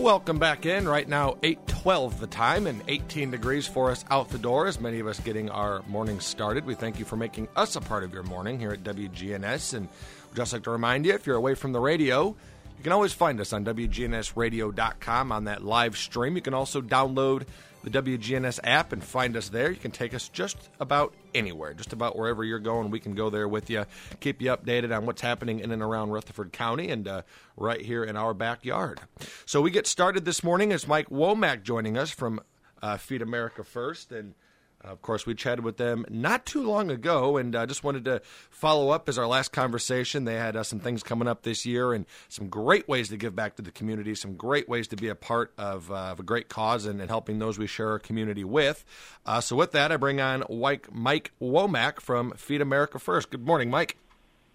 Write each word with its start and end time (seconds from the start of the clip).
Welcome 0.00 0.38
back 0.38 0.64
in. 0.64 0.88
Right 0.88 1.06
now, 1.06 1.36
8:12 1.42 2.20
the 2.20 2.26
time 2.26 2.66
and 2.66 2.82
18 2.88 3.30
degrees 3.30 3.66
for 3.66 3.90
us 3.90 4.02
out 4.10 4.30
the 4.30 4.38
door. 4.38 4.66
As 4.66 4.80
many 4.80 4.98
of 4.98 5.06
us 5.06 5.20
getting 5.20 5.50
our 5.50 5.82
morning 5.88 6.20
started, 6.20 6.64
we 6.64 6.74
thank 6.74 6.98
you 6.98 7.04
for 7.04 7.16
making 7.16 7.48
us 7.54 7.76
a 7.76 7.82
part 7.82 8.02
of 8.02 8.14
your 8.14 8.22
morning 8.22 8.58
here 8.58 8.70
at 8.70 8.82
WGNS. 8.82 9.74
And 9.74 9.88
we'd 10.30 10.36
just 10.36 10.54
like 10.54 10.62
to 10.62 10.70
remind 10.70 11.04
you, 11.04 11.12
if 11.12 11.26
you're 11.26 11.36
away 11.36 11.54
from 11.54 11.72
the 11.72 11.80
radio, 11.80 12.28
you 12.78 12.82
can 12.82 12.92
always 12.92 13.12
find 13.12 13.38
us 13.40 13.52
on 13.52 13.62
WGNSradio.com 13.62 15.32
on 15.32 15.44
that 15.44 15.62
live 15.62 15.98
stream. 15.98 16.34
You 16.34 16.40
can 16.40 16.54
also 16.54 16.80
download 16.80 17.44
the 17.84 17.90
WGNS 17.90 18.58
app 18.64 18.94
and 18.94 19.04
find 19.04 19.36
us 19.36 19.50
there. 19.50 19.70
You 19.70 19.76
can 19.76 19.90
take 19.90 20.14
us 20.14 20.30
just 20.30 20.56
about 20.80 21.12
anywhere, 21.34 21.74
just 21.74 21.92
about 21.92 22.16
wherever 22.16 22.44
you're 22.44 22.58
going. 22.58 22.90
We 22.90 23.00
can 23.00 23.14
go 23.14 23.30
there 23.30 23.48
with 23.48 23.70
you, 23.70 23.86
keep 24.20 24.40
you 24.42 24.50
updated 24.50 24.96
on 24.96 25.06
what's 25.06 25.22
happening 25.22 25.60
in 25.60 25.70
and 25.70 25.82
around 25.82 26.10
Rutherford 26.10 26.52
County 26.52 26.90
and 26.90 27.06
uh, 27.06 27.22
right 27.56 27.80
here 27.80 28.04
in 28.04 28.16
our 28.16 28.34
backyard. 28.34 29.00
So 29.46 29.60
we 29.60 29.70
get 29.70 29.86
started 29.86 30.24
this 30.24 30.42
morning 30.42 30.72
as 30.72 30.86
Mike 30.86 31.08
Womack 31.08 31.62
joining 31.62 31.96
us 31.96 32.10
from 32.10 32.40
uh, 32.82 32.96
Feed 32.96 33.22
America 33.22 33.64
First. 33.64 34.12
And 34.12 34.34
of 34.82 35.02
course, 35.02 35.26
we 35.26 35.34
chatted 35.34 35.64
with 35.64 35.76
them 35.76 36.06
not 36.08 36.46
too 36.46 36.62
long 36.62 36.90
ago, 36.90 37.36
and 37.36 37.54
I 37.54 37.62
uh, 37.62 37.66
just 37.66 37.84
wanted 37.84 38.04
to 38.06 38.22
follow 38.50 38.90
up 38.90 39.08
as 39.08 39.18
our 39.18 39.26
last 39.26 39.52
conversation. 39.52 40.24
They 40.24 40.36
had 40.36 40.56
uh, 40.56 40.62
some 40.62 40.80
things 40.80 41.02
coming 41.02 41.28
up 41.28 41.42
this 41.42 41.66
year, 41.66 41.92
and 41.92 42.06
some 42.28 42.48
great 42.48 42.88
ways 42.88 43.08
to 43.10 43.16
give 43.16 43.36
back 43.36 43.56
to 43.56 43.62
the 43.62 43.70
community, 43.70 44.14
some 44.14 44.36
great 44.36 44.68
ways 44.68 44.88
to 44.88 44.96
be 44.96 45.08
a 45.08 45.14
part 45.14 45.52
of, 45.58 45.90
uh, 45.90 45.94
of 45.94 46.20
a 46.20 46.22
great 46.22 46.48
cause 46.48 46.86
and, 46.86 47.00
and, 47.00 47.10
helping 47.10 47.40
those 47.40 47.58
we 47.58 47.66
share 47.66 47.90
our 47.90 47.98
community 47.98 48.44
with. 48.44 48.84
Uh, 49.26 49.40
so, 49.40 49.56
with 49.56 49.72
that, 49.72 49.92
I 49.92 49.96
bring 49.96 50.20
on 50.20 50.44
Mike 50.48 51.32
Womack 51.40 52.00
from 52.00 52.32
Feed 52.32 52.60
America 52.60 52.98
First. 52.98 53.30
Good 53.30 53.44
morning, 53.44 53.68
Mike. 53.68 53.96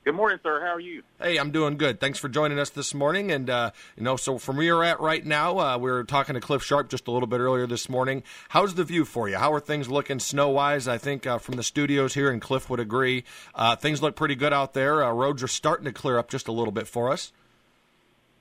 Good 0.06 0.14
morning, 0.14 0.38
sir. 0.44 0.62
How 0.62 0.68
are 0.68 0.80
you? 0.80 1.02
Hey, 1.20 1.38
I'm 1.38 1.50
doing 1.50 1.78
good. 1.78 2.00
Thanks 2.00 2.20
for 2.20 2.30
joining 2.30 2.60
us 2.60 2.70
this 2.70 2.94
morning. 2.94 3.32
And 3.32 3.50
uh, 3.50 3.72
you 3.98 4.04
know, 4.04 4.18
so 4.18 4.38
from 4.38 4.58
where 4.58 4.66
you're 4.66 4.84
at 4.84 5.00
right 5.00 5.26
now, 5.26 5.58
uh, 5.58 5.80
we 5.80 5.90
were 5.90 6.04
talking 6.04 6.36
to 6.36 6.40
Cliff 6.40 6.62
Sharp 6.62 6.92
just 6.92 7.08
a 7.08 7.12
little 7.12 7.26
bit 7.26 7.40
earlier 7.40 7.66
this 7.66 7.90
morning. 7.90 8.22
How's 8.50 8.76
the 8.76 8.84
view 8.84 9.04
for 9.04 9.28
you? 9.28 9.38
How 9.38 9.52
are 9.52 9.60
things 9.60 9.90
looking 9.90 10.20
snow 10.20 10.50
wise? 10.50 10.88
I 10.88 11.00
think 11.00 11.26
uh, 11.26 11.40
from 11.40 11.56
the 11.56 11.64
studios 11.64 12.14
here, 12.14 12.30
and 12.30 12.40
Cliff 12.40 12.70
would 12.70 12.80
agree, 12.80 13.24
uh, 13.56 13.78
things 13.78 14.04
look 14.04 14.16
pretty 14.16 14.36
good 14.36 14.54
out 14.54 14.76
there. 14.76 15.04
Uh, 15.04 15.12
roads 15.12 15.42
are 15.42 15.48
starting 15.48 15.86
to 15.86 15.92
clear 15.92 16.20
up 16.20 16.30
just 16.30 16.48
a 16.48 16.52
little 16.52 16.72
bit 16.72 16.88
for 16.88 17.12
us. 17.12 17.34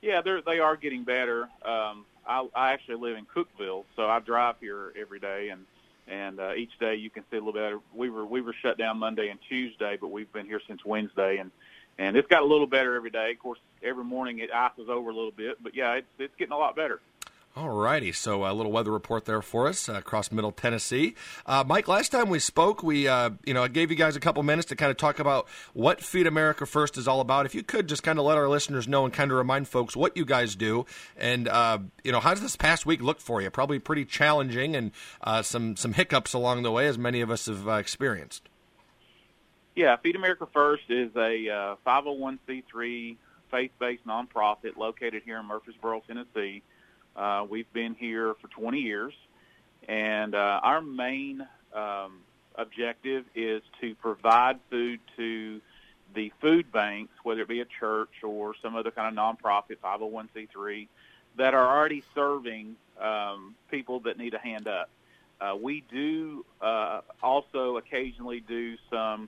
Yeah, 0.03 0.21
they're 0.21 0.43
they 0.43 0.59
are 0.59 0.75
getting 0.75 1.03
better. 1.03 1.49
Um, 1.65 2.05
I, 2.27 2.47
I 2.55 2.73
actually 2.73 2.97
live 2.97 3.17
in 3.17 3.25
Cookeville, 3.25 3.85
so 3.95 4.05
I 4.05 4.19
drive 4.19 4.57
here 4.61 4.93
every 5.01 5.19
day, 5.19 5.49
and 5.49 5.65
and 6.07 6.39
uh, 6.39 6.53
each 6.53 6.77
day 6.79 6.95
you 6.95 7.09
can 7.09 7.23
see 7.31 7.37
a 7.37 7.39
little 7.39 7.53
better. 7.53 7.79
We 7.93 8.09
were 8.09 8.25
we 8.25 8.41
were 8.41 8.55
shut 8.61 8.77
down 8.77 8.97
Monday 8.97 9.29
and 9.29 9.39
Tuesday, 9.47 9.97
but 9.99 10.09
we've 10.09 10.31
been 10.31 10.45
here 10.45 10.61
since 10.67 10.83
Wednesday, 10.85 11.37
and 11.37 11.51
and 11.97 12.15
it's 12.15 12.27
got 12.27 12.41
a 12.41 12.45
little 12.45 12.67
better 12.67 12.95
every 12.95 13.09
day. 13.09 13.31
Of 13.31 13.39
course, 13.39 13.59
every 13.83 14.03
morning 14.03 14.39
it 14.39 14.51
ices 14.51 14.89
over 14.89 15.09
a 15.09 15.13
little 15.13 15.31
bit, 15.31 15.61
but 15.61 15.75
yeah, 15.75 15.93
it's 15.93 16.07
it's 16.19 16.35
getting 16.37 16.53
a 16.53 16.57
lot 16.57 16.75
better. 16.75 17.01
All 17.57 17.69
righty, 17.69 18.11
so 18.11 18.45
a 18.45 18.51
little 18.51 18.71
weather 18.73 18.91
report 18.91 19.23
there 19.23 19.41
for 19.41 19.69
us 19.69 19.87
uh, 19.87 19.93
across 19.93 20.29
Middle 20.29 20.51
Tennessee. 20.51 21.15
Uh, 21.45 21.63
Mike, 21.65 21.87
last 21.87 22.09
time 22.09 22.27
we 22.27 22.37
spoke, 22.37 22.83
we 22.83 23.07
uh, 23.07 23.29
you 23.45 23.53
know 23.53 23.63
I 23.63 23.69
gave 23.69 23.89
you 23.89 23.95
guys 23.95 24.17
a 24.17 24.19
couple 24.19 24.43
minutes 24.43 24.67
to 24.69 24.75
kind 24.75 24.91
of 24.91 24.97
talk 24.97 25.19
about 25.19 25.47
what 25.71 26.01
Feed 26.01 26.27
America 26.27 26.65
First 26.65 26.97
is 26.97 27.07
all 27.07 27.21
about. 27.21 27.45
If 27.45 27.55
you 27.55 27.63
could 27.63 27.87
just 27.87 28.03
kind 28.03 28.19
of 28.19 28.25
let 28.25 28.37
our 28.37 28.49
listeners 28.49 28.89
know 28.89 29.05
and 29.05 29.13
kind 29.13 29.31
of 29.31 29.37
remind 29.37 29.69
folks 29.69 29.95
what 29.95 30.17
you 30.17 30.25
guys 30.25 30.57
do, 30.57 30.85
and 31.15 31.47
uh, 31.47 31.79
you 32.03 32.11
know 32.11 32.19
how 32.19 32.31
does 32.31 32.41
this 32.41 32.57
past 32.57 32.85
week 32.85 33.01
look 33.01 33.21
for 33.21 33.41
you? 33.41 33.49
Probably 33.49 33.79
pretty 33.79 34.03
challenging 34.03 34.75
and 34.75 34.91
uh, 35.21 35.41
some 35.41 35.77
some 35.77 35.93
hiccups 35.93 36.33
along 36.33 36.63
the 36.63 36.71
way, 36.73 36.87
as 36.87 36.97
many 36.97 37.21
of 37.21 37.31
us 37.31 37.45
have 37.45 37.69
uh, 37.69 37.75
experienced. 37.75 38.49
Yeah, 39.77 39.95
Feed 39.95 40.17
America 40.17 40.45
First 40.53 40.83
is 40.89 41.15
a 41.15 41.77
501c3 41.87 43.15
faith-based 43.49 44.05
nonprofit 44.05 44.75
located 44.75 45.23
here 45.23 45.39
in 45.39 45.45
Murfreesboro, 45.45 46.03
Tennessee. 46.05 46.61
Uh, 47.15 47.45
we've 47.49 47.71
been 47.71 47.95
here 47.95 48.35
for 48.41 48.47
20 48.49 48.79
years, 48.79 49.13
and 49.87 50.35
uh, 50.35 50.59
our 50.61 50.81
main 50.81 51.47
um, 51.73 52.19
objective 52.55 53.25
is 53.35 53.61
to 53.79 53.95
provide 53.95 54.59
food 54.69 54.99
to 55.15 55.61
the 56.13 56.31
food 56.41 56.71
banks, 56.71 57.13
whether 57.23 57.41
it 57.41 57.47
be 57.47 57.61
a 57.61 57.65
church 57.79 58.23
or 58.23 58.53
some 58.61 58.75
other 58.75 58.91
kind 58.91 59.17
of 59.17 59.37
nonprofit, 59.37 59.77
501c3, 59.83 60.87
that 61.37 61.53
are 61.53 61.77
already 61.77 62.03
serving 62.13 62.75
um, 62.99 63.55
people 63.69 64.01
that 64.01 64.17
need 64.17 64.33
a 64.33 64.39
hand 64.39 64.67
up. 64.67 64.89
Uh, 65.39 65.55
we 65.61 65.83
do 65.91 66.45
uh, 66.61 67.01
also 67.21 67.77
occasionally 67.77 68.41
do 68.41 68.75
some 68.89 69.27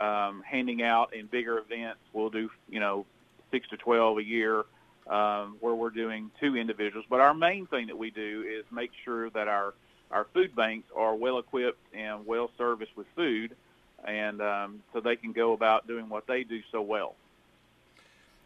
um, 0.00 0.42
handing 0.44 0.82
out 0.82 1.14
in 1.14 1.26
bigger 1.26 1.58
events. 1.58 2.00
We'll 2.12 2.30
do, 2.30 2.50
you 2.68 2.80
know, 2.80 3.06
six 3.50 3.68
to 3.68 3.76
12 3.76 4.18
a 4.18 4.24
year 4.24 4.64
um, 5.06 5.56
where 5.60 5.74
we're 5.74 5.90
doing 5.90 6.30
two 6.40 6.56
individuals. 6.56 7.06
But 7.08 7.20
our 7.20 7.34
main 7.34 7.66
thing 7.66 7.88
that 7.88 7.98
we 7.98 8.10
do 8.10 8.44
is 8.48 8.64
make 8.70 8.90
sure 9.04 9.30
that 9.30 9.48
our 9.48 9.74
our 10.10 10.26
food 10.32 10.54
banks 10.54 10.86
are 10.94 11.14
well 11.14 11.38
equipped 11.38 11.80
and 11.92 12.26
well 12.26 12.50
serviced 12.56 12.96
with 12.96 13.06
food, 13.16 13.56
and 14.04 14.40
um, 14.40 14.82
so 14.92 15.00
they 15.00 15.16
can 15.16 15.32
go 15.32 15.52
about 15.52 15.86
doing 15.86 16.08
what 16.08 16.26
they 16.26 16.44
do 16.44 16.60
so 16.70 16.82
well. 16.82 17.14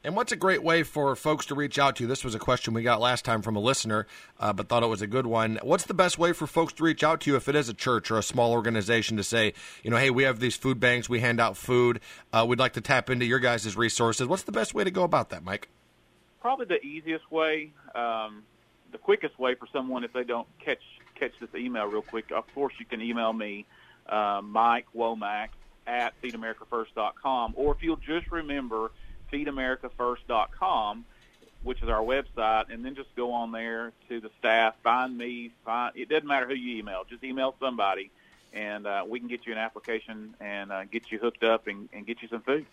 And 0.05 0.15
what's 0.15 0.31
a 0.31 0.37
great 0.37 0.63
way 0.63 0.85
for 0.85 1.15
folks 1.17 1.47
to 1.47 1.57
reach 1.57 1.77
out 1.77 1.97
to 1.97 2.05
you? 2.05 2.09
This 2.09 2.25
was 2.25 2.35
a 2.35 2.39
question 2.39 2.73
we 2.73 2.83
got 2.85 3.01
last 3.01 3.25
time 3.25 3.43
from 3.43 3.57
a 3.57 3.61
listener, 3.61 4.07
uh, 4.39 4.53
but 4.53 4.69
thought 4.69 4.85
it 4.85 4.87
was 4.89 5.03
a 5.03 5.09
good 5.09 5.27
one. 5.27 5.59
What's 5.63 5.87
the 5.87 5.95
best 5.95 6.19
way 6.19 6.33
for 6.33 6.47
folks 6.47 6.73
to 6.75 6.85
reach 6.85 7.03
out 7.03 7.21
to 7.23 7.31
you 7.31 7.37
if 7.37 7.49
it 7.49 7.57
is 7.57 7.69
a 7.69 7.75
church 7.75 8.09
or 8.11 8.17
a 8.17 8.23
small 8.23 8.53
organization 8.53 9.17
to 9.17 9.25
say, 9.25 9.55
you 9.83 9.91
know, 9.91 9.97
hey, 9.97 10.11
we 10.11 10.23
have 10.23 10.39
these 10.39 10.55
food 10.55 10.79
banks, 10.79 11.09
we 11.09 11.19
hand 11.19 11.41
out 11.41 11.57
food, 11.57 12.01
uh, 12.33 12.47
we'd 12.49 12.61
like 12.61 12.75
to 12.75 12.81
tap 12.81 13.11
into 13.11 13.27
your 13.27 13.41
guys' 13.41 13.77
resources. 13.77 14.29
What's 14.29 14.45
the 14.45 14.53
best 14.53 14.73
way 14.73 14.85
to 14.85 14.91
go 14.93 15.03
about 15.03 15.31
that, 15.31 15.43
Mike? 15.43 15.69
Probably 16.49 16.65
the 16.65 16.83
easiest 16.83 17.31
way, 17.31 17.71
um, 17.95 18.43
the 18.91 18.97
quickest 18.97 19.39
way 19.39 19.55
for 19.55 19.67
someone 19.71 20.03
if 20.03 20.15
they 20.15 20.25
don't 20.25 20.49
catch 20.59 20.81
catch 21.15 21.33
this 21.41 21.51
email 21.55 21.85
real 21.85 22.01
quick. 22.01 22.31
Of 22.31 22.47
course, 22.55 22.73
you 22.79 22.87
can 22.87 23.03
email 23.03 23.35
me, 23.35 23.67
uh, 24.09 24.41
Mike 24.43 24.87
Womack 24.97 25.49
at 25.87 26.15
feedamericafirst.com, 26.23 27.53
or 27.55 27.75
if 27.75 27.83
you'll 27.83 27.97
just 27.97 28.33
remember 28.33 28.93
feedamericafirst.com, 29.31 31.05
which 31.65 31.83
is 31.83 31.91
our 31.91 32.01
website, 32.01 32.73
and 32.73 32.83
then 32.83 32.95
just 32.95 33.15
go 33.15 33.33
on 33.33 33.53
there 33.53 33.93
to 34.09 34.19
the 34.19 34.31
staff, 34.39 34.75
find 34.83 35.19
me, 35.19 35.51
find 35.67 35.95
it 35.97 36.09
doesn't 36.09 36.27
matter 36.27 36.47
who 36.47 36.55
you 36.55 36.79
email, 36.79 37.05
just 37.07 37.23
email 37.25 37.55
somebody, 37.61 38.11
and 38.55 38.87
uh, 38.87 39.05
we 39.07 39.19
can 39.19 39.29
get 39.29 39.45
you 39.45 39.53
an 39.53 39.59
application 39.59 40.35
and 40.41 40.73
uh, 40.73 40.85
get 40.85 41.13
you 41.13 41.19
hooked 41.19 41.45
up 41.45 41.67
and, 41.67 41.91
and 41.93 42.07
get 42.07 42.23
you 42.23 42.29
some 42.29 42.41
food. 42.41 42.65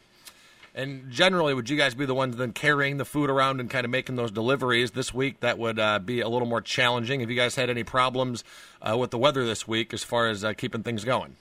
And 0.78 1.10
generally, 1.10 1.54
would 1.54 1.70
you 1.70 1.78
guys 1.78 1.96
be 1.96 2.06
the 2.06 2.14
ones 2.14 2.36
then 2.36 2.52
carrying 2.52 2.98
the 2.98 3.06
food 3.06 3.30
around 3.30 3.62
and 3.62 3.70
kind 3.70 3.86
of 3.86 3.92
making 3.92 4.18
those 4.18 4.30
deliveries 4.30 4.92
this 4.92 5.14
week? 5.14 5.40
That 5.40 5.58
would 5.58 5.80
uh, 5.80 6.00
be 6.00 6.20
a 6.20 6.28
little 6.28 6.48
more 6.48 6.60
challenging. 6.60 7.22
Have 7.22 7.30
you 7.30 7.38
guys 7.38 7.56
had 7.56 7.70
any 7.70 7.86
problems 7.86 8.44
uh, 8.82 8.98
with 8.98 9.12
the 9.12 9.18
weather 9.18 9.46
this 9.46 9.66
week 9.66 9.94
as 9.94 10.04
far 10.04 10.28
as 10.28 10.44
uh, 10.44 10.52
keeping 10.52 10.84
things 10.84 11.06
going? 11.06 11.38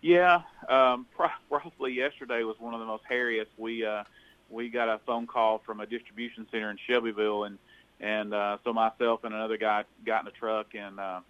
Yeah, 0.00 0.42
um, 0.68 1.06
probably 1.48 1.92
yesterday 1.92 2.42
was 2.42 2.56
one 2.58 2.74
of 2.74 2.80
the 2.80 2.86
most 2.86 3.04
hairiest. 3.08 3.46
We 3.56 3.86
uh, 3.86 4.02
we 4.50 4.68
got 4.68 4.88
a 4.88 4.98
phone 5.06 5.28
call 5.28 5.58
from 5.58 5.78
a 5.78 5.86
distribution 5.86 6.48
center 6.50 6.68
in 6.68 6.76
Shelbyville, 6.88 7.44
and 7.44 7.58
and 8.00 8.34
uh, 8.34 8.58
so 8.64 8.72
myself 8.72 9.22
and 9.22 9.32
another 9.32 9.58
guy 9.58 9.84
got 10.04 10.22
in 10.22 10.26
a 10.26 10.32
truck, 10.32 10.74
and 10.74 10.98
uh, 10.98 11.20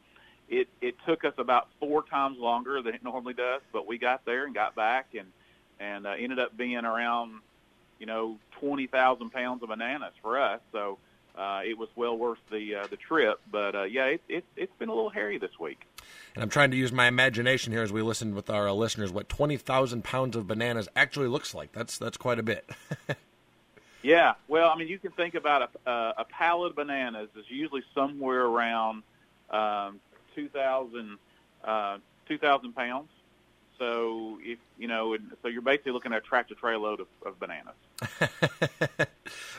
it 0.48 0.68
it 0.80 0.94
took 1.06 1.26
us 1.26 1.34
about 1.36 1.68
four 1.78 2.02
times 2.02 2.38
longer 2.38 2.80
than 2.80 2.94
it 2.94 3.04
normally 3.04 3.34
does, 3.34 3.60
but 3.74 3.86
we 3.86 3.98
got 3.98 4.24
there 4.24 4.46
and 4.46 4.54
got 4.54 4.74
back, 4.74 5.08
and 5.12 5.28
and 5.81 6.06
uh, 6.06 6.15
ended 6.19 6.38
up 6.38 6.56
being 6.56 6.84
around, 6.84 7.41
you 7.99 8.06
know, 8.06 8.38
20,000 8.60 9.31
pounds 9.31 9.62
of 9.62 9.69
bananas 9.69 10.12
for 10.22 10.41
us. 10.41 10.60
So 10.72 10.99
uh, 11.37 11.62
it 11.65 11.77
was 11.78 11.88
well 11.97 12.16
worth 12.16 12.38
the 12.50 12.77
uh, 12.77 12.87
the 12.88 12.97
trip. 12.97 13.41
But 13.50 13.75
uh, 13.75 13.83
yeah, 13.84 14.06
it, 14.06 14.22
it, 14.28 14.44
it's 14.56 14.75
been 14.78 14.88
a 14.88 14.94
little 14.94 15.10
hairy 15.10 15.38
this 15.38 15.59
week. 15.59 15.87
And 16.34 16.43
I'm 16.43 16.50
trying 16.50 16.71
to 16.71 16.77
use 16.77 16.93
my 16.93 17.06
imagination 17.06 17.72
here 17.72 17.83
as 17.83 17.93
we 17.93 18.03
listen 18.03 18.34
with 18.34 18.50
our 18.50 18.69
uh, 18.69 18.72
listeners 18.72 19.12
what 19.12 19.28
20,000 19.28 20.03
pounds 20.03 20.37
of 20.37 20.47
bananas 20.47 20.88
actually 20.97 21.28
looks 21.28 21.55
like. 21.55 21.72
That's 21.72 21.99
that's 21.99 22.16
quite 22.16 22.39
a 22.39 22.43
bit. 22.43 22.69
yeah, 24.03 24.34
well, 24.48 24.71
I 24.71 24.77
mean, 24.77 24.89
you 24.89 24.98
can 24.98 25.13
think 25.13 25.34
about 25.34 25.71
a, 25.86 25.91
uh, 25.91 26.13
a 26.18 26.25
pallet 26.25 26.71
of 26.71 26.77
bananas 26.77 27.28
is 27.36 27.45
usually 27.48 27.83
somewhere 27.95 28.45
around 28.45 29.03
um, 29.51 30.01
2,000 30.34 31.18
uh, 31.65 31.98
2,000 32.28 32.72
pounds. 32.75 33.09
So 33.78 34.39
if 34.42 34.59
you 34.78 34.89
know, 34.89 35.16
so 35.42 35.48
you're 35.48 35.63
basically 35.63 35.92
looking 35.92 36.13
at 36.13 36.19
a 36.19 36.21
tractor 36.22 36.54
trailer 36.54 36.78
load 36.78 37.01
of, 37.01 37.09
of 37.24 37.39
bananas. 37.39 37.74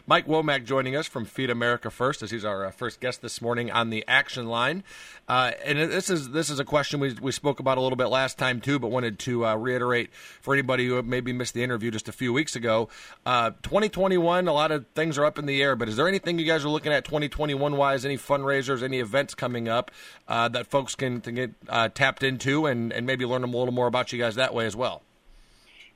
Mike 0.05 0.27
Womack 0.27 0.65
joining 0.65 0.95
us 0.95 1.07
from 1.07 1.23
Feed 1.23 1.49
America 1.49 1.89
First, 1.89 2.21
as 2.21 2.31
he's 2.31 2.43
our 2.43 2.65
uh, 2.65 2.71
first 2.71 2.99
guest 2.99 3.21
this 3.21 3.41
morning 3.41 3.71
on 3.71 3.89
the 3.89 4.03
action 4.05 4.47
line. 4.47 4.83
Uh, 5.29 5.51
and 5.63 5.77
this 5.77 6.09
is 6.09 6.31
this 6.31 6.49
is 6.49 6.59
a 6.59 6.65
question 6.65 6.99
we 6.99 7.13
we 7.21 7.31
spoke 7.31 7.61
about 7.61 7.77
a 7.77 7.81
little 7.81 7.95
bit 7.95 8.07
last 8.07 8.37
time 8.37 8.59
too, 8.59 8.79
but 8.79 8.89
wanted 8.89 9.17
to 9.19 9.45
uh, 9.45 9.55
reiterate 9.55 10.13
for 10.41 10.53
anybody 10.53 10.87
who 10.87 11.01
maybe 11.03 11.31
missed 11.31 11.53
the 11.53 11.63
interview 11.63 11.89
just 11.89 12.09
a 12.09 12.11
few 12.11 12.33
weeks 12.33 12.55
ago. 12.55 12.89
Uh, 13.25 13.51
2021, 13.63 14.47
a 14.47 14.53
lot 14.53 14.71
of 14.71 14.85
things 14.93 15.17
are 15.17 15.23
up 15.23 15.39
in 15.39 15.45
the 15.45 15.61
air, 15.61 15.75
but 15.75 15.87
is 15.87 15.95
there 15.95 16.07
anything 16.07 16.37
you 16.37 16.45
guys 16.45 16.65
are 16.65 16.69
looking 16.69 16.91
at 16.91 17.05
2021 17.05 17.77
wise? 17.77 18.03
Any 18.03 18.17
fundraisers, 18.17 18.83
any 18.83 18.99
events 18.99 19.33
coming 19.33 19.69
up 19.69 19.89
uh, 20.27 20.49
that 20.49 20.67
folks 20.67 20.95
can, 20.95 21.19
get 21.19 21.53
tapped 21.95 22.23
into 22.23 22.65
and 22.65 22.91
and 22.91 23.07
maybe 23.07 23.25
learn 23.25 23.43
a 23.43 23.47
little 23.47 23.71
more 23.71 23.87
about 23.87 24.11
you 24.11 24.19
guys 24.19 24.35
that 24.35 24.53
way 24.53 24.65
as 24.65 24.75
well? 24.75 25.01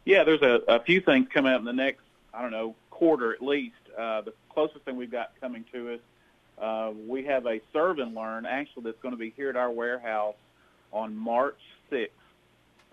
Yeah, 0.06 0.24
there's 0.24 0.42
a, 0.42 0.62
a 0.70 0.80
few 0.80 1.02
things 1.02 1.28
coming 1.34 1.52
up 1.52 1.60
in 1.60 1.66
the 1.66 1.74
next 1.74 2.02
I 2.34 2.42
don't 2.42 2.52
know 2.52 2.76
quarter 2.98 3.34
at 3.34 3.42
least. 3.42 3.76
Uh, 3.98 4.22
the 4.22 4.34
closest 4.50 4.84
thing 4.86 4.98
we've 4.98 5.12
got 5.12 5.32
coming 5.40 5.66
to 5.72 5.94
us 5.94 6.00
uh, 6.58 6.92
we 7.08 7.26
have 7.26 7.46
a 7.46 7.62
serve 7.72 8.00
and 8.00 8.16
learn 8.16 8.46
actually 8.46 8.84
that's 8.84 9.00
going 9.02 9.14
to 9.14 9.20
be 9.20 9.34
here 9.36 9.50
at 9.50 9.56
our 9.56 9.70
warehouse 9.70 10.36
on 10.92 11.16
March 11.16 11.60
6th, 11.92 12.10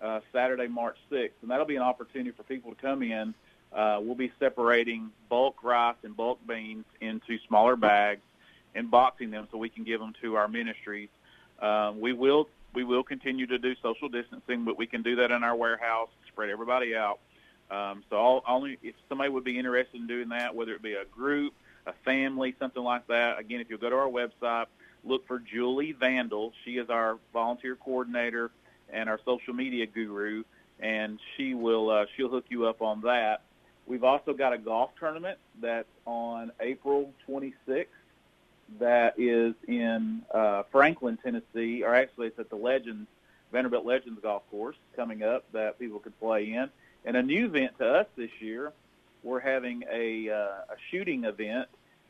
uh, 0.02 0.20
Saturday, 0.32 0.68
March 0.68 0.96
6th, 1.10 1.30
and 1.40 1.50
that'll 1.50 1.64
be 1.64 1.76
an 1.76 1.82
opportunity 1.82 2.30
for 2.30 2.42
people 2.42 2.74
to 2.74 2.80
come 2.80 3.02
in. 3.02 3.32
Uh, 3.72 3.98
we'll 4.02 4.14
be 4.14 4.32
separating 4.38 5.10
bulk 5.28 5.64
rice 5.64 5.96
and 6.04 6.16
bulk 6.16 6.38
beans 6.46 6.84
into 7.00 7.38
smaller 7.48 7.74
bags 7.74 8.20
and 8.74 8.90
boxing 8.90 9.30
them 9.30 9.48
so 9.50 9.58
we 9.58 9.68
can 9.68 9.84
give 9.84 9.98
them 9.98 10.12
to 10.20 10.36
our 10.36 10.46
ministries. 10.46 11.08
Um, 11.60 12.00
we 12.00 12.12
will 12.12 12.48
we 12.74 12.84
will 12.84 13.04
continue 13.04 13.46
to 13.46 13.58
do 13.58 13.74
social 13.80 14.08
distancing, 14.08 14.64
but 14.64 14.76
we 14.76 14.86
can 14.86 15.02
do 15.02 15.16
that 15.16 15.30
in 15.30 15.44
our 15.44 15.54
warehouse, 15.54 16.08
spread 16.26 16.50
everybody 16.50 16.94
out. 16.94 17.20
Um, 17.70 18.04
so 18.10 18.42
only 18.46 18.78
if 18.82 18.94
somebody 19.08 19.30
would 19.30 19.44
be 19.44 19.58
interested 19.58 20.00
in 20.00 20.06
doing 20.06 20.28
that, 20.30 20.54
whether 20.54 20.74
it 20.74 20.82
be 20.82 20.94
a 20.94 21.04
group, 21.04 21.54
a 21.86 21.92
family, 22.04 22.54
something 22.58 22.82
like 22.82 23.06
that. 23.08 23.38
Again, 23.38 23.60
if 23.60 23.70
you 23.70 23.78
go 23.78 23.90
to 23.90 23.96
our 23.96 24.08
website, 24.08 24.66
look 25.04 25.26
for 25.26 25.38
Julie 25.38 25.92
Vandal. 25.92 26.52
She 26.64 26.78
is 26.78 26.90
our 26.90 27.18
volunteer 27.32 27.76
coordinator 27.76 28.50
and 28.92 29.08
our 29.08 29.18
social 29.24 29.54
media 29.54 29.86
guru, 29.86 30.44
and 30.80 31.18
she 31.36 31.54
will 31.54 31.90
uh, 31.90 32.06
she'll 32.16 32.28
hook 32.28 32.46
you 32.48 32.66
up 32.66 32.82
on 32.82 33.02
that. 33.02 33.42
We've 33.86 34.04
also 34.04 34.32
got 34.32 34.52
a 34.52 34.58
golf 34.58 34.90
tournament 34.98 35.38
that's 35.60 35.88
on 36.06 36.52
April 36.60 37.12
26th 37.28 37.86
that 38.78 39.14
is 39.18 39.54
in 39.68 40.22
uh, 40.32 40.62
Franklin, 40.72 41.18
Tennessee, 41.22 41.82
or 41.82 41.94
actually 41.94 42.28
it's 42.28 42.38
at 42.38 42.48
the 42.48 42.56
Legends 42.56 43.08
Vanderbilt 43.52 43.84
Legends 43.84 44.18
Golf 44.20 44.42
Course 44.50 44.76
coming 44.96 45.22
up 45.22 45.44
that 45.52 45.78
people 45.78 45.98
could 45.98 46.18
play 46.18 46.52
in. 46.52 46.70
And 47.04 47.16
a 47.16 47.22
new 47.22 47.46
event 47.46 47.78
to 47.78 47.86
us 47.86 48.06
this 48.16 48.30
year, 48.40 48.72
we're 49.22 49.40
having 49.40 49.84
a, 49.90 50.30
uh, 50.30 50.72
a 50.72 50.76
shooting 50.90 51.24
event 51.24 51.68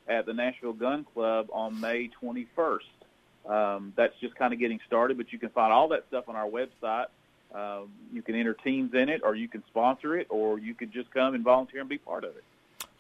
at 0.09 0.27
the 0.27 0.35
Nashville 0.35 0.73
Gun 0.73 1.05
Club 1.15 1.49
on 1.53 1.81
May 1.81 2.11
21st. 2.23 2.79
Um, 3.47 3.93
that's 3.97 4.15
just 4.21 4.35
kind 4.37 4.53
of 4.53 4.59
getting 4.59 4.81
started, 4.87 5.17
but 5.17 5.33
you 5.33 5.39
can 5.39 5.51
find 5.51 5.73
all 5.73 5.89
that 5.89 6.05
stuff 6.09 6.29
on 6.29 6.37
our 6.37 6.49
website. 6.49 7.07
Um, 7.55 7.91
you 8.13 8.23
can 8.23 8.35
enter 8.35 8.55
teams 8.55 8.95
in 8.95 9.09
it, 9.09 9.23
or 9.23 9.35
you 9.35 9.49
can 9.49 9.63
sponsor 9.69 10.17
it, 10.19 10.27
or 10.31 10.59
you 10.59 10.75
could 10.75 10.93
just 10.93 11.11
come 11.13 11.35
and 11.35 11.45
volunteer 11.45 11.81
and 11.81 11.89
be 11.89 11.99
part 11.99 12.25
of 12.25 12.37
it. 12.37 12.45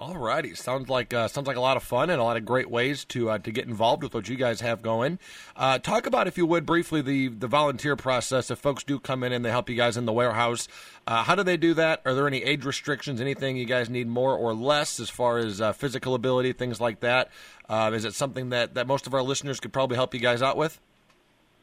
All 0.00 0.16
righty, 0.16 0.56
sounds 0.56 0.88
like 0.88 1.14
uh, 1.14 1.28
sounds 1.28 1.46
like 1.46 1.56
a 1.56 1.60
lot 1.60 1.76
of 1.76 1.84
fun 1.84 2.10
and 2.10 2.20
a 2.20 2.24
lot 2.24 2.36
of 2.36 2.44
great 2.44 2.68
ways 2.68 3.04
to 3.06 3.30
uh, 3.30 3.38
to 3.38 3.52
get 3.52 3.66
involved 3.66 4.02
with 4.02 4.12
what 4.12 4.28
you 4.28 4.34
guys 4.34 4.60
have 4.60 4.82
going. 4.82 5.20
Uh, 5.54 5.78
talk 5.78 6.06
about, 6.06 6.26
if 6.26 6.36
you 6.36 6.44
would, 6.46 6.66
briefly 6.66 7.00
the 7.00 7.28
the 7.28 7.46
volunteer 7.46 7.94
process. 7.94 8.50
If 8.50 8.58
folks 8.58 8.82
do 8.82 8.98
come 8.98 9.22
in 9.22 9.32
and 9.32 9.44
they 9.44 9.50
help 9.50 9.70
you 9.70 9.76
guys 9.76 9.96
in 9.96 10.04
the 10.04 10.12
warehouse, 10.12 10.66
uh, 11.06 11.22
how 11.22 11.36
do 11.36 11.44
they 11.44 11.56
do 11.56 11.74
that? 11.74 12.02
Are 12.04 12.12
there 12.12 12.26
any 12.26 12.42
age 12.42 12.64
restrictions? 12.64 13.20
Anything 13.20 13.56
you 13.56 13.66
guys 13.66 13.88
need 13.88 14.08
more 14.08 14.36
or 14.36 14.52
less 14.52 14.98
as 14.98 15.10
far 15.10 15.38
as 15.38 15.60
uh, 15.60 15.72
physical 15.72 16.16
ability, 16.16 16.54
things 16.54 16.80
like 16.80 16.98
that? 17.00 17.30
Uh, 17.68 17.92
is 17.94 18.04
it 18.04 18.14
something 18.14 18.50
that 18.50 18.74
that 18.74 18.88
most 18.88 19.06
of 19.06 19.14
our 19.14 19.22
listeners 19.22 19.60
could 19.60 19.72
probably 19.72 19.96
help 19.96 20.12
you 20.12 20.20
guys 20.20 20.42
out 20.42 20.56
with? 20.56 20.80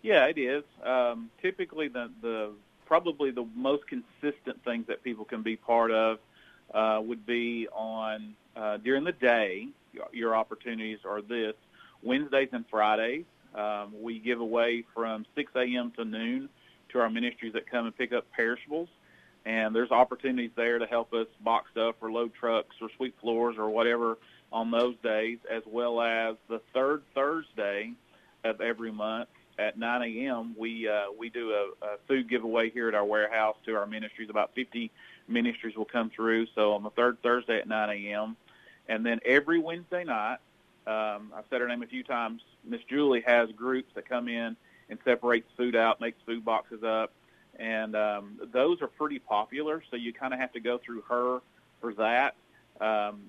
Yeah, 0.04 0.26
it 0.28 0.38
is. 0.38 0.64
Um, 0.86 1.30
typically, 1.42 1.90
the 1.90 2.10
the 2.22 2.54
probably 2.86 3.32
the 3.32 3.46
most 3.56 3.84
consistent 3.88 4.64
things 4.64 4.88
that 4.88 5.04
people 5.04 5.26
can 5.26 5.42
be 5.42 5.58
part 5.58 5.92
of 5.92 6.20
uh, 6.74 7.00
would 7.04 7.26
be 7.26 7.68
on 7.72 8.36
uh, 8.56 8.78
during 8.78 9.04
the 9.04 9.12
day. 9.12 9.68
Your 10.14 10.36
opportunities 10.36 11.00
are 11.06 11.22
this: 11.22 11.56
Wednesdays 12.02 12.50
and 12.52 12.66
Fridays. 12.70 13.26
Um, 13.54 13.94
we 14.02 14.20
give 14.20 14.40
away 14.40 14.86
from 14.94 15.26
6 15.36 15.52
a.m. 15.56 15.92
to 15.98 16.06
noon 16.06 16.48
to 16.90 17.00
our 17.00 17.10
ministries 17.10 17.54
that 17.54 17.70
come 17.70 17.86
and 17.86 17.98
pick 17.98 18.14
up 18.14 18.26
perishables, 18.32 18.88
and 19.46 19.76
there's 19.76 19.92
opportunities 19.92 20.52
there 20.56 20.80
to 20.80 20.86
help 20.86 21.14
us 21.14 21.28
box 21.44 21.70
stuff 21.72 21.96
or 22.02 22.12
load 22.12 22.34
trucks 22.34 22.76
or 22.82 22.90
sweep 22.96 23.20
floors 23.20 23.58
or 23.58 23.70
whatever 23.70 24.18
on 24.52 24.72
those 24.72 24.96
days, 25.04 25.40
as 25.50 25.64
well 25.66 26.02
as 26.02 26.36
the 26.50 26.62
third 26.74 27.04
Thursday 27.14 27.94
of 28.44 28.62
every 28.62 28.92
month 28.92 29.30
at 29.60 29.78
9 29.78 30.02
a.m. 30.02 30.56
We 30.58 30.88
uh, 30.88 31.12
we 31.18 31.30
do 31.30 31.52
a, 31.52 31.86
a 31.86 31.98
food 32.08 32.30
giveaway 32.30 32.70
here 32.70 32.88
at 32.88 32.96
our 32.96 33.06
warehouse 33.06 33.56
to 33.66 33.76
our 33.76 33.86
ministries. 33.86 34.30
About 34.30 34.52
50 34.56 34.92
ministries 35.32 35.76
will 35.76 35.86
come 35.86 36.10
through. 36.10 36.48
So 36.56 36.74
on 36.74 36.84
the 36.84 36.90
third 36.92 37.22
Thursday 37.22 37.60
at 37.60 37.68
9 37.68 37.90
a.m. 37.90 38.36
And 38.88 39.06
then 39.06 39.20
every 39.26 39.60
Wednesday 39.60 40.04
night, 40.04 40.38
um, 40.88 41.32
I've 41.36 41.46
said 41.50 41.62
her 41.62 41.68
name 41.68 41.84
a 41.84 41.88
few 41.88 42.04
times, 42.04 42.42
Miss 42.64 42.82
Julie 42.90 43.22
has 43.26 43.50
groups 43.52 43.92
that 43.96 44.08
come 44.08 44.28
in 44.28 44.56
and 44.90 45.00
separates 45.06 45.48
food 45.56 45.76
out, 45.76 46.02
makes 46.02 46.18
food 46.26 46.44
boxes 46.44 46.84
up. 46.84 47.12
And 47.60 47.96
um, 47.96 48.40
those 48.52 48.82
are 48.82 48.88
pretty 48.88 49.20
popular, 49.20 49.84
so 49.90 49.96
you 49.96 50.14
kind 50.14 50.34
of 50.34 50.40
have 50.40 50.54
to 50.54 50.60
go 50.60 50.78
through 50.78 51.02
her 51.02 51.42
for 51.80 51.94
that 51.96 52.36
um, 52.80 53.22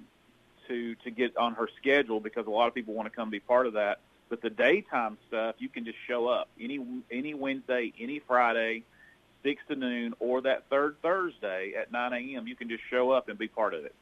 to 0.68 0.94
to 0.96 1.10
get 1.10 1.36
on 1.36 1.54
her 1.54 1.68
schedule 1.80 2.20
because 2.20 2.46
a 2.46 2.50
lot 2.50 2.68
of 2.68 2.74
people 2.74 2.94
want 2.94 3.06
to 3.06 3.14
come 3.14 3.30
be 3.30 3.40
part 3.40 3.66
of 3.66 3.74
that. 3.74 4.00
But 4.28 4.40
the 4.40 4.50
daytime 4.50 5.18
stuff, 5.28 5.56
you 5.58 5.68
can 5.68 5.84
just 5.84 5.98
show 6.06 6.28
up 6.28 6.48
any 6.58 6.80
any 7.10 7.34
Wednesday, 7.34 7.92
any 7.98 8.20
Friday, 8.20 8.84
six 9.42 9.60
to 9.68 9.76
noon, 9.76 10.14
or 10.20 10.40
that 10.42 10.64
third 10.70 10.96
Thursday 11.02 11.72
at 11.80 11.92
9 11.92 12.12
a.m. 12.12 12.46
You 12.46 12.56
can 12.56 12.68
just 12.68 12.82
show 12.90 13.10
up 13.10 13.28
and 13.28 13.38
be 13.38 13.48
part 13.48 13.74
of 13.74 13.84
it. 13.84 13.94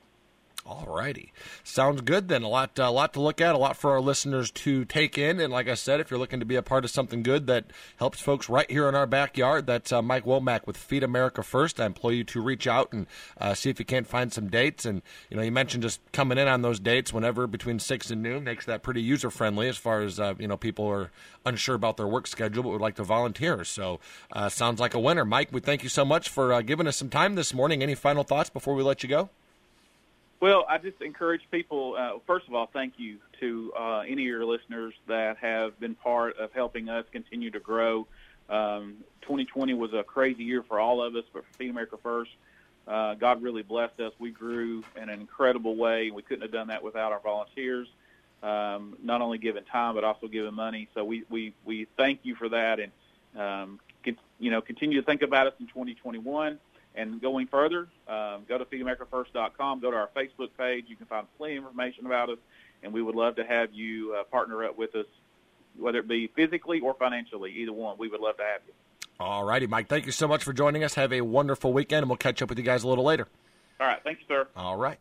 All 0.66 0.84
righty, 0.86 1.32
sounds 1.64 2.02
good. 2.02 2.28
Then 2.28 2.42
a 2.42 2.48
lot, 2.48 2.78
a 2.78 2.90
lot 2.90 3.14
to 3.14 3.20
look 3.20 3.40
at, 3.40 3.54
a 3.54 3.58
lot 3.58 3.78
for 3.78 3.92
our 3.92 4.00
listeners 4.00 4.50
to 4.52 4.84
take 4.84 5.16
in. 5.16 5.40
And 5.40 5.50
like 5.50 5.68
I 5.68 5.74
said, 5.74 6.00
if 6.00 6.10
you're 6.10 6.20
looking 6.20 6.38
to 6.40 6.46
be 6.46 6.54
a 6.54 6.62
part 6.62 6.84
of 6.84 6.90
something 6.90 7.22
good 7.22 7.46
that 7.46 7.64
helps 7.96 8.20
folks 8.20 8.48
right 8.50 8.70
here 8.70 8.86
in 8.86 8.94
our 8.94 9.06
backyard, 9.06 9.66
that's 9.66 9.90
uh, 9.90 10.02
Mike 10.02 10.26
Womack 10.26 10.66
with 10.66 10.76
Feed 10.76 11.02
America 11.02 11.42
First. 11.42 11.80
I 11.80 11.86
implore 11.86 12.12
you 12.12 12.24
to 12.24 12.42
reach 12.42 12.66
out 12.66 12.92
and 12.92 13.06
uh, 13.40 13.54
see 13.54 13.70
if 13.70 13.78
you 13.78 13.86
can't 13.86 14.06
find 14.06 14.34
some 14.34 14.48
dates. 14.48 14.84
And 14.84 15.00
you 15.30 15.38
know, 15.38 15.42
you 15.42 15.50
mentioned 15.50 15.82
just 15.82 16.00
coming 16.12 16.36
in 16.36 16.46
on 16.46 16.60
those 16.60 16.78
dates 16.78 17.10
whenever 17.10 17.46
between 17.46 17.78
six 17.78 18.10
and 18.10 18.22
noon 18.22 18.44
makes 18.44 18.66
that 18.66 18.82
pretty 18.82 19.00
user 19.00 19.30
friendly 19.30 19.66
as 19.66 19.78
far 19.78 20.02
as 20.02 20.20
uh, 20.20 20.34
you 20.38 20.46
know 20.46 20.58
people 20.58 20.86
are 20.86 21.10
unsure 21.46 21.74
about 21.74 21.96
their 21.96 22.06
work 22.06 22.26
schedule 22.26 22.62
but 22.64 22.68
would 22.68 22.82
like 22.82 22.96
to 22.96 23.04
volunteer. 23.04 23.64
So 23.64 23.98
uh, 24.30 24.50
sounds 24.50 24.78
like 24.78 24.92
a 24.92 25.00
winner, 25.00 25.24
Mike. 25.24 25.48
We 25.52 25.60
thank 25.60 25.82
you 25.82 25.88
so 25.88 26.04
much 26.04 26.28
for 26.28 26.52
uh, 26.52 26.60
giving 26.60 26.86
us 26.86 26.98
some 26.98 27.08
time 27.08 27.34
this 27.34 27.54
morning. 27.54 27.82
Any 27.82 27.94
final 27.94 28.24
thoughts 28.24 28.50
before 28.50 28.74
we 28.74 28.82
let 28.82 29.02
you 29.02 29.08
go? 29.08 29.30
Well, 30.40 30.64
I 30.66 30.78
just 30.78 31.02
encourage 31.02 31.42
people. 31.50 31.96
Uh, 31.98 32.12
first 32.26 32.48
of 32.48 32.54
all, 32.54 32.66
thank 32.72 32.94
you 32.96 33.18
to 33.40 33.72
uh, 33.78 33.98
any 34.00 34.22
of 34.22 34.28
your 34.28 34.46
listeners 34.46 34.94
that 35.06 35.36
have 35.36 35.78
been 35.78 35.94
part 35.94 36.38
of 36.38 36.50
helping 36.52 36.88
us 36.88 37.04
continue 37.12 37.50
to 37.50 37.60
grow. 37.60 38.06
Um, 38.48 38.96
2020 39.20 39.74
was 39.74 39.92
a 39.92 40.02
crazy 40.02 40.42
year 40.44 40.62
for 40.62 40.80
all 40.80 41.02
of 41.02 41.14
us, 41.14 41.24
but 41.34 41.44
for 41.44 41.52
Feed 41.58 41.68
America 41.68 41.98
First, 42.02 42.30
uh, 42.88 43.14
God 43.14 43.42
really 43.42 43.62
blessed 43.62 44.00
us. 44.00 44.14
We 44.18 44.30
grew 44.30 44.82
in 44.96 45.10
an 45.10 45.20
incredible 45.20 45.76
way. 45.76 46.10
We 46.10 46.22
couldn't 46.22 46.42
have 46.42 46.52
done 46.52 46.68
that 46.68 46.82
without 46.82 47.12
our 47.12 47.20
volunteers, 47.20 47.86
um, 48.42 48.96
not 49.02 49.20
only 49.20 49.36
giving 49.36 49.64
time 49.64 49.94
but 49.94 50.04
also 50.04 50.26
giving 50.26 50.54
money. 50.54 50.88
So 50.94 51.04
we 51.04 51.24
we 51.28 51.52
we 51.66 51.86
thank 51.98 52.20
you 52.22 52.34
for 52.34 52.48
that, 52.48 52.80
and 52.80 52.92
um, 53.38 53.78
you 54.38 54.50
know 54.50 54.62
continue 54.62 54.98
to 55.00 55.06
think 55.06 55.20
about 55.20 55.48
us 55.48 55.52
in 55.60 55.66
2021. 55.66 56.58
And 56.94 57.20
going 57.20 57.46
further, 57.46 57.88
um, 58.08 58.44
go 58.48 58.58
to 58.58 58.64
feedamericafirst.com, 58.64 59.80
go 59.80 59.90
to 59.90 59.96
our 59.96 60.10
Facebook 60.16 60.50
page. 60.58 60.86
You 60.88 60.96
can 60.96 61.06
find 61.06 61.26
plenty 61.38 61.56
of 61.56 61.64
information 61.64 62.06
about 62.06 62.30
us, 62.30 62.38
and 62.82 62.92
we 62.92 63.00
would 63.00 63.14
love 63.14 63.36
to 63.36 63.44
have 63.44 63.72
you 63.72 64.14
uh, 64.14 64.24
partner 64.24 64.64
up 64.64 64.76
with 64.76 64.94
us, 64.96 65.06
whether 65.78 65.98
it 65.98 66.08
be 66.08 66.26
physically 66.28 66.80
or 66.80 66.94
financially, 66.94 67.52
either 67.58 67.72
one. 67.72 67.96
We 67.98 68.08
would 68.08 68.20
love 68.20 68.36
to 68.38 68.42
have 68.42 68.62
you. 68.66 68.72
All 69.20 69.44
righty, 69.44 69.66
Mike. 69.66 69.86
Thank 69.86 70.06
you 70.06 70.12
so 70.12 70.26
much 70.26 70.42
for 70.42 70.52
joining 70.52 70.82
us. 70.82 70.94
Have 70.94 71.12
a 71.12 71.20
wonderful 71.20 71.72
weekend, 71.72 72.02
and 72.02 72.10
we'll 72.10 72.16
catch 72.16 72.42
up 72.42 72.48
with 72.48 72.58
you 72.58 72.64
guys 72.64 72.82
a 72.82 72.88
little 72.88 73.04
later. 73.04 73.28
All 73.78 73.86
right. 73.86 74.00
Thank 74.02 74.20
you, 74.20 74.24
sir. 74.26 74.48
All 74.56 74.76
right. 74.76 74.98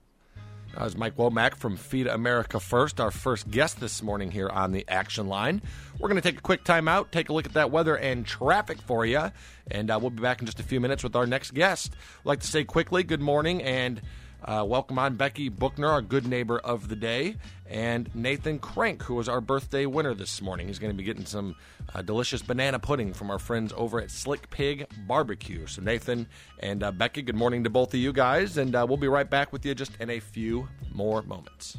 That 0.76 0.84
was 0.84 0.96
Mike 0.96 1.18
Womack 1.18 1.56
from 1.56 1.78
Feed 1.78 2.08
America 2.08 2.60
First, 2.60 3.02
our 3.02 3.12
first 3.12 3.50
guest 3.50 3.80
this 3.80 4.04
morning 4.04 4.32
here 4.32 4.48
on 4.48 4.72
the 4.72 4.86
Action 4.88 5.28
Line. 5.28 5.62
We're 5.98 6.08
going 6.08 6.22
to 6.22 6.28
take 6.28 6.38
a 6.38 6.44
quick 6.44 6.64
time 6.64 6.88
out, 6.88 7.12
take 7.12 7.30
a 7.30 7.34
look 7.34 7.48
at 7.48 7.54
that 7.54 7.72
weather 7.72 7.98
and 7.98 8.26
traffic 8.26 8.80
for 8.84 9.06
you, 9.06 9.32
and 9.70 9.90
uh, 9.90 9.98
we'll 10.00 10.12
be 10.12 10.22
back 10.22 10.42
in 10.42 10.46
just 10.46 10.60
a 10.60 10.64
few 10.64 10.80
minutes 10.80 11.04
with 11.04 11.16
our 11.16 11.26
next 11.26 11.54
guest. 11.54 11.94
I'd 12.20 12.26
like 12.26 12.40
to 12.42 12.48
say 12.48 12.64
quickly 12.64 13.04
good 13.04 13.20
morning 13.20 13.64
and 13.64 14.00
uh, 14.44 14.64
welcome 14.68 14.98
on 14.98 15.16
Becky 15.16 15.50
Bookner, 15.50 15.88
our 15.88 16.02
good 16.02 16.28
neighbor 16.28 16.60
of 16.60 16.88
the 16.88 16.96
day, 16.96 17.36
and 17.68 18.10
Nathan 18.16 18.60
Crank, 18.60 19.04
who 19.04 19.16
was 19.16 19.28
our 19.28 19.42
birthday 19.42 19.86
winner 19.86 20.14
this 20.14 20.42
morning. 20.42 20.68
He's 20.68 20.80
going 20.80 20.92
to 20.92 20.98
be 20.98 21.04
getting 21.04 21.26
some 21.26 21.56
uh, 21.94 22.02
delicious 22.02 22.42
banana 22.42 22.80
pudding 22.80 23.14
from 23.14 23.30
our 23.30 23.40
friends 23.40 23.74
over 23.76 24.00
at 24.00 24.12
Slick 24.12 24.50
Pig 24.50 24.88
Barbecue. 25.08 25.68
So, 25.68 25.82
Nathan 25.82 26.28
and 26.60 26.84
uh, 26.84 26.92
Becky, 26.92 27.22
good 27.22 27.36
morning 27.36 27.64
to 27.64 27.70
both 27.70 27.94
of 27.94 28.00
you 28.00 28.14
guys, 28.14 28.58
and 28.58 28.76
uh, 28.76 28.86
we'll 28.88 28.98
be 28.98 29.08
right 29.08 29.30
back 29.30 29.52
with 29.52 29.66
you 29.66 29.76
just 29.76 29.92
in 30.00 30.10
a 30.10 30.20
few 30.20 30.68
more 30.94 31.22
moments. 31.24 31.78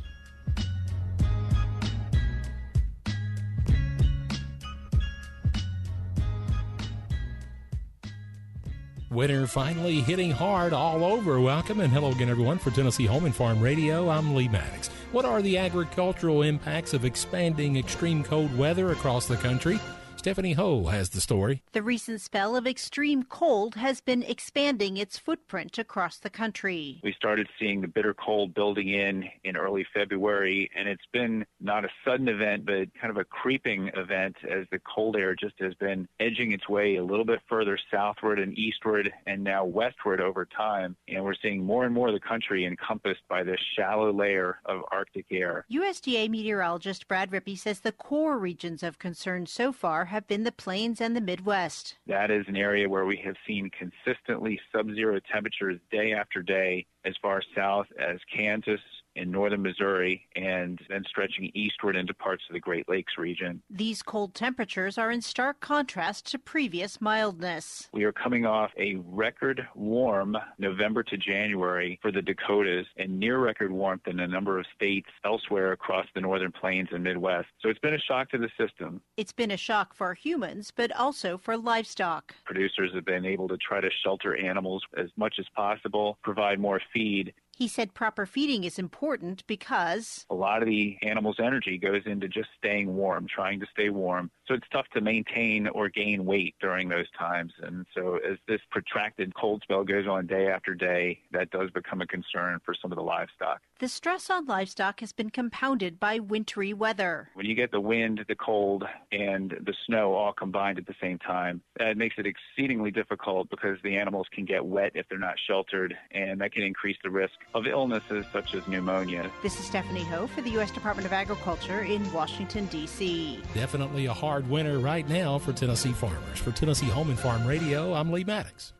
Winter 9.10 9.48
finally 9.48 10.00
hitting 10.00 10.30
hard 10.30 10.72
all 10.72 11.04
over. 11.04 11.40
Welcome 11.40 11.80
and 11.80 11.92
hello 11.92 12.12
again, 12.12 12.30
everyone, 12.30 12.58
for 12.58 12.70
Tennessee 12.70 13.06
Home 13.06 13.24
and 13.24 13.34
Farm 13.34 13.60
Radio. 13.60 14.08
I'm 14.08 14.36
Lee 14.36 14.46
Maddox. 14.46 14.86
What 15.10 15.24
are 15.24 15.42
the 15.42 15.58
agricultural 15.58 16.42
impacts 16.42 16.94
of 16.94 17.04
expanding 17.04 17.76
extreme 17.76 18.22
cold 18.22 18.56
weather 18.56 18.92
across 18.92 19.26
the 19.26 19.36
country? 19.36 19.80
Stephanie 20.20 20.52
Ho 20.52 20.84
has 20.84 21.08
the 21.08 21.20
story. 21.22 21.62
The 21.72 21.82
recent 21.82 22.20
spell 22.20 22.54
of 22.54 22.66
extreme 22.66 23.22
cold 23.22 23.76
has 23.76 24.02
been 24.02 24.22
expanding 24.22 24.98
its 24.98 25.16
footprint 25.16 25.78
across 25.78 26.18
the 26.18 26.28
country. 26.28 27.00
We 27.02 27.14
started 27.14 27.48
seeing 27.58 27.80
the 27.80 27.88
bitter 27.88 28.12
cold 28.12 28.52
building 28.52 28.88
in 28.88 29.30
in 29.44 29.56
early 29.56 29.86
February, 29.94 30.70
and 30.76 30.86
it's 30.90 31.06
been 31.10 31.46
not 31.58 31.86
a 31.86 31.88
sudden 32.04 32.28
event, 32.28 32.66
but 32.66 32.92
kind 33.00 33.10
of 33.10 33.16
a 33.16 33.24
creeping 33.24 33.90
event 33.96 34.36
as 34.46 34.66
the 34.70 34.78
cold 34.80 35.16
air 35.16 35.34
just 35.34 35.54
has 35.58 35.72
been 35.76 36.06
edging 36.20 36.52
its 36.52 36.68
way 36.68 36.96
a 36.96 37.02
little 37.02 37.24
bit 37.24 37.40
further 37.48 37.78
southward 37.90 38.38
and 38.38 38.58
eastward 38.58 39.10
and 39.26 39.42
now 39.42 39.64
westward 39.64 40.20
over 40.20 40.44
time. 40.44 40.96
And 41.08 41.24
we're 41.24 41.32
seeing 41.32 41.64
more 41.64 41.86
and 41.86 41.94
more 41.94 42.08
of 42.08 42.14
the 42.14 42.20
country 42.20 42.66
encompassed 42.66 43.22
by 43.30 43.42
this 43.42 43.60
shallow 43.74 44.12
layer 44.12 44.58
of 44.66 44.82
Arctic 44.92 45.24
air. 45.30 45.64
USDA 45.72 46.28
meteorologist 46.28 47.08
Brad 47.08 47.30
Rippey 47.30 47.56
says 47.56 47.80
the 47.80 47.92
core 47.92 48.36
regions 48.36 48.82
of 48.82 48.98
concern 48.98 49.46
so 49.46 49.72
far 49.72 50.09
have 50.10 50.26
been 50.26 50.44
the 50.44 50.52
plains 50.52 51.00
and 51.00 51.16
the 51.16 51.20
Midwest. 51.20 51.96
That 52.06 52.30
is 52.30 52.44
an 52.48 52.56
area 52.56 52.88
where 52.88 53.06
we 53.06 53.16
have 53.24 53.36
seen 53.46 53.70
consistently 53.70 54.60
sub 54.72 54.88
zero 54.94 55.20
temperatures 55.32 55.80
day 55.90 56.12
after 56.12 56.42
day 56.42 56.86
as 57.04 57.14
far 57.22 57.42
south 57.56 57.86
as 57.98 58.18
Kansas, 58.36 58.80
in 59.16 59.30
northern 59.30 59.62
Missouri 59.62 60.26
and 60.36 60.80
then 60.88 61.04
stretching 61.08 61.50
eastward 61.54 61.96
into 61.96 62.14
parts 62.14 62.42
of 62.48 62.54
the 62.54 62.60
Great 62.60 62.88
Lakes 62.88 63.14
region. 63.18 63.62
These 63.68 64.02
cold 64.02 64.34
temperatures 64.34 64.98
are 64.98 65.10
in 65.10 65.20
stark 65.20 65.60
contrast 65.60 66.26
to 66.30 66.38
previous 66.38 67.00
mildness. 67.00 67.88
We 67.92 68.04
are 68.04 68.12
coming 68.12 68.46
off 68.46 68.70
a 68.78 68.96
record 69.06 69.66
warm 69.74 70.36
November 70.58 71.02
to 71.04 71.16
January 71.16 71.98
for 72.02 72.12
the 72.12 72.22
Dakotas 72.22 72.86
and 72.96 73.18
near 73.18 73.38
record 73.38 73.72
warmth 73.72 74.06
in 74.06 74.20
a 74.20 74.26
number 74.26 74.58
of 74.58 74.66
states 74.74 75.08
elsewhere 75.24 75.72
across 75.72 76.06
the 76.14 76.20
northern 76.20 76.52
plains 76.52 76.88
and 76.92 77.04
Midwest. 77.04 77.48
So 77.60 77.68
it's 77.68 77.78
been 77.80 77.94
a 77.94 77.98
shock 77.98 78.30
to 78.30 78.38
the 78.38 78.50
system. 78.58 79.00
It's 79.16 79.32
been 79.32 79.50
a 79.50 79.56
shock 79.56 79.94
for 79.94 80.14
humans, 80.14 80.72
but 80.74 80.94
also 80.96 81.36
for 81.36 81.56
livestock. 81.56 82.34
Producers 82.44 82.90
have 82.94 83.04
been 83.04 83.24
able 83.24 83.48
to 83.48 83.56
try 83.56 83.80
to 83.80 83.90
shelter 84.04 84.36
animals 84.36 84.82
as 84.96 85.08
much 85.16 85.36
as 85.38 85.46
possible, 85.54 86.18
provide 86.22 86.58
more 86.58 86.80
feed, 86.92 87.32
he 87.60 87.68
said 87.68 87.92
proper 87.92 88.24
feeding 88.24 88.64
is 88.64 88.78
important 88.78 89.46
because 89.46 90.24
a 90.30 90.34
lot 90.34 90.62
of 90.62 90.66
the 90.66 90.96
animal's 91.02 91.38
energy 91.38 91.76
goes 91.76 92.00
into 92.06 92.26
just 92.26 92.48
staying 92.56 92.96
warm, 92.96 93.26
trying 93.28 93.60
to 93.60 93.66
stay 93.70 93.90
warm. 93.90 94.30
So 94.50 94.54
it's 94.54 94.66
tough 94.72 94.88
to 94.94 95.00
maintain 95.00 95.68
or 95.68 95.88
gain 95.88 96.24
weight 96.24 96.56
during 96.60 96.88
those 96.88 97.06
times. 97.16 97.52
And 97.62 97.86
so 97.94 98.16
as 98.16 98.36
this 98.48 98.60
protracted 98.72 99.32
cold 99.36 99.62
spell 99.62 99.84
goes 99.84 100.08
on 100.08 100.26
day 100.26 100.48
after 100.48 100.74
day, 100.74 101.20
that 101.30 101.50
does 101.50 101.70
become 101.70 102.00
a 102.00 102.06
concern 102.06 102.58
for 102.64 102.74
some 102.74 102.90
of 102.90 102.96
the 102.96 103.02
livestock. 103.02 103.60
The 103.78 103.86
stress 103.86 104.28
on 104.28 104.46
livestock 104.46 104.98
has 105.00 105.12
been 105.12 105.30
compounded 105.30 106.00
by 106.00 106.18
wintry 106.18 106.72
weather. 106.72 107.28
When 107.34 107.46
you 107.46 107.54
get 107.54 107.70
the 107.70 107.80
wind, 107.80 108.24
the 108.26 108.34
cold, 108.34 108.82
and 109.12 109.50
the 109.50 109.72
snow 109.86 110.14
all 110.14 110.32
combined 110.32 110.78
at 110.78 110.86
the 110.86 110.96
same 111.00 111.20
time, 111.20 111.62
that 111.78 111.96
makes 111.96 112.16
it 112.18 112.26
exceedingly 112.26 112.90
difficult 112.90 113.48
because 113.50 113.78
the 113.84 113.96
animals 113.96 114.26
can 114.32 114.44
get 114.44 114.66
wet 114.66 114.90
if 114.96 115.08
they're 115.08 115.18
not 115.18 115.36
sheltered, 115.46 115.96
and 116.10 116.40
that 116.40 116.52
can 116.52 116.64
increase 116.64 116.96
the 117.04 117.10
risk 117.10 117.34
of 117.54 117.68
illnesses 117.68 118.26
such 118.32 118.52
as 118.54 118.66
pneumonia. 118.66 119.30
This 119.44 119.60
is 119.60 119.64
Stephanie 119.64 120.02
Ho 120.04 120.26
for 120.26 120.42
the 120.42 120.50
U.S. 120.50 120.72
Department 120.72 121.06
of 121.06 121.12
Agriculture 121.12 121.82
in 121.82 122.12
Washington, 122.12 122.66
D.C. 122.66 123.40
Definitely 123.54 124.06
a 124.06 124.12
hard 124.12 124.39
hard 124.40 124.50
winter 124.50 124.78
right 124.78 125.06
now 125.06 125.38
for 125.38 125.52
Tennessee 125.52 125.92
farmers. 125.92 126.38
For 126.38 126.50
Tennessee 126.50 126.88
Home 126.88 127.10
and 127.10 127.18
Farm 127.18 127.46
Radio, 127.46 127.92
I'm 127.92 128.10
Lee 128.10 128.24
Maddox. 128.24 128.72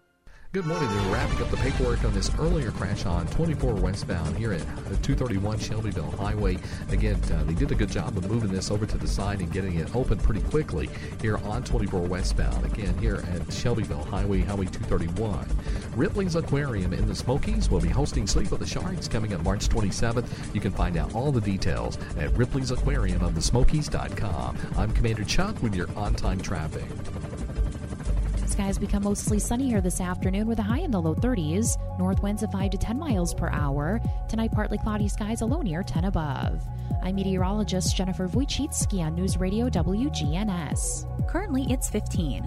Good 0.52 0.66
morning. 0.66 0.88
They're 0.88 1.12
wrapping 1.12 1.40
up 1.40 1.48
the 1.52 1.58
paperwork 1.58 2.02
on 2.02 2.12
this 2.12 2.28
earlier 2.40 2.72
crash 2.72 3.06
on 3.06 3.28
24 3.28 3.74
westbound 3.74 4.36
here 4.36 4.52
at 4.52 4.62
231 5.00 5.60
Shelbyville 5.60 6.10
Highway. 6.10 6.58
Again, 6.90 7.20
uh, 7.32 7.44
they 7.44 7.54
did 7.54 7.70
a 7.70 7.76
good 7.76 7.88
job 7.88 8.18
of 8.18 8.28
moving 8.28 8.50
this 8.50 8.68
over 8.72 8.84
to 8.84 8.98
the 8.98 9.06
side 9.06 9.38
and 9.38 9.52
getting 9.52 9.76
it 9.76 9.94
open 9.94 10.18
pretty 10.18 10.40
quickly 10.40 10.90
here 11.22 11.36
on 11.36 11.62
24 11.62 12.00
westbound. 12.00 12.64
Again, 12.64 12.98
here 12.98 13.22
at 13.32 13.52
Shelbyville 13.52 14.02
Highway, 14.02 14.40
Highway 14.40 14.64
231. 14.64 15.46
Ripley's 15.94 16.34
Aquarium 16.34 16.94
in 16.94 17.06
the 17.06 17.14
Smokies 17.14 17.70
will 17.70 17.80
be 17.80 17.88
hosting 17.88 18.26
Sleep 18.26 18.50
with 18.50 18.58
the 18.58 18.66
Sharks 18.66 19.06
coming 19.06 19.32
up 19.32 19.44
March 19.44 19.68
27th. 19.68 20.52
You 20.52 20.60
can 20.60 20.72
find 20.72 20.96
out 20.96 21.14
all 21.14 21.30
the 21.30 21.40
details 21.40 21.96
at 22.18 22.32
Ripley's 22.32 22.72
Aquarium 22.72 23.22
on 23.22 23.34
the 23.34 23.42
Smokies.com. 23.42 24.58
I'm 24.76 24.90
Commander 24.90 25.22
Chuck 25.22 25.62
with 25.62 25.76
your 25.76 25.88
on 25.94 26.16
time 26.16 26.40
traffic. 26.40 26.86
Skies 28.60 28.78
become 28.78 29.04
mostly 29.04 29.38
sunny 29.38 29.68
here 29.68 29.80
this 29.80 30.02
afternoon 30.02 30.46
with 30.46 30.58
a 30.58 30.62
high 30.62 30.80
in 30.80 30.90
the 30.90 31.00
low 31.00 31.14
30s. 31.14 31.78
North 31.98 32.22
winds 32.22 32.42
of 32.42 32.52
5 32.52 32.72
to 32.72 32.76
10 32.76 32.98
miles 32.98 33.32
per 33.32 33.48
hour. 33.48 34.02
Tonight, 34.28 34.52
partly 34.52 34.76
cloudy 34.76 35.08
skies, 35.08 35.40
a 35.40 35.46
low 35.46 35.62
near 35.62 35.82
10 35.82 36.04
above. 36.04 36.62
I'm 37.02 37.14
meteorologist 37.14 37.96
Jennifer 37.96 38.28
Wojcicki 38.28 39.00
on 39.00 39.14
News 39.14 39.38
Radio 39.38 39.70
WGNS. 39.70 41.26
Currently, 41.26 41.72
it's 41.72 41.88
15. 41.88 42.42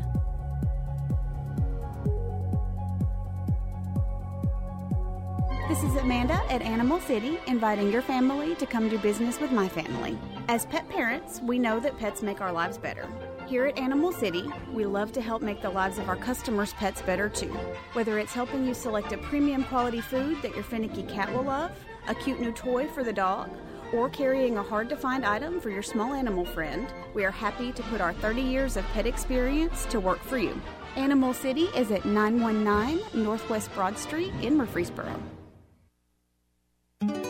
This 5.67 5.81
is 5.81 5.95
Amanda 5.95 6.39
at 6.51 6.61
Animal 6.61 6.99
City, 6.99 7.39
inviting 7.47 7.91
your 7.91 8.03
family 8.03 8.53
to 8.57 8.67
come 8.67 8.87
do 8.87 8.99
business 8.99 9.39
with 9.39 9.51
my 9.51 9.67
family. 9.67 10.15
As 10.47 10.67
pet 10.67 10.87
parents, 10.89 11.41
we 11.41 11.57
know 11.57 11.79
that 11.79 11.97
pets 11.97 12.21
make 12.21 12.39
our 12.39 12.51
lives 12.51 12.77
better. 12.77 13.07
Here 13.47 13.65
at 13.65 13.77
Animal 13.77 14.13
City, 14.13 14.49
we 14.71 14.85
love 14.85 15.11
to 15.11 15.21
help 15.21 15.41
make 15.41 15.61
the 15.61 15.69
lives 15.69 15.97
of 15.97 16.07
our 16.07 16.15
customers' 16.15 16.73
pets 16.73 17.01
better 17.01 17.27
too. 17.27 17.51
Whether 17.91 18.17
it's 18.17 18.33
helping 18.33 18.65
you 18.65 18.73
select 18.73 19.11
a 19.11 19.17
premium 19.17 19.65
quality 19.65 19.99
food 19.99 20.41
that 20.41 20.55
your 20.55 20.63
finicky 20.63 21.03
cat 21.03 21.31
will 21.33 21.43
love, 21.43 21.71
a 22.07 22.15
cute 22.15 22.39
new 22.39 22.53
toy 22.53 22.87
for 22.87 23.03
the 23.03 23.11
dog, 23.11 23.49
or 23.91 24.09
carrying 24.09 24.57
a 24.57 24.63
hard 24.63 24.87
to 24.89 24.95
find 24.95 25.25
item 25.25 25.59
for 25.59 25.69
your 25.69 25.83
small 25.83 26.13
animal 26.13 26.45
friend, 26.45 26.87
we 27.13 27.25
are 27.25 27.31
happy 27.31 27.73
to 27.73 27.83
put 27.83 27.99
our 27.99 28.13
30 28.13 28.41
years 28.41 28.77
of 28.77 28.85
pet 28.93 29.05
experience 29.05 29.85
to 29.85 29.99
work 29.99 30.23
for 30.23 30.37
you. 30.37 30.59
Animal 30.95 31.33
City 31.33 31.65
is 31.75 31.91
at 31.91 32.05
919 32.05 33.23
Northwest 33.23 33.73
Broad 33.73 33.97
Street 33.97 34.33
in 34.41 34.55
Murfreesboro. 34.55 35.21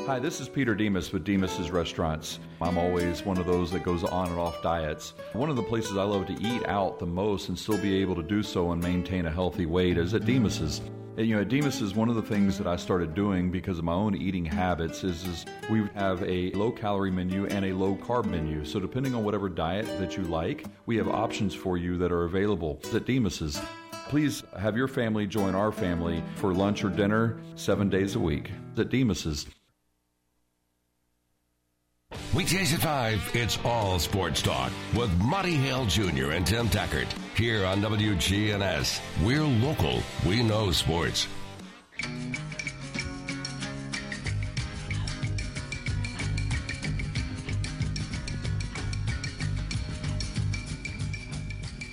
Hi, 0.05 0.19
this 0.19 0.41
is 0.41 0.49
Peter 0.49 0.75
Demos 0.75 1.13
with 1.13 1.23
Demos's 1.23 1.71
Restaurants. 1.71 2.39
I'm 2.61 2.77
always 2.77 3.23
one 3.23 3.37
of 3.37 3.45
those 3.45 3.71
that 3.71 3.83
goes 3.83 4.03
on 4.03 4.27
and 4.27 4.37
off 4.37 4.61
diets. 4.61 5.13
One 5.31 5.49
of 5.49 5.55
the 5.55 5.63
places 5.63 5.95
I 5.95 6.03
love 6.03 6.27
to 6.27 6.33
eat 6.33 6.67
out 6.67 6.99
the 6.99 7.05
most 7.05 7.47
and 7.47 7.57
still 7.57 7.77
be 7.77 8.01
able 8.01 8.13
to 8.15 8.21
do 8.21 8.43
so 8.43 8.73
and 8.73 8.83
maintain 8.83 9.27
a 9.27 9.31
healthy 9.31 9.65
weight 9.65 9.97
is 9.97 10.13
at 10.13 10.25
Demos's. 10.25 10.81
And, 11.15 11.25
you 11.25 11.35
know, 11.35 11.41
at 11.41 11.47
Demos's, 11.47 11.95
one 11.95 12.09
of 12.09 12.15
the 12.15 12.21
things 12.21 12.57
that 12.57 12.67
I 12.67 12.75
started 12.75 13.15
doing 13.15 13.49
because 13.49 13.79
of 13.79 13.85
my 13.85 13.93
own 13.93 14.13
eating 14.13 14.43
habits 14.43 15.05
is, 15.05 15.23
is 15.23 15.45
we 15.71 15.87
have 15.95 16.21
a 16.23 16.51
low 16.51 16.73
calorie 16.73 17.09
menu 17.09 17.45
and 17.45 17.63
a 17.63 17.71
low 17.71 17.95
carb 17.95 18.25
menu. 18.25 18.65
So 18.65 18.81
depending 18.81 19.15
on 19.15 19.23
whatever 19.23 19.47
diet 19.47 19.85
that 19.99 20.17
you 20.17 20.23
like, 20.23 20.65
we 20.85 20.97
have 20.97 21.07
options 21.07 21.55
for 21.55 21.77
you 21.77 21.97
that 21.99 22.11
are 22.11 22.25
available 22.25 22.81
at 22.93 23.05
Demos's. 23.05 23.57
Please 24.09 24.43
have 24.59 24.75
your 24.75 24.89
family 24.89 25.25
join 25.27 25.55
our 25.55 25.71
family 25.71 26.21
for 26.35 26.53
lunch 26.53 26.83
or 26.83 26.89
dinner 26.89 27.39
seven 27.55 27.89
days 27.89 28.17
a 28.17 28.19
week 28.19 28.51
at 28.75 28.89
Demos's. 28.89 29.47
Weekdays 32.33 32.73
at 32.73 32.79
5, 32.79 33.31
it's 33.35 33.59
all 33.63 33.99
sports 33.99 34.41
talk 34.41 34.71
with 34.95 35.11
Monty 35.19 35.53
Hale 35.53 35.85
Jr. 35.85 36.31
and 36.31 36.45
Tim 36.45 36.67
Tackert. 36.67 37.07
Here 37.35 37.65
on 37.65 37.81
WGNS, 37.81 38.99
we're 39.23 39.43
local, 39.43 40.01
we 40.25 40.41
know 40.41 40.71
sports. 40.71 41.27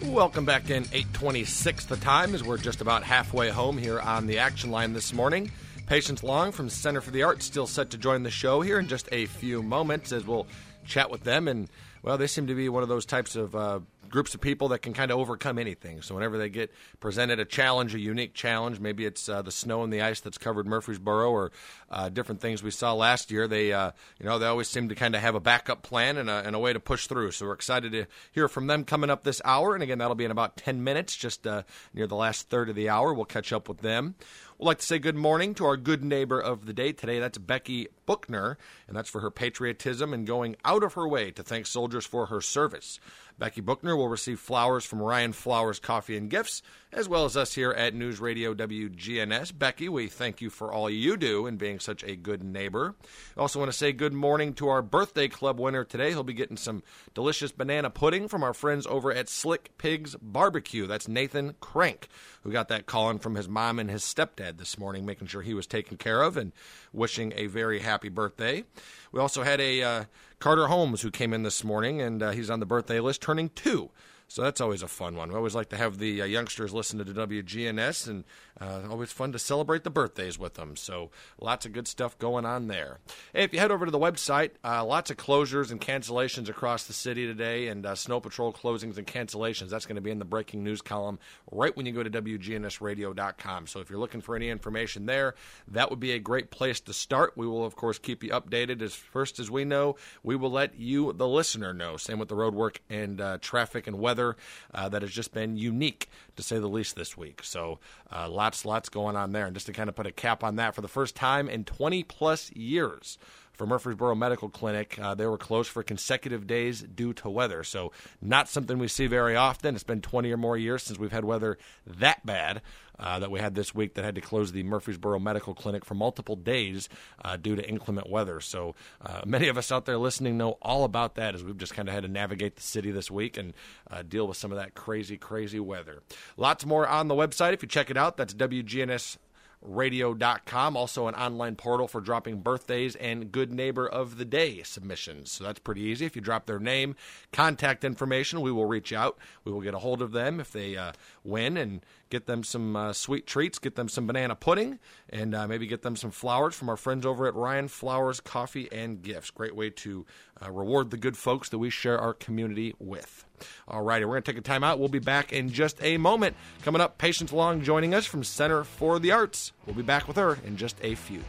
Welcome 0.02 0.44
back 0.44 0.70
in 0.70 0.84
826 0.84 1.84
the 1.84 1.96
time 1.96 2.34
as 2.34 2.42
we're 2.42 2.56
just 2.56 2.80
about 2.80 3.04
halfway 3.04 3.48
home 3.50 3.78
here 3.78 4.00
on 4.00 4.26
the 4.26 4.38
action 4.38 4.70
line 4.70 4.92
this 4.92 5.12
morning. 5.12 5.52
Patience 5.90 6.22
Long 6.22 6.52
from 6.52 6.68
Center 6.68 7.00
for 7.00 7.10
the 7.10 7.24
Arts 7.24 7.44
still 7.44 7.66
set 7.66 7.90
to 7.90 7.98
join 7.98 8.22
the 8.22 8.30
show 8.30 8.60
here 8.60 8.78
in 8.78 8.86
just 8.86 9.08
a 9.10 9.26
few 9.26 9.60
moments 9.60 10.12
as 10.12 10.24
we'll 10.24 10.46
chat 10.86 11.10
with 11.10 11.24
them. 11.24 11.48
And, 11.48 11.68
well, 12.04 12.16
they 12.16 12.28
seem 12.28 12.46
to 12.46 12.54
be 12.54 12.68
one 12.68 12.84
of 12.84 12.88
those 12.88 13.04
types 13.04 13.34
of 13.34 13.56
uh, 13.56 13.80
groups 14.08 14.32
of 14.36 14.40
people 14.40 14.68
that 14.68 14.82
can 14.82 14.92
kind 14.92 15.10
of 15.10 15.18
overcome 15.18 15.58
anything. 15.58 16.00
So 16.02 16.14
whenever 16.14 16.38
they 16.38 16.48
get 16.48 16.70
presented 17.00 17.40
a 17.40 17.44
challenge, 17.44 17.92
a 17.96 17.98
unique 17.98 18.34
challenge, 18.34 18.78
maybe 18.78 19.04
it's 19.04 19.28
uh, 19.28 19.42
the 19.42 19.50
snow 19.50 19.82
and 19.82 19.92
the 19.92 20.02
ice 20.02 20.20
that's 20.20 20.38
covered 20.38 20.64
Murfreesboro 20.64 21.28
or 21.28 21.50
uh, 21.90 22.08
different 22.08 22.40
things 22.40 22.62
we 22.62 22.70
saw 22.70 22.92
last 22.92 23.32
year, 23.32 23.48
they, 23.48 23.72
uh, 23.72 23.90
you 24.20 24.26
know, 24.26 24.38
they 24.38 24.46
always 24.46 24.68
seem 24.68 24.90
to 24.90 24.94
kind 24.94 25.16
of 25.16 25.22
have 25.22 25.34
a 25.34 25.40
backup 25.40 25.82
plan 25.82 26.18
and 26.18 26.30
a, 26.30 26.42
and 26.46 26.54
a, 26.54 26.58
way 26.60 26.72
to 26.72 26.78
push 26.78 27.08
through. 27.08 27.32
So 27.32 27.46
we're 27.46 27.54
excited 27.54 27.90
to 27.90 28.06
hear 28.30 28.46
from 28.46 28.68
them 28.68 28.84
coming 28.84 29.10
up 29.10 29.24
this 29.24 29.42
hour. 29.44 29.74
And 29.74 29.82
again, 29.82 29.98
that'll 29.98 30.14
be 30.14 30.24
in 30.24 30.30
about 30.30 30.56
10 30.56 30.84
minutes, 30.84 31.16
just 31.16 31.48
uh, 31.48 31.64
near 31.94 32.06
the 32.06 32.14
last 32.14 32.48
third 32.48 32.68
of 32.68 32.76
the 32.76 32.88
hour. 32.88 33.12
We'll 33.12 33.24
catch 33.24 33.52
up 33.52 33.68
with 33.68 33.78
them. 33.78 34.14
We'd 34.60 34.66
like 34.66 34.78
to 34.80 34.84
say 34.84 34.98
good 34.98 35.16
morning 35.16 35.54
to 35.54 35.64
our 35.64 35.78
good 35.78 36.04
neighbor 36.04 36.38
of 36.38 36.66
the 36.66 36.74
day 36.74 36.92
today. 36.92 37.18
That's 37.18 37.38
Becky 37.38 37.88
Buchner, 38.10 38.58
and 38.88 38.96
that's 38.96 39.08
for 39.08 39.20
her 39.20 39.30
patriotism 39.30 40.12
and 40.12 40.26
going 40.26 40.56
out 40.64 40.82
of 40.82 40.94
her 40.94 41.06
way 41.06 41.30
to 41.30 41.44
thank 41.44 41.64
soldiers 41.64 42.04
for 42.04 42.26
her 42.26 42.40
service. 42.40 42.98
Becky 43.38 43.60
Buchner 43.60 43.96
will 43.96 44.08
receive 44.08 44.38
flowers 44.40 44.84
from 44.84 45.00
Ryan 45.00 45.32
Flowers 45.32 45.78
Coffee 45.78 46.16
and 46.16 46.28
Gifts, 46.28 46.60
as 46.92 47.08
well 47.08 47.24
as 47.24 47.36
us 47.36 47.54
here 47.54 47.70
at 47.70 47.94
News 47.94 48.20
Radio 48.20 48.52
WGNS. 48.52 49.56
Becky, 49.56 49.88
we 49.88 50.08
thank 50.08 50.40
you 50.40 50.50
for 50.50 50.72
all 50.72 50.90
you 50.90 51.16
do 51.16 51.46
and 51.46 51.56
being 51.56 51.78
such 51.78 52.02
a 52.02 52.16
good 52.16 52.42
neighbor. 52.42 52.96
I 53.36 53.40
also 53.40 53.58
want 53.58 53.70
to 53.70 53.76
say 53.76 53.92
good 53.92 54.12
morning 54.12 54.52
to 54.54 54.68
our 54.68 54.82
birthday 54.82 55.28
club 55.28 55.58
winner 55.58 55.84
today. 55.84 56.10
He'll 56.10 56.24
be 56.24 56.34
getting 56.34 56.56
some 56.56 56.82
delicious 57.14 57.52
banana 57.52 57.90
pudding 57.90 58.28
from 58.28 58.42
our 58.42 58.52
friends 58.52 58.86
over 58.86 59.12
at 59.12 59.28
Slick 59.28 59.70
Pigs 59.78 60.16
Barbecue. 60.20 60.86
That's 60.86 61.08
Nathan 61.08 61.54
Crank, 61.60 62.08
who 62.42 62.52
got 62.52 62.68
that 62.68 62.86
call 62.86 63.08
in 63.10 63.18
from 63.18 63.36
his 63.36 63.48
mom 63.48 63.78
and 63.78 63.90
his 63.90 64.02
stepdad 64.02 64.58
this 64.58 64.78
morning, 64.78 65.06
making 65.06 65.28
sure 65.28 65.42
he 65.42 65.54
was 65.54 65.66
taken 65.66 65.96
care 65.96 66.22
of 66.22 66.36
and 66.36 66.52
wishing 66.92 67.32
a 67.36 67.46
very 67.46 67.78
happy 67.78 67.99
birthday. 68.08 68.64
We 69.12 69.20
also 69.20 69.42
had 69.42 69.60
a 69.60 69.82
uh, 69.82 70.04
Carter 70.38 70.68
Holmes 70.68 71.02
who 71.02 71.10
came 71.10 71.32
in 71.32 71.42
this 71.42 71.62
morning, 71.62 72.00
and 72.00 72.22
uh, 72.22 72.30
he's 72.30 72.50
on 72.50 72.60
the 72.60 72.66
birthday 72.66 73.00
list, 73.00 73.20
turning 73.20 73.50
two. 73.50 73.90
So 74.26 74.42
that's 74.42 74.60
always 74.60 74.82
a 74.82 74.88
fun 74.88 75.16
one. 75.16 75.30
We 75.30 75.34
always 75.34 75.56
like 75.56 75.70
to 75.70 75.76
have 75.76 75.98
the 75.98 76.22
uh, 76.22 76.24
youngsters 76.24 76.72
listen 76.72 77.04
to 77.04 77.04
WGNS, 77.04 78.08
and 78.08 78.24
uh, 78.60 78.82
always 78.90 79.12
fun 79.12 79.32
to 79.32 79.38
celebrate 79.38 79.84
the 79.84 79.90
birthdays 79.90 80.38
with 80.38 80.54
them. 80.54 80.76
So 80.76 81.10
lots 81.40 81.66
of 81.66 81.72
good 81.72 81.88
stuff 81.88 82.18
going 82.18 82.44
on 82.44 82.68
there. 82.68 82.98
Hey, 83.32 83.44
if 83.44 83.52
you 83.52 83.58
head 83.58 83.70
over 83.70 83.84
to 83.84 83.90
the 83.90 83.98
website, 83.98 84.50
uh, 84.64 84.84
lots 84.84 85.10
of 85.10 85.16
closures 85.16 85.70
and 85.70 85.80
cancellations 85.80 86.48
across 86.48 86.84
the 86.84 86.92
city 86.92 87.26
today, 87.26 87.68
and 87.68 87.86
uh, 87.86 87.94
snow 87.94 88.20
patrol 88.20 88.52
closings 88.52 88.98
and 88.98 89.06
cancellations. 89.06 89.70
That's 89.70 89.86
going 89.86 89.96
to 89.96 90.02
be 90.02 90.10
in 90.10 90.18
the 90.18 90.24
breaking 90.24 90.62
news 90.62 90.82
column 90.82 91.18
right 91.50 91.76
when 91.76 91.86
you 91.86 91.92
go 91.92 92.02
to 92.02 92.10
WGNSradio.com. 92.10 93.66
So 93.66 93.80
if 93.80 93.90
you're 93.90 93.98
looking 93.98 94.20
for 94.20 94.36
any 94.36 94.50
information 94.50 95.06
there, 95.06 95.34
that 95.68 95.90
would 95.90 96.00
be 96.00 96.12
a 96.12 96.18
great 96.18 96.50
place 96.50 96.80
to 96.80 96.92
start. 96.92 97.32
We 97.36 97.46
will, 97.46 97.64
of 97.64 97.76
course, 97.76 97.98
keep 97.98 98.22
you 98.22 98.30
updated 98.30 98.82
as 98.82 98.94
first 98.94 99.38
as 99.38 99.50
we 99.50 99.64
know. 99.64 99.96
We 100.22 100.36
will 100.36 100.50
let 100.50 100.78
you, 100.78 101.12
the 101.12 101.28
listener, 101.28 101.72
know. 101.72 101.96
Same 101.96 102.18
with 102.18 102.28
the 102.28 102.34
road 102.34 102.54
work 102.54 102.80
and 102.88 103.20
uh, 103.20 103.38
traffic 103.40 103.86
and 103.86 103.98
weather 103.98 104.36
uh, 104.74 104.88
that 104.88 105.02
has 105.02 105.10
just 105.10 105.32
been 105.32 105.56
unique, 105.56 106.08
to 106.36 106.42
say 106.42 106.58
the 106.58 106.68
least, 106.68 106.96
this 106.96 107.16
week. 107.16 107.42
So 107.42 107.78
uh, 108.12 108.28
lots, 108.64 108.88
going 108.88 109.16
on 109.16 109.32
there. 109.32 109.46
And 109.46 109.54
just 109.54 109.66
to 109.66 109.72
kind 109.72 109.88
of 109.88 109.94
put 109.94 110.06
a 110.06 110.12
cap 110.12 110.44
on 110.44 110.56
that, 110.56 110.74
for 110.74 110.80
the 110.80 110.88
first 110.88 111.14
time 111.16 111.48
in 111.48 111.64
20 111.64 112.02
plus 112.04 112.50
years, 112.52 113.18
for 113.60 113.66
Murfreesboro 113.66 114.14
Medical 114.14 114.48
Clinic. 114.48 114.98
Uh, 114.98 115.14
they 115.14 115.26
were 115.26 115.36
closed 115.36 115.68
for 115.68 115.82
consecutive 115.82 116.46
days 116.46 116.80
due 116.80 117.12
to 117.12 117.28
weather. 117.28 117.62
So, 117.62 117.92
not 118.22 118.48
something 118.48 118.78
we 118.78 118.88
see 118.88 119.06
very 119.06 119.36
often. 119.36 119.74
It's 119.74 119.84
been 119.84 120.00
20 120.00 120.32
or 120.32 120.38
more 120.38 120.56
years 120.56 120.82
since 120.82 120.98
we've 120.98 121.12
had 121.12 121.26
weather 121.26 121.58
that 121.86 122.24
bad 122.24 122.62
uh, 122.98 123.18
that 123.18 123.30
we 123.30 123.38
had 123.38 123.54
this 123.54 123.74
week 123.74 123.94
that 123.94 124.04
had 124.06 124.14
to 124.14 124.22
close 124.22 124.52
the 124.52 124.62
Murfreesboro 124.62 125.18
Medical 125.18 125.52
Clinic 125.52 125.84
for 125.84 125.92
multiple 125.92 126.36
days 126.36 126.88
uh, 127.22 127.36
due 127.36 127.54
to 127.54 127.68
inclement 127.68 128.08
weather. 128.08 128.40
So, 128.40 128.74
uh, 129.02 129.20
many 129.26 129.48
of 129.48 129.58
us 129.58 129.70
out 129.70 129.84
there 129.84 129.98
listening 129.98 130.38
know 130.38 130.52
all 130.62 130.84
about 130.84 131.16
that 131.16 131.34
as 131.34 131.44
we've 131.44 131.58
just 131.58 131.74
kind 131.74 131.86
of 131.86 131.94
had 131.94 132.04
to 132.04 132.08
navigate 132.08 132.56
the 132.56 132.62
city 132.62 132.90
this 132.90 133.10
week 133.10 133.36
and 133.36 133.52
uh, 133.90 134.00
deal 134.00 134.26
with 134.26 134.38
some 134.38 134.52
of 134.52 134.56
that 134.56 134.74
crazy, 134.74 135.18
crazy 135.18 135.60
weather. 135.60 136.00
Lots 136.38 136.64
more 136.64 136.88
on 136.88 137.08
the 137.08 137.14
website 137.14 137.52
if 137.52 137.60
you 137.60 137.68
check 137.68 137.90
it 137.90 137.98
out. 137.98 138.16
That's 138.16 138.32
WGNS 138.32 139.18
radio.com. 139.62 140.76
Also, 140.76 141.06
an 141.06 141.14
online 141.14 141.56
portal 141.56 141.86
for 141.86 142.00
dropping 142.00 142.40
birthdays 142.40 142.96
and 142.96 143.30
good 143.30 143.52
neighbor 143.52 143.86
of 143.86 144.16
the 144.16 144.24
day 144.24 144.62
submissions. 144.62 145.30
So 145.30 145.44
that's 145.44 145.58
pretty 145.58 145.82
easy. 145.82 146.06
If 146.06 146.16
you 146.16 146.22
drop 146.22 146.46
their 146.46 146.58
name, 146.58 146.96
contact 147.32 147.84
information, 147.84 148.40
we 148.40 148.52
will 148.52 148.66
reach 148.66 148.92
out. 148.92 149.18
We 149.44 149.52
will 149.52 149.60
get 149.60 149.74
a 149.74 149.78
hold 149.78 150.02
of 150.02 150.12
them 150.12 150.40
if 150.40 150.52
they 150.52 150.76
uh, 150.76 150.92
win 151.24 151.56
and 151.56 151.84
get 152.10 152.26
them 152.26 152.44
some 152.44 152.76
uh, 152.76 152.92
sweet 152.92 153.26
treats, 153.26 153.58
get 153.58 153.76
them 153.76 153.88
some 153.88 154.06
banana 154.06 154.34
pudding, 154.34 154.78
and 155.08 155.34
uh, 155.34 155.46
maybe 155.46 155.66
get 155.66 155.82
them 155.82 155.96
some 155.96 156.10
flowers 156.10 156.54
from 156.54 156.68
our 156.68 156.76
friends 156.76 157.06
over 157.06 157.26
at 157.26 157.34
Ryan 157.34 157.68
Flowers 157.68 158.20
Coffee 158.20 158.68
and 158.70 159.00
Gifts. 159.02 159.30
Great 159.30 159.56
way 159.56 159.70
to 159.70 160.04
uh, 160.44 160.50
reward 160.50 160.90
the 160.90 160.96
good 160.96 161.16
folks 161.16 161.48
that 161.48 161.58
we 161.58 161.70
share 161.70 161.98
our 161.98 162.12
community 162.12 162.74
with. 162.78 163.24
All 163.66 163.82
righty, 163.82 164.04
we're 164.04 164.14
going 164.14 164.22
to 164.24 164.32
take 164.32 164.38
a 164.38 164.42
time 164.42 164.64
out. 164.64 164.78
We'll 164.78 164.88
be 164.88 164.98
back 164.98 165.32
in 165.32 165.48
just 165.50 165.82
a 165.82 165.96
moment. 165.96 166.36
Coming 166.62 166.80
up, 166.82 166.98
Patience 166.98 167.32
Long 167.32 167.62
joining 167.62 167.94
us 167.94 168.04
from 168.04 168.24
Center 168.24 168.64
for 168.64 168.98
the 168.98 169.12
Arts. 169.12 169.52
We'll 169.64 169.76
be 169.76 169.82
back 169.82 170.06
with 170.06 170.16
her 170.16 170.38
in 170.44 170.56
just 170.56 170.76
a 170.82 170.94
few. 170.94 171.22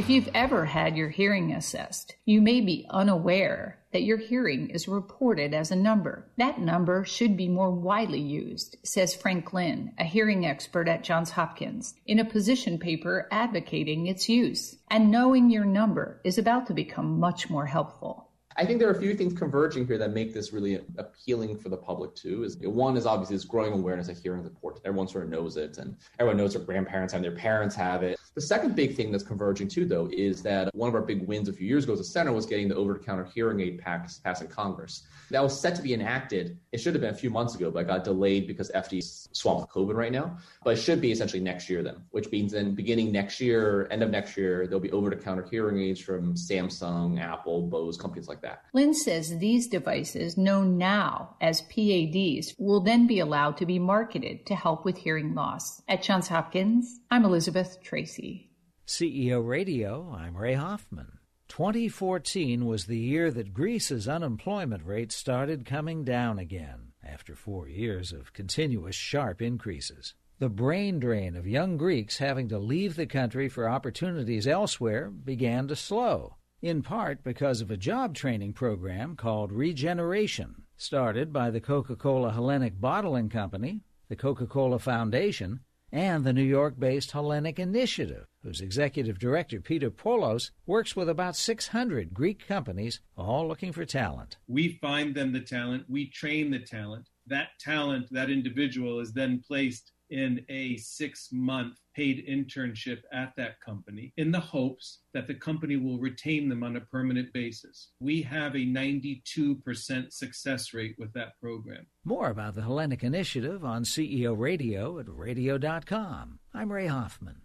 If 0.00 0.08
you've 0.08 0.30
ever 0.32 0.64
had 0.64 0.96
your 0.96 1.10
hearing 1.10 1.52
assessed, 1.52 2.16
you 2.24 2.40
may 2.40 2.62
be 2.62 2.86
unaware 2.88 3.80
that 3.92 4.02
your 4.02 4.16
hearing 4.16 4.70
is 4.70 4.88
reported 4.88 5.52
as 5.52 5.70
a 5.70 5.76
number. 5.76 6.26
That 6.38 6.58
number 6.58 7.04
should 7.04 7.36
be 7.36 7.48
more 7.48 7.70
widely 7.70 8.18
used, 8.18 8.78
says 8.82 9.14
Frank 9.14 9.52
Lin, 9.52 9.92
a 9.98 10.04
hearing 10.04 10.46
expert 10.46 10.88
at 10.88 11.04
Johns 11.04 11.32
Hopkins, 11.32 11.92
in 12.06 12.18
a 12.18 12.24
position 12.24 12.78
paper 12.78 13.28
advocating 13.30 14.06
its 14.06 14.26
use. 14.26 14.74
And 14.90 15.10
knowing 15.10 15.50
your 15.50 15.66
number 15.66 16.22
is 16.24 16.38
about 16.38 16.68
to 16.68 16.72
become 16.72 17.20
much 17.20 17.50
more 17.50 17.66
helpful. 17.66 18.29
I 18.56 18.64
think 18.66 18.80
there 18.80 18.88
are 18.88 18.92
a 18.92 19.00
few 19.00 19.14
things 19.14 19.32
converging 19.32 19.86
here 19.86 19.96
that 19.98 20.12
make 20.12 20.34
this 20.34 20.52
really 20.52 20.80
appealing 20.98 21.56
for 21.56 21.68
the 21.68 21.76
public 21.76 22.14
too. 22.16 22.42
Is 22.42 22.56
one 22.58 22.96
is 22.96 23.06
obviously 23.06 23.36
this 23.36 23.44
growing 23.44 23.72
awareness 23.72 24.08
of 24.08 24.18
hearing 24.18 24.42
support. 24.42 24.80
Everyone 24.84 25.06
sort 25.06 25.24
of 25.24 25.30
knows 25.30 25.56
it, 25.56 25.78
and 25.78 25.96
everyone 26.18 26.36
knows 26.36 26.54
their 26.54 26.62
grandparents 26.62 27.12
have, 27.12 27.22
their 27.22 27.30
parents 27.30 27.76
have 27.76 28.02
it. 28.02 28.18
The 28.34 28.40
second 28.40 28.74
big 28.74 28.96
thing 28.96 29.12
that's 29.12 29.22
converging 29.22 29.68
too, 29.68 29.84
though, 29.84 30.08
is 30.12 30.42
that 30.42 30.74
one 30.74 30.88
of 30.88 30.94
our 30.94 31.02
big 31.02 31.26
wins 31.26 31.48
a 31.48 31.52
few 31.52 31.66
years 31.66 31.84
ago 31.84 31.92
as 31.92 32.00
a 32.00 32.04
center 32.04 32.32
was 32.32 32.44
getting 32.44 32.68
the 32.68 32.74
over-the-counter 32.74 33.28
hearing 33.32 33.60
aid 33.60 33.78
packs 33.78 34.18
passed 34.18 34.42
in 34.42 34.48
Congress. 34.48 35.04
That 35.30 35.42
was 35.42 35.58
set 35.58 35.76
to 35.76 35.82
be 35.82 35.94
enacted. 35.94 36.58
It 36.72 36.78
should 36.80 36.94
have 36.94 37.00
been 37.00 37.12
a 37.12 37.16
few 37.16 37.30
months 37.30 37.56
ago, 37.56 37.70
but 37.70 37.88
got 37.88 38.04
delayed 38.04 38.46
because 38.46 38.70
FD's 38.70 39.28
swamped 39.32 39.62
with 39.62 39.70
COVID 39.70 39.96
right 39.96 40.12
now. 40.12 40.38
But 40.62 40.74
it 40.74 40.76
should 40.76 41.00
be 41.00 41.10
essentially 41.10 41.42
next 41.42 41.68
year 41.68 41.82
then, 41.82 42.04
which 42.10 42.30
means 42.30 42.52
then 42.52 42.76
beginning 42.76 43.10
next 43.10 43.40
year, 43.40 43.88
end 43.90 44.04
of 44.04 44.10
next 44.10 44.36
year, 44.36 44.66
there'll 44.66 44.78
be 44.78 44.92
over-the-counter 44.92 45.48
hearing 45.50 45.80
aids 45.80 46.00
from 46.00 46.34
Samsung, 46.34 47.20
Apple, 47.20 47.66
Bose, 47.66 47.96
companies 47.96 48.28
like 48.28 48.40
that. 48.42 48.62
Lin 48.72 48.94
says 48.94 49.38
these 49.38 49.66
devices, 49.66 50.36
known 50.36 50.78
now 50.78 51.36
as 51.40 51.62
PADs, 51.62 52.54
will 52.56 52.80
then 52.80 53.08
be 53.08 53.18
allowed 53.18 53.56
to 53.56 53.66
be 53.66 53.80
marketed 53.80 54.46
to 54.46 54.54
help 54.54 54.84
with 54.84 54.96
hearing 54.96 55.34
loss. 55.34 55.82
At 55.88 56.04
Johns 56.04 56.28
Hopkins, 56.28 57.00
I'm 57.10 57.24
Elizabeth 57.24 57.78
Tracy. 57.82 58.50
CEO 58.86 59.44
Radio, 59.44 60.14
I'm 60.16 60.36
Ray 60.36 60.54
Hoffman. 60.54 61.19
2014 61.50 62.64
was 62.64 62.86
the 62.86 62.96
year 62.96 63.28
that 63.32 63.52
Greece's 63.52 64.06
unemployment 64.06 64.86
rate 64.86 65.10
started 65.10 65.66
coming 65.66 66.04
down 66.04 66.38
again 66.38 66.92
after 67.04 67.34
four 67.34 67.68
years 67.68 68.12
of 68.12 68.32
continuous 68.32 68.94
sharp 68.94 69.42
increases. 69.42 70.14
The 70.38 70.48
brain 70.48 71.00
drain 71.00 71.34
of 71.34 71.48
young 71.48 71.76
Greeks 71.76 72.18
having 72.18 72.48
to 72.50 72.58
leave 72.58 72.94
the 72.94 73.04
country 73.04 73.48
for 73.48 73.68
opportunities 73.68 74.46
elsewhere 74.46 75.10
began 75.10 75.66
to 75.66 75.76
slow 75.76 76.36
in 76.62 76.82
part 76.82 77.24
because 77.24 77.60
of 77.60 77.70
a 77.70 77.76
job 77.76 78.14
training 78.14 78.52
program 78.52 79.16
called 79.16 79.50
Regeneration, 79.50 80.62
started 80.76 81.32
by 81.32 81.50
the 81.50 81.60
Coca 81.60 81.96
Cola 81.96 82.32
Hellenic 82.32 82.80
Bottling 82.80 83.28
Company, 83.28 83.80
the 84.08 84.16
Coca 84.16 84.46
Cola 84.46 84.78
Foundation, 84.78 85.60
and 85.92 86.24
the 86.24 86.32
New 86.32 86.42
York 86.42 86.78
based 86.78 87.12
Hellenic 87.12 87.58
Initiative, 87.58 88.26
whose 88.42 88.60
executive 88.60 89.18
director, 89.18 89.60
Peter 89.60 89.90
Poulos, 89.90 90.50
works 90.66 90.94
with 90.94 91.08
about 91.08 91.36
600 91.36 92.14
Greek 92.14 92.46
companies, 92.46 93.00
all 93.16 93.48
looking 93.48 93.72
for 93.72 93.84
talent. 93.84 94.36
We 94.46 94.78
find 94.80 95.14
them 95.14 95.32
the 95.32 95.40
talent, 95.40 95.84
we 95.88 96.10
train 96.10 96.50
the 96.50 96.60
talent. 96.60 97.08
That 97.26 97.48
talent, 97.58 98.08
that 98.10 98.30
individual, 98.30 99.00
is 99.00 99.12
then 99.12 99.42
placed 99.46 99.92
in 100.10 100.44
a 100.48 100.76
six 100.76 101.28
month 101.32 101.78
paid 101.94 102.26
internship 102.28 102.98
at 103.12 103.32
that 103.36 103.60
company 103.60 104.12
in 104.16 104.30
the 104.30 104.40
hopes 104.40 105.00
that 105.14 105.26
the 105.26 105.34
company 105.34 105.76
will 105.76 105.98
retain 105.98 106.48
them 106.48 106.62
on 106.62 106.76
a 106.76 106.80
permanent 106.80 107.32
basis. 107.32 107.88
We 108.00 108.22
have 108.22 108.54
a 108.54 108.58
92% 108.58 110.12
success 110.12 110.74
rate 110.74 110.96
with 110.98 111.12
that 111.14 111.38
program. 111.40 111.86
More 112.04 112.30
about 112.30 112.54
the 112.54 112.62
Hellenic 112.62 113.02
Initiative 113.02 113.64
on 113.64 113.84
CEO 113.84 114.38
Radio 114.38 114.98
at 114.98 115.06
radio.com. 115.08 116.38
I'm 116.54 116.72
Ray 116.72 116.86
Hoffman. 116.86 117.42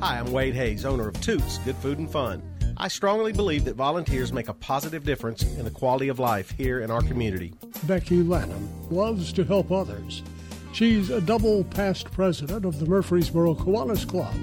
Hi, 0.00 0.18
I'm 0.18 0.32
Wade 0.32 0.54
Hayes, 0.54 0.84
owner 0.84 1.08
of 1.08 1.20
Toots 1.20 1.58
Good 1.58 1.76
Food 1.76 1.98
and 1.98 2.10
Fun. 2.10 2.42
I 2.76 2.88
strongly 2.88 3.32
believe 3.32 3.64
that 3.64 3.76
volunteers 3.76 4.32
make 4.32 4.48
a 4.48 4.54
positive 4.54 5.04
difference 5.04 5.42
in 5.42 5.64
the 5.64 5.70
quality 5.70 6.08
of 6.08 6.18
life 6.18 6.50
here 6.56 6.80
in 6.80 6.90
our 6.90 7.02
community. 7.02 7.54
Becky 7.84 8.22
Lanham 8.22 8.68
loves 8.90 9.32
to 9.34 9.44
help 9.44 9.70
others. 9.70 10.22
She's 10.72 11.10
a 11.10 11.20
double 11.20 11.64
past 11.64 12.10
president 12.10 12.64
of 12.64 12.80
the 12.80 12.86
Murfreesboro 12.86 13.54
Kiwanis 13.56 14.08
Club, 14.08 14.34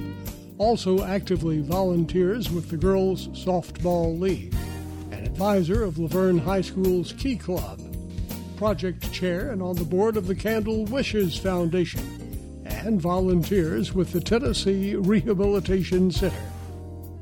also 0.58 1.04
actively 1.04 1.62
volunteers 1.62 2.52
with 2.52 2.70
the 2.70 2.78
Girls 2.78 3.30
Softball 3.30 4.20
League, 4.20 4.54
an 5.12 5.26
advisor 5.26 5.84
of 5.84 5.96
LaVergne 5.96 6.42
High 6.42 6.62
School's 6.62 7.14
Key 7.14 7.36
Club, 7.36 7.82
project 8.58 9.12
chair 9.12 9.50
and 9.52 9.62
on 9.62 9.76
the 9.76 9.86
board 9.86 10.18
of 10.18 10.28
the 10.28 10.36
Candle 10.36 10.86
Wishes 10.86 11.38
Foundation, 11.38 12.64
and 12.66 13.02
volunteers 13.02 13.94
with 13.94 14.12
the 14.12 14.22
Tennessee 14.22 14.96
Rehabilitation 14.96 16.12
Center. 16.12 16.36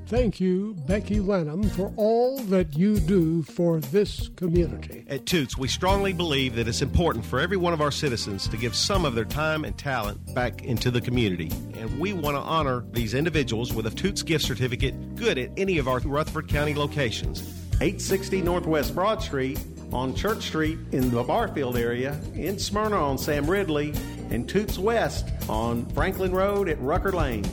Thank 0.08 0.40
you, 0.40 0.74
Becky 0.88 1.20
Lanham, 1.20 1.64
for 1.72 1.92
all 1.98 2.40
that 2.44 2.78
you 2.78 2.98
do 2.98 3.44
for 3.44 3.82
this 3.82 4.30
community. 4.38 5.04
At 5.10 5.26
Toots, 5.26 5.58
we 5.58 5.68
strongly 5.68 6.14
believe 6.14 6.56
that 6.56 6.66
it's 6.66 6.82
important 6.82 7.26
for 7.26 7.42
every 7.42 7.58
one 7.58 7.74
of 7.74 7.82
our 7.82 7.92
citizens 7.92 8.48
to 8.48 8.56
give 8.56 8.74
some 8.74 9.04
of 9.04 9.16
their 9.16 9.26
time 9.26 9.66
and 9.66 9.78
talent 9.78 10.34
back 10.34 10.64
into 10.64 10.92
the 10.92 11.02
community. 11.02 11.52
And 11.78 12.00
we 12.00 12.14
want 12.14 12.38
to 12.38 12.42
honor 12.42 12.86
these 12.94 13.14
individuals 13.14 13.74
with 13.74 13.86
a 13.86 13.90
Toots 13.90 14.24
gift 14.24 14.46
certificate 14.46 15.16
good 15.16 15.38
at 15.38 15.52
any 15.58 15.78
of 15.78 15.90
our 15.90 16.00
Rutherford 16.00 16.48
County 16.48 16.74
locations. 16.74 17.42
860 17.82 18.42
Northwest 18.44 18.96
Broad 18.96 19.22
Street, 19.22 19.60
on 19.92 20.16
Church 20.16 20.44
Street 20.44 20.80
in 20.94 21.12
the 21.12 21.24
Barfield 21.24 21.78
area, 21.78 22.18
in 22.34 22.58
Smyrna 22.58 22.96
on 22.96 23.18
Sam 23.18 23.50
Ridley, 23.50 23.94
and 24.30 24.48
Toots 24.48 24.78
West 24.78 25.30
on 25.50 25.86
Franklin 25.88 26.32
Road 26.32 26.70
at 26.70 26.80
Rucker 26.82 27.12
Lane. 27.12 27.44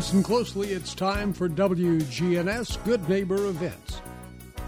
Listen 0.00 0.22
closely, 0.22 0.72
it's 0.72 0.94
time 0.94 1.30
for 1.30 1.46
WGNS 1.46 2.82
Good 2.86 3.06
Neighbor 3.06 3.48
events. 3.48 4.00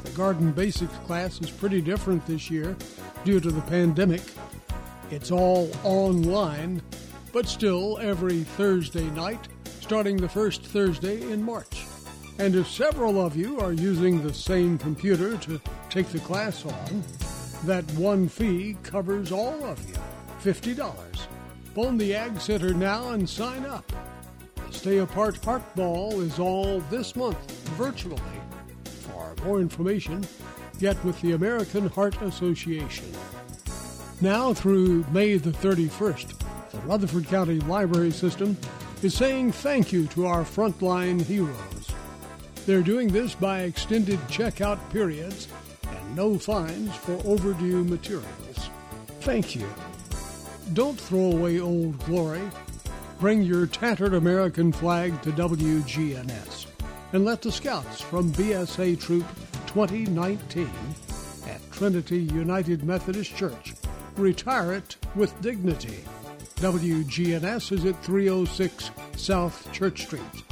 The 0.04 0.10
Garden 0.10 0.52
Basics 0.52 0.94
class 1.06 1.40
is 1.40 1.50
pretty 1.50 1.80
different 1.80 2.26
this 2.26 2.50
year 2.50 2.76
due 3.24 3.40
to 3.40 3.50
the 3.50 3.62
pandemic. 3.62 4.20
It's 5.10 5.30
all 5.30 5.70
online, 5.84 6.82
but 7.32 7.48
still 7.48 7.96
every 8.02 8.40
Thursday 8.42 9.08
night, 9.12 9.48
starting 9.80 10.18
the 10.18 10.28
first 10.28 10.66
Thursday 10.66 11.22
in 11.22 11.42
March. 11.42 11.86
And 12.38 12.54
if 12.54 12.70
several 12.70 13.18
of 13.18 13.34
you 13.34 13.58
are 13.58 13.72
using 13.72 14.22
the 14.22 14.34
same 14.34 14.76
computer 14.76 15.38
to 15.38 15.58
take 15.88 16.08
the 16.08 16.20
class 16.20 16.66
on, 16.66 17.02
that 17.64 17.90
one 17.92 18.28
fee 18.28 18.76
covers 18.82 19.32
all 19.32 19.64
of 19.64 19.82
you 19.88 19.96
$50. 20.44 21.26
Phone 21.74 21.96
the 21.96 22.14
Ag 22.14 22.38
Center 22.38 22.74
now 22.74 23.12
and 23.12 23.26
sign 23.26 23.64
up. 23.64 23.90
Stay 24.82 24.98
Apart 24.98 25.36
Heart 25.44 25.76
Ball 25.76 26.20
is 26.22 26.40
all 26.40 26.80
this 26.90 27.14
month, 27.14 27.38
virtually. 27.76 28.20
For 28.84 29.32
more 29.44 29.60
information, 29.60 30.26
get 30.80 31.02
with 31.04 31.20
the 31.20 31.34
American 31.34 31.88
Heart 31.88 32.20
Association. 32.22 33.06
Now 34.20 34.52
through 34.52 35.06
May 35.12 35.36
the 35.36 35.52
31st, 35.52 36.36
the 36.72 36.78
Rutherford 36.78 37.28
County 37.28 37.60
Library 37.60 38.10
System 38.10 38.56
is 39.04 39.14
saying 39.14 39.52
thank 39.52 39.92
you 39.92 40.08
to 40.08 40.26
our 40.26 40.42
frontline 40.42 41.22
heroes. 41.22 41.92
They're 42.66 42.82
doing 42.82 43.06
this 43.06 43.36
by 43.36 43.60
extended 43.60 44.18
checkout 44.22 44.80
periods 44.90 45.46
and 45.86 46.16
no 46.16 46.36
fines 46.36 46.92
for 46.96 47.22
overdue 47.24 47.84
materials. 47.84 48.68
Thank 49.20 49.54
you. 49.54 49.68
Don't 50.72 50.98
throw 50.98 51.30
away 51.30 51.60
old 51.60 52.04
glory. 52.04 52.42
Bring 53.22 53.44
your 53.44 53.68
tattered 53.68 54.14
American 54.14 54.72
flag 54.72 55.22
to 55.22 55.30
WGNS 55.30 56.66
and 57.12 57.24
let 57.24 57.40
the 57.40 57.52
scouts 57.52 58.00
from 58.00 58.32
BSA 58.32 58.98
Troop 58.98 59.24
2019 59.68 60.68
at 61.46 61.70
Trinity 61.70 62.18
United 62.18 62.82
Methodist 62.82 63.36
Church 63.36 63.74
retire 64.16 64.72
it 64.72 64.96
with 65.14 65.40
dignity. 65.40 66.02
WGNS 66.56 67.70
is 67.70 67.84
at 67.84 68.04
306 68.04 68.90
South 69.16 69.70
Church 69.70 70.02
Street. 70.02 70.42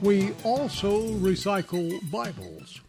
We 0.00 0.32
also 0.44 1.02
recycle 1.16 2.10
Bibles. 2.10 2.80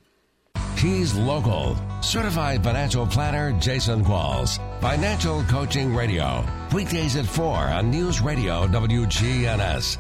He's 0.78 1.16
local. 1.16 1.76
Certified 2.02 2.64
financial 2.64 3.08
planner 3.08 3.58
Jason 3.60 4.04
Qualls. 4.04 4.60
Financial 4.82 5.42
Coaching 5.44 5.96
Radio. 5.96 6.46
Weekdays 6.74 7.16
at 7.16 7.26
4 7.26 7.56
on 7.56 7.90
News 7.90 8.22
Radio 8.22 8.68
WGNS. 8.68 9.98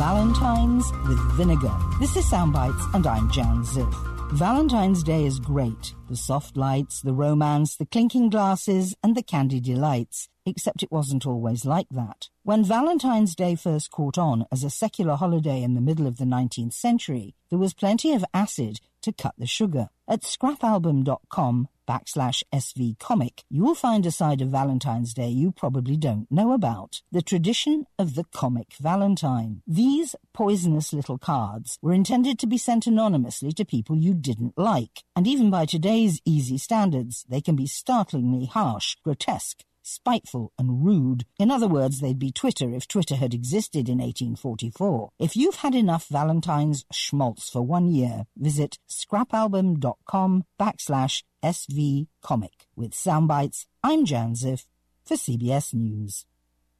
Valentine's 0.00 0.90
with 1.06 1.18
vinegar. 1.32 1.76
This 2.00 2.16
is 2.16 2.24
Soundbites, 2.24 2.94
and 2.94 3.06
I'm 3.06 3.30
Jan 3.30 3.62
Ziff. 3.64 3.92
Valentine's 4.32 5.02
Day 5.02 5.26
is 5.26 5.38
great. 5.38 5.92
The 6.08 6.16
soft 6.16 6.56
lights, 6.56 7.02
the 7.02 7.12
romance, 7.12 7.76
the 7.76 7.84
clinking 7.84 8.30
glasses, 8.30 8.94
and 9.02 9.14
the 9.14 9.22
candy 9.22 9.60
delights. 9.60 10.29
Except 10.50 10.82
it 10.82 10.90
wasn't 10.90 11.26
always 11.26 11.64
like 11.64 11.86
that. 11.92 12.28
When 12.42 12.64
Valentine's 12.64 13.36
Day 13.36 13.54
first 13.54 13.92
caught 13.92 14.18
on 14.18 14.46
as 14.50 14.64
a 14.64 14.68
secular 14.68 15.14
holiday 15.14 15.62
in 15.62 15.74
the 15.74 15.80
middle 15.80 16.08
of 16.08 16.16
the 16.16 16.24
19th 16.24 16.72
century, 16.72 17.36
there 17.50 17.58
was 17.58 17.72
plenty 17.72 18.12
of 18.12 18.24
acid 18.34 18.80
to 19.02 19.12
cut 19.12 19.34
the 19.38 19.46
sugar. 19.46 19.90
At 20.08 20.22
scrapalbum.com 20.22 21.68
backslash 21.88 22.42
svcomic, 22.52 23.44
you 23.48 23.62
will 23.62 23.76
find 23.76 24.04
a 24.06 24.10
side 24.10 24.40
of 24.40 24.48
Valentine's 24.50 25.14
Day 25.14 25.28
you 25.28 25.52
probably 25.52 25.96
don't 25.96 26.30
know 26.30 26.52
about. 26.52 27.00
The 27.12 27.22
tradition 27.22 27.86
of 27.96 28.16
the 28.16 28.24
comic 28.32 28.74
Valentine. 28.80 29.62
These 29.66 30.16
poisonous 30.34 30.92
little 30.92 31.18
cards 31.18 31.78
were 31.80 31.92
intended 31.92 32.38
to 32.40 32.46
be 32.48 32.58
sent 32.58 32.88
anonymously 32.88 33.52
to 33.52 33.64
people 33.64 33.96
you 33.96 34.14
didn't 34.14 34.58
like. 34.58 35.04
And 35.14 35.28
even 35.28 35.48
by 35.50 35.66
today's 35.66 36.20
easy 36.24 36.58
standards, 36.58 37.24
they 37.28 37.40
can 37.40 37.54
be 37.54 37.66
startlingly 37.66 38.46
harsh, 38.46 38.96
grotesque, 39.04 39.62
spiteful, 39.90 40.52
and 40.58 40.84
rude. 40.84 41.24
In 41.38 41.50
other 41.50 41.68
words, 41.68 42.00
they'd 42.00 42.18
be 42.18 42.32
Twitter 42.32 42.74
if 42.74 42.86
Twitter 42.86 43.16
had 43.16 43.34
existed 43.34 43.88
in 43.88 43.98
1844. 43.98 45.10
If 45.18 45.36
you've 45.36 45.56
had 45.56 45.74
enough 45.74 46.06
Valentine's 46.08 46.84
schmaltz 46.92 47.50
for 47.50 47.62
one 47.62 47.88
year, 47.88 48.26
visit 48.36 48.78
scrapalbum.com 48.88 50.44
backslash 50.58 51.22
svcomic. 51.42 52.66
With 52.76 52.92
soundbites, 52.92 53.66
I'm 53.82 54.04
Jan 54.04 54.34
Ziff 54.34 54.66
for 55.04 55.16
CBS 55.16 55.74
News. 55.74 56.26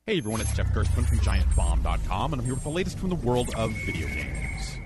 Hey 0.07 0.19
everyone, 0.19 0.41
it's 0.41 0.55
Jeff 0.55 0.73
Gerstmann 0.73 1.07
from 1.07 1.19
GiantBomb.com, 1.19 2.33
and 2.33 2.41
I'm 2.41 2.47
here 2.47 2.55
with 2.55 2.65
the 2.65 2.71
latest 2.71 2.99
from 2.99 3.11
the 3.11 3.17
world 3.17 3.51
of 3.57 3.71
video 3.85 4.07
games. 4.09 4.79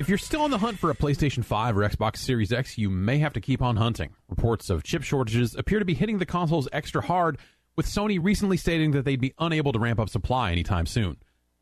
If 0.00 0.08
you're 0.08 0.16
still 0.16 0.40
on 0.40 0.50
the 0.50 0.56
hunt 0.56 0.78
for 0.78 0.90
a 0.90 0.94
PlayStation 0.94 1.44
5 1.44 1.76
or 1.76 1.86
Xbox 1.86 2.16
Series 2.16 2.54
X, 2.54 2.78
you 2.78 2.88
may 2.88 3.18
have 3.18 3.34
to 3.34 3.40
keep 3.42 3.60
on 3.60 3.76
hunting. 3.76 4.14
Reports 4.30 4.70
of 4.70 4.82
chip 4.82 5.02
shortages 5.02 5.54
appear 5.54 5.78
to 5.78 5.84
be 5.84 5.92
hitting 5.92 6.16
the 6.16 6.24
consoles 6.24 6.68
extra 6.72 7.02
hard, 7.02 7.36
with 7.76 7.86
Sony 7.86 8.18
recently 8.22 8.56
stating 8.56 8.90
that 8.92 9.04
they'd 9.04 9.20
be 9.20 9.34
unable 9.38 9.72
to 9.72 9.78
ramp 9.78 10.00
up 10.00 10.08
supply 10.08 10.52
anytime 10.52 10.86
soon. 10.86 11.16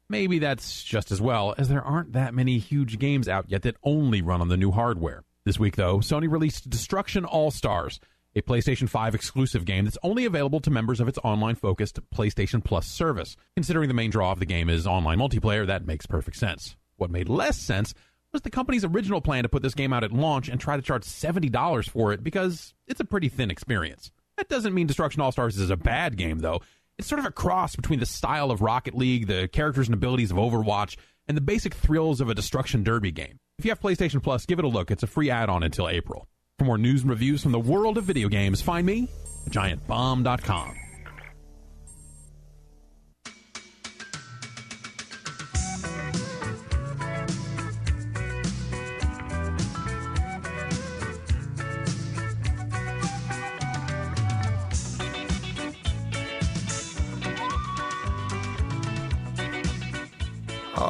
Maybe 0.08 0.38
that's 0.38 0.82
just 0.84 1.12
as 1.12 1.20
well, 1.20 1.54
as 1.58 1.68
there 1.68 1.82
aren't 1.82 2.14
that 2.14 2.34
many 2.34 2.58
huge 2.58 2.98
games 2.98 3.28
out 3.28 3.46
yet 3.48 3.62
that 3.62 3.76
only 3.82 4.22
run 4.22 4.40
on 4.40 4.48
the 4.48 4.56
new 4.56 4.70
hardware. 4.70 5.24
This 5.44 5.58
week, 5.58 5.76
though, 5.76 5.98
Sony 5.98 6.30
released 6.30 6.70
Destruction 6.70 7.24
All 7.24 7.50
Stars, 7.50 8.00
a 8.34 8.42
PlayStation 8.42 8.88
5 8.88 9.14
exclusive 9.14 9.64
game 9.64 9.84
that's 9.84 9.98
only 10.02 10.24
available 10.24 10.60
to 10.60 10.70
members 10.70 11.00
of 11.00 11.08
its 11.08 11.18
online 11.24 11.56
focused 11.56 11.98
PlayStation 12.10 12.64
Plus 12.64 12.86
service. 12.86 13.36
Considering 13.54 13.88
the 13.88 13.94
main 13.94 14.10
draw 14.10 14.32
of 14.32 14.38
the 14.38 14.46
game 14.46 14.68
is 14.68 14.86
online 14.86 15.18
multiplayer, 15.18 15.66
that 15.66 15.86
makes 15.86 16.06
perfect 16.06 16.36
sense. 16.36 16.76
What 16.96 17.10
made 17.10 17.28
less 17.28 17.58
sense 17.58 17.94
was 18.32 18.42
the 18.42 18.50
company's 18.50 18.84
original 18.84 19.20
plan 19.20 19.42
to 19.42 19.48
put 19.48 19.62
this 19.62 19.74
game 19.74 19.92
out 19.92 20.04
at 20.04 20.12
launch 20.12 20.48
and 20.48 20.60
try 20.60 20.76
to 20.76 20.82
charge 20.82 21.02
$70 21.02 21.88
for 21.88 22.12
it 22.12 22.22
because 22.22 22.74
it's 22.86 23.00
a 23.00 23.04
pretty 23.04 23.28
thin 23.28 23.50
experience. 23.50 24.10
That 24.38 24.48
doesn't 24.48 24.72
mean 24.72 24.86
Destruction 24.86 25.20
All 25.20 25.32
Stars 25.32 25.58
is 25.58 25.68
a 25.68 25.76
bad 25.76 26.16
game, 26.16 26.38
though. 26.38 26.62
It's 26.96 27.08
sort 27.08 27.18
of 27.18 27.24
a 27.24 27.32
cross 27.32 27.74
between 27.74 27.98
the 27.98 28.06
style 28.06 28.52
of 28.52 28.62
Rocket 28.62 28.94
League, 28.94 29.26
the 29.26 29.48
characters 29.48 29.88
and 29.88 29.94
abilities 29.94 30.30
of 30.30 30.36
Overwatch, 30.36 30.96
and 31.26 31.36
the 31.36 31.40
basic 31.40 31.74
thrills 31.74 32.20
of 32.20 32.30
a 32.30 32.34
Destruction 32.36 32.84
Derby 32.84 33.10
game. 33.10 33.40
If 33.58 33.64
you 33.64 33.72
have 33.72 33.80
PlayStation 33.80 34.22
Plus, 34.22 34.46
give 34.46 34.60
it 34.60 34.64
a 34.64 34.68
look. 34.68 34.92
It's 34.92 35.02
a 35.02 35.08
free 35.08 35.28
add 35.28 35.50
on 35.50 35.64
until 35.64 35.88
April. 35.88 36.28
For 36.56 36.64
more 36.64 36.78
news 36.78 37.00
and 37.02 37.10
reviews 37.10 37.42
from 37.42 37.50
the 37.50 37.58
world 37.58 37.98
of 37.98 38.04
video 38.04 38.28
games, 38.28 38.62
find 38.62 38.86
me 38.86 39.10
at 39.46 39.52
giantbomb.com. 39.52 40.87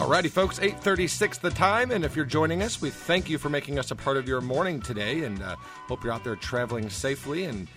Alrighty, 0.08 0.30
folks, 0.30 0.58
8.36 0.58 1.40
the 1.40 1.50
time, 1.50 1.90
and 1.90 2.02
if 2.02 2.16
you're 2.16 2.24
joining 2.24 2.62
us, 2.62 2.80
we 2.80 2.88
thank 2.88 3.28
you 3.28 3.36
for 3.36 3.50
making 3.50 3.78
us 3.78 3.90
a 3.90 3.94
part 3.94 4.16
of 4.16 4.26
your 4.26 4.40
morning 4.40 4.80
today, 4.80 5.24
and 5.24 5.42
uh, 5.42 5.54
hope 5.86 6.02
you're 6.02 6.14
out 6.14 6.24
there 6.24 6.34
traveling 6.34 6.88
safely 6.88 7.44
and 7.44 7.68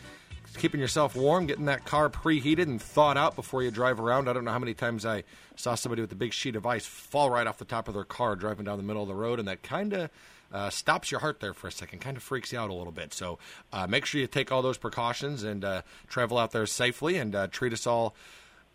keeping 0.57 0.79
yourself 0.79 1.13
warm, 1.13 1.45
getting 1.45 1.65
that 1.65 1.83
car 1.83 2.09
preheated 2.09 2.63
and 2.63 2.81
thawed 2.81 3.17
out 3.17 3.35
before 3.35 3.63
you 3.63 3.69
drive 3.69 3.99
around. 3.99 4.29
I 4.29 4.33
don't 4.33 4.45
know 4.45 4.51
how 4.51 4.59
many 4.59 4.73
times 4.73 5.05
I 5.05 5.25
saw 5.57 5.75
somebody 5.75 6.01
with 6.01 6.11
a 6.13 6.15
big 6.15 6.31
sheet 6.31 6.55
of 6.55 6.65
ice 6.65 6.85
fall 6.85 7.29
right 7.29 7.45
off 7.45 7.57
the 7.57 7.65
top 7.65 7.89
of 7.89 7.95
their 7.95 8.05
car 8.05 8.37
driving 8.37 8.63
down 8.63 8.77
the 8.77 8.83
middle 8.83 9.01
of 9.01 9.09
the 9.09 9.13
road, 9.13 9.37
and 9.37 9.47
that 9.49 9.61
kind 9.61 9.91
of 9.91 10.09
uh, 10.53 10.69
stops 10.69 11.11
your 11.11 11.19
heart 11.19 11.41
there 11.41 11.53
for 11.53 11.67
a 11.67 11.71
second, 11.71 11.99
kind 11.99 12.15
of 12.15 12.23
freaks 12.23 12.53
you 12.53 12.59
out 12.59 12.69
a 12.69 12.73
little 12.73 12.93
bit. 12.93 13.13
So 13.13 13.39
uh, 13.73 13.87
make 13.87 14.05
sure 14.05 14.21
you 14.21 14.27
take 14.27 14.53
all 14.53 14.61
those 14.61 14.77
precautions 14.77 15.43
and 15.43 15.65
uh, 15.65 15.81
travel 16.07 16.37
out 16.37 16.51
there 16.51 16.65
safely 16.65 17.17
and 17.17 17.35
uh, 17.35 17.47
treat 17.47 17.73
us 17.73 17.85
all 17.85 18.15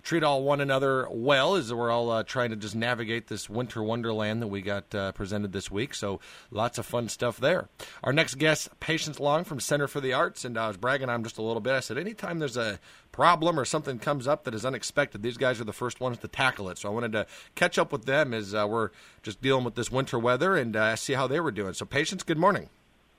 treat 0.06 0.22
all 0.22 0.44
one 0.44 0.60
another 0.60 1.08
well 1.10 1.56
as 1.56 1.74
we're 1.74 1.90
all 1.90 2.10
uh, 2.12 2.22
trying 2.22 2.50
to 2.50 2.56
just 2.56 2.76
navigate 2.76 3.26
this 3.26 3.50
winter 3.50 3.82
wonderland 3.82 4.40
that 4.40 4.46
we 4.46 4.62
got 4.62 4.94
uh, 4.94 5.10
presented 5.10 5.52
this 5.52 5.68
week. 5.68 5.92
So 5.94 6.20
lots 6.52 6.78
of 6.78 6.86
fun 6.86 7.08
stuff 7.08 7.38
there. 7.38 7.68
Our 8.04 8.12
next 8.12 8.36
guest, 8.36 8.68
Patience 8.78 9.18
Long 9.18 9.42
from 9.42 9.58
Center 9.58 9.88
for 9.88 10.00
the 10.00 10.12
Arts, 10.12 10.44
and 10.44 10.56
I 10.56 10.68
was 10.68 10.76
bragging 10.76 11.08
on 11.08 11.16
him 11.16 11.24
just 11.24 11.38
a 11.38 11.42
little 11.42 11.60
bit. 11.60 11.72
I 11.72 11.80
said, 11.80 11.98
anytime 11.98 12.38
there's 12.38 12.56
a 12.56 12.78
problem 13.10 13.58
or 13.58 13.64
something 13.64 13.98
comes 13.98 14.28
up 14.28 14.44
that 14.44 14.54
is 14.54 14.64
unexpected, 14.64 15.22
these 15.22 15.36
guys 15.36 15.60
are 15.60 15.64
the 15.64 15.72
first 15.72 16.00
ones 16.00 16.18
to 16.18 16.28
tackle 16.28 16.68
it. 16.68 16.78
So 16.78 16.88
I 16.88 16.92
wanted 16.92 17.10
to 17.10 17.26
catch 17.56 17.76
up 17.76 17.90
with 17.90 18.04
them 18.04 18.32
as 18.32 18.54
uh, 18.54 18.64
we're 18.68 18.90
just 19.24 19.42
dealing 19.42 19.64
with 19.64 19.74
this 19.74 19.90
winter 19.90 20.20
weather 20.20 20.56
and 20.56 20.76
uh, 20.76 20.94
see 20.94 21.14
how 21.14 21.26
they 21.26 21.40
were 21.40 21.50
doing. 21.50 21.74
So, 21.74 21.84
Patience, 21.84 22.22
good 22.22 22.38
morning. 22.38 22.68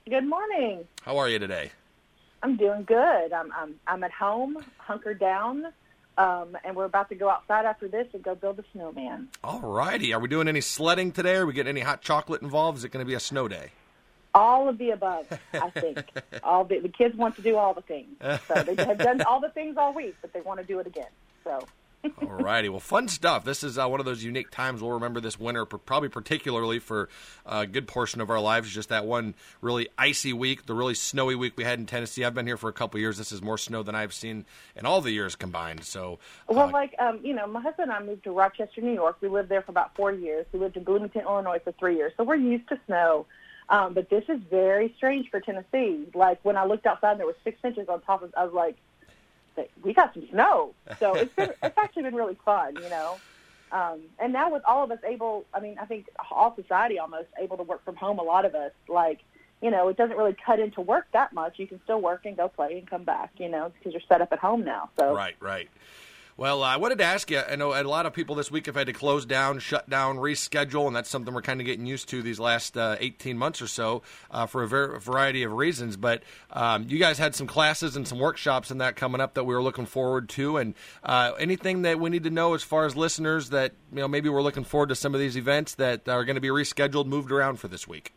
Good 0.08 0.26
morning. 0.26 0.86
How 1.02 1.18
are 1.18 1.28
you 1.28 1.38
today? 1.38 1.72
I'm 2.42 2.56
doing 2.56 2.84
good. 2.84 3.32
I'm 3.32 3.52
I'm 3.52 3.74
I'm 3.86 4.04
at 4.04 4.12
home, 4.12 4.64
hunkered 4.78 5.18
down, 5.18 5.66
um, 6.18 6.58
and 6.64 6.74
we're 6.76 6.84
about 6.84 7.08
to 7.10 7.14
go 7.14 7.30
outside 7.30 7.64
after 7.64 7.86
this 7.86 8.08
and 8.12 8.22
go 8.22 8.34
build 8.34 8.58
a 8.58 8.64
snowman. 8.72 9.28
All 9.44 9.60
righty. 9.60 10.12
Are 10.12 10.18
we 10.18 10.28
doing 10.28 10.48
any 10.48 10.60
sledding 10.60 11.12
today? 11.12 11.36
Are 11.36 11.46
we 11.46 11.52
getting 11.52 11.70
any 11.70 11.80
hot 11.80 12.02
chocolate 12.02 12.42
involved? 12.42 12.78
Is 12.78 12.84
it 12.84 12.90
going 12.90 13.04
to 13.04 13.08
be 13.08 13.14
a 13.14 13.20
snow 13.20 13.46
day? 13.46 13.70
All 14.34 14.68
of 14.68 14.78
the 14.78 14.90
above, 14.90 15.26
I 15.54 15.70
think. 15.70 16.04
all 16.42 16.64
the 16.64 16.80
the 16.80 16.88
kids 16.88 17.16
want 17.16 17.36
to 17.36 17.42
do 17.42 17.56
all 17.56 17.72
the 17.72 17.80
things. 17.82 18.08
So 18.46 18.62
they 18.62 18.74
have 18.84 18.98
done 18.98 19.22
all 19.22 19.40
the 19.40 19.48
things 19.48 19.76
all 19.76 19.94
week, 19.94 20.16
but 20.20 20.32
they 20.32 20.40
want 20.40 20.60
to 20.60 20.66
do 20.66 20.80
it 20.80 20.86
again. 20.86 21.08
So 21.44 21.64
All 22.04 22.28
righty. 22.28 22.68
Well, 22.68 22.80
fun 22.80 23.08
stuff. 23.08 23.44
This 23.44 23.64
is 23.64 23.76
uh, 23.78 23.88
one 23.88 23.98
of 23.98 24.06
those 24.06 24.22
unique 24.22 24.50
times 24.50 24.80
we'll 24.80 24.92
remember 24.92 25.20
this 25.20 25.38
winter, 25.38 25.66
probably 25.66 26.08
particularly 26.08 26.78
for 26.78 27.08
a 27.44 27.66
good 27.66 27.88
portion 27.88 28.20
of 28.20 28.30
our 28.30 28.40
lives. 28.40 28.70
Just 28.70 28.90
that 28.90 29.04
one 29.04 29.34
really 29.60 29.88
icy 29.98 30.32
week, 30.32 30.66
the 30.66 30.74
really 30.74 30.94
snowy 30.94 31.34
week 31.34 31.54
we 31.56 31.64
had 31.64 31.78
in 31.78 31.86
Tennessee. 31.86 32.24
I've 32.24 32.34
been 32.34 32.46
here 32.46 32.56
for 32.56 32.68
a 32.68 32.72
couple 32.72 33.00
years. 33.00 33.18
This 33.18 33.32
is 33.32 33.42
more 33.42 33.58
snow 33.58 33.82
than 33.82 33.94
I've 33.94 34.14
seen 34.14 34.46
in 34.76 34.86
all 34.86 35.00
the 35.00 35.10
years 35.10 35.34
combined. 35.34 35.84
So, 35.84 36.18
Well, 36.46 36.70
like 36.70 36.94
um, 37.00 37.20
you 37.22 37.34
know, 37.34 37.46
my 37.46 37.60
husband 37.60 37.90
and 37.90 37.92
I 37.92 38.06
moved 38.06 38.24
to 38.24 38.30
Rochester, 38.30 38.80
New 38.80 38.94
York. 38.94 39.16
We 39.20 39.28
lived 39.28 39.48
there 39.48 39.62
for 39.62 39.72
about 39.72 39.96
four 39.96 40.12
years. 40.12 40.46
We 40.52 40.60
lived 40.60 40.76
in 40.76 40.84
Bloomington, 40.84 41.22
Illinois, 41.22 41.60
for 41.64 41.72
three 41.72 41.96
years, 41.96 42.12
so 42.16 42.24
we're 42.24 42.36
used 42.36 42.68
to 42.68 42.78
snow. 42.86 43.26
Um, 43.70 43.92
but 43.92 44.08
this 44.08 44.24
is 44.28 44.40
very 44.48 44.94
strange 44.96 45.30
for 45.30 45.40
Tennessee. 45.40 46.06
Like 46.14 46.38
when 46.44 46.56
I 46.56 46.64
looked 46.64 46.86
outside, 46.86 47.12
and 47.12 47.20
there 47.20 47.26
was 47.26 47.36
six 47.44 47.58
inches 47.64 47.88
on 47.88 48.00
top 48.02 48.22
of. 48.22 48.32
I 48.36 48.44
was 48.44 48.54
like, 48.54 48.76
we 49.82 49.92
got 49.92 50.14
some 50.14 50.28
snow. 50.30 50.74
So 50.98 51.14
it's 51.14 51.32
been 51.34 51.50
it's 51.62 51.78
actually 51.78 52.02
been 52.02 52.14
really 52.14 52.38
fun, 52.44 52.76
you 52.76 52.88
know. 52.88 53.18
Um, 53.70 54.00
and 54.18 54.32
now 54.32 54.50
with 54.50 54.62
all 54.66 54.82
of 54.82 54.90
us 54.90 54.98
able, 55.06 55.44
I 55.52 55.60
mean, 55.60 55.76
I 55.78 55.84
think 55.84 56.06
all 56.30 56.54
society 56.56 56.98
almost 56.98 57.28
able 57.38 57.56
to 57.58 57.62
work 57.62 57.84
from 57.84 57.96
home. 57.96 58.18
A 58.18 58.22
lot 58.22 58.44
of 58.44 58.54
us, 58.54 58.72
like, 58.88 59.20
you 59.60 59.70
know, 59.70 59.88
it 59.88 59.96
doesn't 59.96 60.16
really 60.16 60.36
cut 60.46 60.58
into 60.58 60.80
work 60.80 61.06
that 61.12 61.32
much. 61.32 61.58
You 61.58 61.66
can 61.66 61.80
still 61.84 62.00
work 62.00 62.24
and 62.24 62.36
go 62.36 62.48
play 62.48 62.78
and 62.78 62.88
come 62.88 63.04
back, 63.04 63.32
you 63.36 63.48
know, 63.48 63.72
because 63.76 63.92
you're 63.92 64.02
set 64.08 64.22
up 64.22 64.32
at 64.32 64.38
home 64.38 64.64
now. 64.64 64.88
So 64.98 65.14
right, 65.14 65.36
right. 65.40 65.68
Well, 66.38 66.62
I 66.62 66.76
wanted 66.76 66.98
to 66.98 67.04
ask 67.04 67.32
you. 67.32 67.40
I 67.40 67.56
know 67.56 67.74
a 67.74 67.82
lot 67.82 68.06
of 68.06 68.12
people 68.12 68.36
this 68.36 68.48
week 68.48 68.66
have 68.66 68.76
had 68.76 68.86
to 68.86 68.92
close 68.92 69.26
down, 69.26 69.58
shut 69.58 69.90
down, 69.90 70.18
reschedule, 70.18 70.86
and 70.86 70.94
that's 70.94 71.10
something 71.10 71.34
we're 71.34 71.42
kind 71.42 71.60
of 71.60 71.66
getting 71.66 71.84
used 71.84 72.08
to 72.10 72.22
these 72.22 72.38
last 72.38 72.78
uh, 72.78 72.94
18 73.00 73.36
months 73.36 73.60
or 73.60 73.66
so 73.66 74.02
uh, 74.30 74.46
for 74.46 74.62
a 74.62 74.68
ver- 74.68 75.00
variety 75.00 75.42
of 75.42 75.52
reasons. 75.52 75.96
But 75.96 76.22
um, 76.52 76.86
you 76.88 77.00
guys 77.00 77.18
had 77.18 77.34
some 77.34 77.48
classes 77.48 77.96
and 77.96 78.06
some 78.06 78.20
workshops 78.20 78.70
and 78.70 78.80
that 78.80 78.94
coming 78.94 79.20
up 79.20 79.34
that 79.34 79.42
we 79.42 79.52
were 79.52 79.62
looking 79.64 79.84
forward 79.84 80.28
to. 80.28 80.58
And 80.58 80.76
uh, 81.02 81.32
anything 81.40 81.82
that 81.82 81.98
we 81.98 82.08
need 82.08 82.22
to 82.22 82.30
know 82.30 82.54
as 82.54 82.62
far 82.62 82.86
as 82.86 82.94
listeners 82.94 83.50
that 83.50 83.72
you 83.90 83.98
know 83.98 84.06
maybe 84.06 84.28
we're 84.28 84.40
looking 84.40 84.62
forward 84.62 84.90
to 84.90 84.94
some 84.94 85.14
of 85.14 85.20
these 85.20 85.36
events 85.36 85.74
that 85.74 86.08
are 86.08 86.24
going 86.24 86.36
to 86.36 86.40
be 86.40 86.50
rescheduled, 86.50 87.06
moved 87.06 87.32
around 87.32 87.56
for 87.56 87.66
this 87.66 87.88
week. 87.88 88.14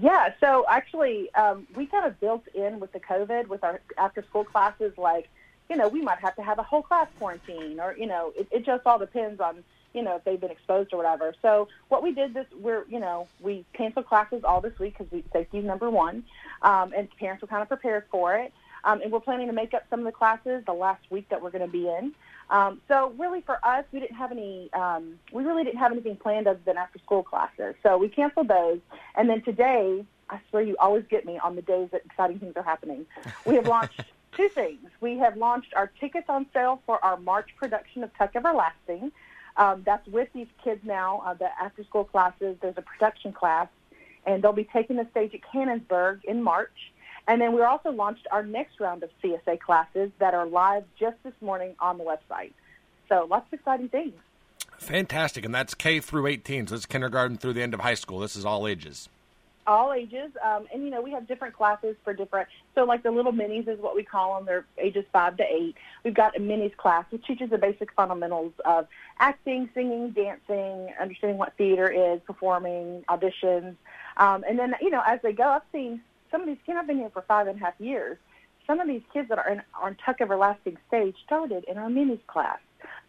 Yeah, 0.00 0.34
so 0.38 0.66
actually, 0.68 1.34
um, 1.34 1.66
we 1.74 1.86
kind 1.86 2.06
of 2.06 2.20
built 2.20 2.46
in 2.54 2.78
with 2.78 2.92
the 2.92 3.00
COVID 3.00 3.48
with 3.48 3.64
our 3.64 3.80
after 3.98 4.22
school 4.22 4.44
classes, 4.44 4.92
like, 4.96 5.28
you 5.68 5.76
know, 5.76 5.88
we 5.88 6.00
might 6.00 6.18
have 6.18 6.36
to 6.36 6.42
have 6.42 6.58
a 6.58 6.62
whole 6.62 6.82
class 6.82 7.08
quarantine, 7.18 7.80
or 7.80 7.96
you 7.96 8.06
know, 8.06 8.32
it, 8.36 8.48
it 8.50 8.64
just 8.64 8.86
all 8.86 8.98
depends 8.98 9.40
on 9.40 9.64
you 9.92 10.02
know 10.02 10.16
if 10.16 10.24
they've 10.24 10.40
been 10.40 10.50
exposed 10.50 10.92
or 10.92 10.96
whatever. 10.96 11.34
So 11.42 11.68
what 11.88 12.02
we 12.02 12.12
did 12.12 12.34
this, 12.34 12.46
we're 12.60 12.84
you 12.88 13.00
know, 13.00 13.28
we 13.40 13.64
canceled 13.72 14.06
classes 14.06 14.42
all 14.44 14.60
this 14.60 14.78
week 14.78 14.96
because 14.98 15.10
we, 15.12 15.24
safety 15.32 15.58
is 15.58 15.64
number 15.64 15.90
one, 15.90 16.24
um, 16.62 16.92
and 16.96 17.08
parents 17.16 17.42
were 17.42 17.48
kind 17.48 17.62
of 17.62 17.68
prepared 17.68 18.04
for 18.10 18.36
it. 18.36 18.52
Um, 18.84 19.00
and 19.02 19.10
we're 19.10 19.20
planning 19.20 19.48
to 19.48 19.52
make 19.52 19.74
up 19.74 19.84
some 19.90 19.98
of 19.98 20.04
the 20.06 20.12
classes 20.12 20.62
the 20.64 20.72
last 20.72 21.02
week 21.10 21.28
that 21.30 21.42
we're 21.42 21.50
going 21.50 21.66
to 21.66 21.72
be 21.72 21.88
in. 21.88 22.12
Um, 22.50 22.80
so 22.86 23.12
really 23.18 23.40
for 23.40 23.58
us, 23.66 23.84
we 23.92 23.98
didn't 23.98 24.16
have 24.16 24.30
any, 24.30 24.72
um, 24.72 25.18
we 25.32 25.42
really 25.42 25.64
didn't 25.64 25.80
have 25.80 25.90
anything 25.90 26.14
planned 26.14 26.46
other 26.46 26.60
than 26.64 26.76
after 26.76 27.00
school 27.00 27.24
classes. 27.24 27.74
So 27.82 27.98
we 27.98 28.08
canceled 28.08 28.46
those. 28.46 28.78
And 29.16 29.28
then 29.28 29.42
today, 29.42 30.04
I 30.30 30.40
swear 30.50 30.62
you 30.62 30.76
always 30.78 31.04
get 31.08 31.24
me 31.24 31.38
on 31.38 31.56
the 31.56 31.62
days 31.62 31.88
that 31.90 32.02
exciting 32.04 32.38
things 32.38 32.54
are 32.56 32.62
happening. 32.62 33.06
We 33.44 33.56
have 33.56 33.66
launched 33.66 34.02
two 34.36 34.48
things. 34.48 34.80
We 35.00 35.18
have 35.18 35.36
launched 35.36 35.72
our 35.74 35.90
tickets 35.98 36.26
on 36.28 36.46
sale 36.52 36.82
for 36.86 37.02
our 37.04 37.16
March 37.16 37.48
production 37.56 38.04
of 38.04 38.14
Tuck 38.16 38.36
Everlasting. 38.36 39.10
Um, 39.56 39.82
that's 39.86 40.06
with 40.08 40.28
these 40.34 40.48
kids 40.62 40.80
now, 40.84 41.22
uh, 41.24 41.34
the 41.34 41.48
after 41.60 41.82
school 41.84 42.04
classes. 42.04 42.56
There's 42.60 42.76
a 42.76 42.82
production 42.82 43.32
class, 43.32 43.68
and 44.26 44.42
they'll 44.42 44.52
be 44.52 44.68
taking 44.70 44.96
the 44.96 45.06
stage 45.10 45.34
at 45.34 45.40
Cannonsburgh 45.40 46.24
in 46.24 46.42
March. 46.42 46.92
And 47.26 47.40
then 47.40 47.54
we 47.54 47.62
also 47.62 47.90
launched 47.90 48.26
our 48.30 48.44
next 48.44 48.78
round 48.78 49.02
of 49.02 49.10
CSA 49.22 49.58
classes 49.60 50.10
that 50.18 50.34
are 50.34 50.46
live 50.46 50.84
just 50.98 51.16
this 51.24 51.34
morning 51.40 51.74
on 51.80 51.98
the 51.98 52.04
website. 52.04 52.52
So 53.08 53.26
lots 53.28 53.46
of 53.52 53.58
exciting 53.58 53.88
things. 53.88 54.14
Fantastic, 54.78 55.44
and 55.44 55.54
that's 55.54 55.74
K 55.74 56.00
through 56.00 56.26
18. 56.26 56.66
So 56.66 56.74
it's 56.74 56.86
kindergarten 56.86 57.38
through 57.38 57.54
the 57.54 57.62
end 57.62 57.72
of 57.72 57.80
high 57.80 57.94
school. 57.94 58.20
This 58.20 58.36
is 58.36 58.44
all 58.44 58.66
ages. 58.66 59.08
All 59.66 59.92
ages, 59.92 60.30
um, 60.44 60.66
and 60.72 60.84
you 60.84 60.90
know 60.90 61.02
we 61.02 61.10
have 61.10 61.26
different 61.26 61.54
classes 61.54 61.96
for 62.04 62.14
different. 62.14 62.48
So 62.76 62.84
like 62.84 63.02
the 63.02 63.10
little 63.10 63.32
minis 63.32 63.66
is 63.66 63.80
what 63.80 63.96
we 63.96 64.04
call 64.04 64.36
them. 64.36 64.46
They're 64.46 64.64
ages 64.78 65.04
five 65.12 65.36
to 65.38 65.42
eight. 65.42 65.74
We've 66.04 66.14
got 66.14 66.36
a 66.36 66.40
minis 66.40 66.76
class 66.76 67.04
which 67.10 67.26
teaches 67.26 67.50
the 67.50 67.58
basic 67.58 67.92
fundamentals 67.94 68.52
of 68.64 68.86
acting, 69.18 69.68
singing, 69.74 70.10
dancing, 70.10 70.92
understanding 71.00 71.36
what 71.36 71.56
theater 71.56 71.90
is, 71.90 72.20
performing, 72.26 73.04
auditions, 73.08 73.74
um, 74.18 74.44
and 74.48 74.56
then 74.56 74.74
you 74.80 74.90
know 74.90 75.02
as 75.04 75.20
they 75.22 75.32
go, 75.32 75.44
I've 75.44 75.62
seen 75.72 76.00
some 76.30 76.42
of 76.42 76.46
these 76.46 76.58
kids. 76.64 76.78
I've 76.80 76.86
been 76.86 76.98
here 76.98 77.10
for 77.10 77.22
five 77.22 77.48
and 77.48 77.60
a 77.60 77.64
half 77.64 77.74
years. 77.80 78.18
Some 78.68 78.78
of 78.78 78.86
these 78.86 79.02
kids 79.12 79.28
that 79.30 79.38
are 79.38 79.48
in 79.48 79.62
on 79.80 79.96
Tuck 80.04 80.20
Everlasting 80.20 80.76
stage 80.88 81.16
started 81.24 81.64
in 81.64 81.76
our 81.76 81.88
minis 81.88 82.24
class. 82.26 82.58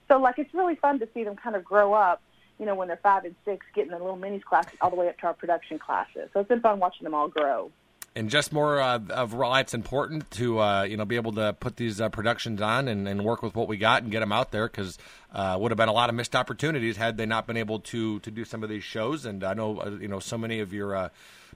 So 0.08 0.18
like 0.18 0.40
it's 0.40 0.54
really 0.54 0.76
fun 0.76 1.00
to 1.00 1.08
see 1.14 1.24
them 1.24 1.36
kind 1.36 1.56
of 1.56 1.64
grow 1.64 1.94
up 1.94 2.22
you 2.60 2.66
know, 2.66 2.76
when 2.76 2.88
they're 2.88 2.98
five 2.98 3.26
and 3.26 3.36
six, 3.46 3.66
getting 3.74 3.92
the 3.92 3.98
little 3.98 4.18
minis 4.18 4.44
classes 4.44 4.74
all 4.82 4.90
the 4.90 4.96
way 4.96 5.10
up 5.10 5.18
to 5.20 5.28
our 5.28 5.34
production 5.34 5.80
classes. 5.80 6.30
So 6.34 6.40
it's 6.40 6.50
been 6.50 6.62
fun 6.62 6.80
watching 6.80 7.04
them 7.04 7.14
all 7.14 7.28
grow. 7.28 7.72
And 8.16 8.32
just 8.32 8.52
more 8.52 8.80
uh, 8.80 9.00
of 9.12 9.36
why 9.36 9.60
it's 9.60 9.76
important 9.76 10.32
to 10.32 10.60
uh, 10.60 10.84
you 10.84 10.98
know 10.98 11.06
be 11.06 11.18
able 11.18 11.34
to 11.34 11.54
put 11.54 11.76
these 11.76 12.02
uh, 12.02 12.10
productions 12.10 12.62
on 12.64 12.88
and, 12.88 13.08
and, 13.08 13.24
work 13.24 13.44
with 13.44 13.54
what 13.54 13.68
we 13.68 13.78
got 13.78 14.02
and 14.02 14.12
get 14.12 14.22
them 14.22 14.32
out 14.32 14.52
there 14.52 14.68
because 14.68 14.98
uh, 15.34 15.56
would 15.60 15.70
have 15.70 15.78
been 15.78 15.88
a 15.88 15.94
lot 15.94 16.10
of 16.10 16.16
missed 16.16 16.36
opportunities 16.36 16.98
had 16.98 17.16
they 17.18 17.28
not 17.28 17.46
been 17.46 17.58
able 17.58 17.80
to 17.82 18.20
to 18.22 18.32
do 18.32 18.44
some 18.44 18.64
of 18.64 18.70
these 18.70 18.84
shows. 18.84 19.28
And 19.28 19.44
I 19.44 19.54
know 19.54 19.80
uh, 19.80 19.92
you 19.92 20.08
know 20.08 20.20
so 20.20 20.36
many 20.36 20.62
of 20.62 20.74
your 20.74 20.96
uh, 20.96 21.10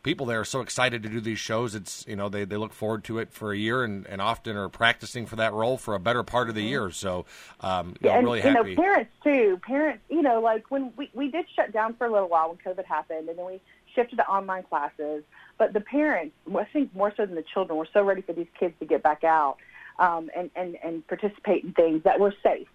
people 0.03 0.25
there 0.25 0.39
are 0.39 0.45
so 0.45 0.61
excited 0.61 1.03
to 1.03 1.09
do 1.09 1.21
these 1.21 1.39
shows. 1.39 1.75
It's 1.75 2.05
you 2.07 2.15
know 2.15 2.29
they, 2.29 2.45
they 2.45 2.57
look 2.57 2.73
forward 2.73 3.03
to 3.05 3.19
it 3.19 3.31
for 3.31 3.51
a 3.51 3.57
year 3.57 3.83
and, 3.83 4.05
and 4.07 4.21
often 4.21 4.55
are 4.55 4.69
practicing 4.69 5.25
for 5.25 5.35
that 5.37 5.53
role 5.53 5.77
for 5.77 5.95
a 5.95 5.99
better 5.99 6.23
part 6.23 6.49
of 6.49 6.55
the 6.55 6.63
year. 6.63 6.91
So 6.91 7.25
um, 7.61 7.89
you 8.01 8.09
yeah, 8.09 8.13
know, 8.13 8.17
and, 8.17 8.25
really 8.25 8.43
you 8.43 8.53
know, 8.53 8.81
parents 8.81 9.11
too. 9.23 9.59
Parents, 9.63 10.03
you 10.09 10.21
know, 10.21 10.41
like 10.41 10.69
when 10.69 10.93
we 10.97 11.09
we 11.13 11.29
did 11.29 11.45
shut 11.55 11.71
down 11.71 11.95
for 11.95 12.07
a 12.07 12.11
little 12.11 12.29
while 12.29 12.49
when 12.49 12.57
COVID 12.57 12.85
happened, 12.85 13.29
and 13.29 13.37
then 13.37 13.45
we 13.45 13.61
shifted 13.95 14.17
to 14.17 14.27
online 14.27 14.63
classes. 14.63 15.23
But 15.57 15.73
the 15.73 15.81
parents, 15.81 16.35
I 16.55 16.63
think 16.65 16.95
more 16.95 17.13
so 17.15 17.25
than 17.25 17.35
the 17.35 17.45
children, 17.53 17.77
were 17.77 17.87
so 17.93 18.03
ready 18.03 18.21
for 18.21 18.33
these 18.33 18.47
kids 18.59 18.73
to 18.79 18.85
get 18.85 19.03
back 19.03 19.23
out 19.23 19.57
um, 19.99 20.29
and, 20.35 20.49
and 20.55 20.77
and 20.83 21.07
participate 21.07 21.63
in 21.63 21.73
things 21.73 22.03
that 22.03 22.19
were 22.19 22.33
safe. 22.43 22.67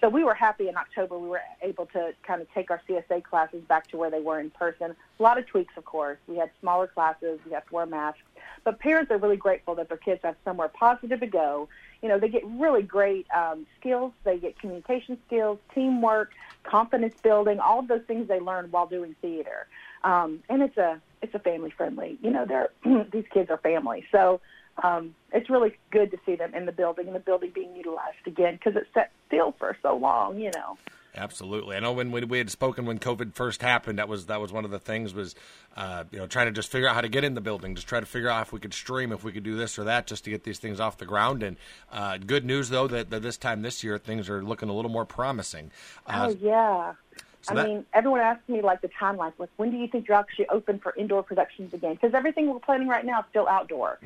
So 0.00 0.08
we 0.08 0.24
were 0.24 0.34
happy 0.34 0.68
in 0.68 0.76
October 0.76 1.18
we 1.18 1.28
were 1.28 1.40
able 1.62 1.86
to 1.86 2.12
kind 2.26 2.42
of 2.42 2.52
take 2.52 2.70
our 2.70 2.80
CSA 2.88 3.24
classes 3.24 3.62
back 3.68 3.88
to 3.88 3.96
where 3.96 4.10
they 4.10 4.20
were 4.20 4.38
in 4.38 4.50
person. 4.50 4.94
A 5.18 5.22
lot 5.22 5.38
of 5.38 5.46
tweaks, 5.46 5.74
of 5.76 5.84
course. 5.84 6.18
We 6.26 6.36
had 6.36 6.50
smaller 6.60 6.86
classes. 6.86 7.40
We 7.46 7.52
have 7.52 7.66
to 7.66 7.74
wear 7.74 7.86
masks. 7.86 8.20
But 8.64 8.78
parents 8.80 9.10
are 9.10 9.18
really 9.18 9.36
grateful 9.36 9.74
that 9.76 9.88
their 9.88 9.98
kids 9.98 10.20
have 10.24 10.36
somewhere 10.44 10.68
positive 10.68 11.20
to 11.20 11.26
go. 11.26 11.68
You 12.02 12.08
know, 12.08 12.18
they 12.18 12.28
get 12.28 12.44
really 12.46 12.82
great 12.82 13.26
um, 13.34 13.66
skills. 13.78 14.12
They 14.24 14.38
get 14.38 14.58
communication 14.58 15.18
skills, 15.26 15.58
teamwork, 15.74 16.32
confidence 16.64 17.14
building, 17.22 17.60
all 17.60 17.78
of 17.78 17.88
those 17.88 18.02
things 18.06 18.28
they 18.28 18.40
learn 18.40 18.70
while 18.70 18.86
doing 18.86 19.14
theater. 19.22 19.66
Um, 20.02 20.42
and 20.48 20.62
it's 20.62 20.76
a 20.76 21.00
it's 21.22 21.34
a 21.34 21.38
family 21.38 21.70
friendly. 21.70 22.18
You 22.22 22.30
know, 22.30 22.44
they're 22.44 22.70
these 23.12 23.24
kids 23.32 23.50
are 23.50 23.58
family. 23.58 24.04
So 24.12 24.40
um, 24.82 25.14
it's 25.32 25.48
really 25.48 25.76
good 25.90 26.10
to 26.10 26.18
see 26.26 26.36
them 26.36 26.54
in 26.54 26.66
the 26.66 26.72
building 26.72 27.06
and 27.06 27.14
the 27.14 27.20
building 27.20 27.52
being 27.54 27.74
utilized 27.76 28.26
again 28.26 28.54
because 28.54 28.76
it 28.76 28.86
sat 28.92 29.10
still 29.28 29.54
for 29.58 29.76
so 29.82 29.96
long, 29.96 30.38
you 30.38 30.50
know. 30.54 30.76
Absolutely. 31.16 31.76
I 31.76 31.80
know 31.80 31.92
when 31.92 32.10
we, 32.10 32.24
we 32.24 32.38
had 32.38 32.50
spoken 32.50 32.86
when 32.86 32.98
COVID 32.98 33.34
first 33.34 33.62
happened, 33.62 34.00
that 34.00 34.08
was 34.08 34.26
that 34.26 34.40
was 34.40 34.52
one 34.52 34.64
of 34.64 34.72
the 34.72 34.80
things 34.80 35.14
was, 35.14 35.36
uh, 35.76 36.04
you 36.10 36.18
know, 36.18 36.26
trying 36.26 36.46
to 36.46 36.52
just 36.52 36.70
figure 36.70 36.88
out 36.88 36.96
how 36.96 37.02
to 37.02 37.08
get 37.08 37.22
in 37.22 37.34
the 37.34 37.40
building, 37.40 37.76
just 37.76 37.86
try 37.86 38.00
to 38.00 38.06
figure 38.06 38.28
out 38.28 38.42
if 38.42 38.52
we 38.52 38.58
could 38.58 38.74
stream, 38.74 39.12
if 39.12 39.22
we 39.22 39.30
could 39.30 39.44
do 39.44 39.56
this 39.56 39.78
or 39.78 39.84
that, 39.84 40.08
just 40.08 40.24
to 40.24 40.30
get 40.30 40.42
these 40.42 40.58
things 40.58 40.80
off 40.80 40.98
the 40.98 41.06
ground. 41.06 41.44
And 41.44 41.56
uh, 41.92 42.18
good 42.18 42.44
news 42.44 42.68
though 42.68 42.88
that, 42.88 43.10
that 43.10 43.22
this 43.22 43.36
time 43.36 43.62
this 43.62 43.84
year 43.84 43.96
things 43.96 44.28
are 44.28 44.42
looking 44.42 44.68
a 44.68 44.74
little 44.74 44.90
more 44.90 45.04
promising. 45.04 45.70
Uh, 46.04 46.30
oh 46.30 46.36
yeah. 46.40 46.94
So 47.44 47.52
I 47.52 47.56
that- 47.56 47.68
mean, 47.68 47.86
everyone 47.92 48.20
asks 48.20 48.48
me 48.48 48.62
like 48.62 48.80
the 48.80 48.88
timeline, 48.88 49.32
like 49.38 49.50
when 49.56 49.70
do 49.70 49.76
you 49.76 49.86
think 49.88 50.08
you're 50.08 50.16
actually 50.16 50.48
open 50.48 50.78
for 50.78 50.94
indoor 50.96 51.22
productions 51.22 51.74
again? 51.74 51.94
Because 51.94 52.14
everything 52.14 52.50
we're 52.50 52.58
planning 52.58 52.88
right 52.88 53.04
now 53.04 53.20
is 53.20 53.26
still 53.30 53.46
outdoor. 53.48 53.98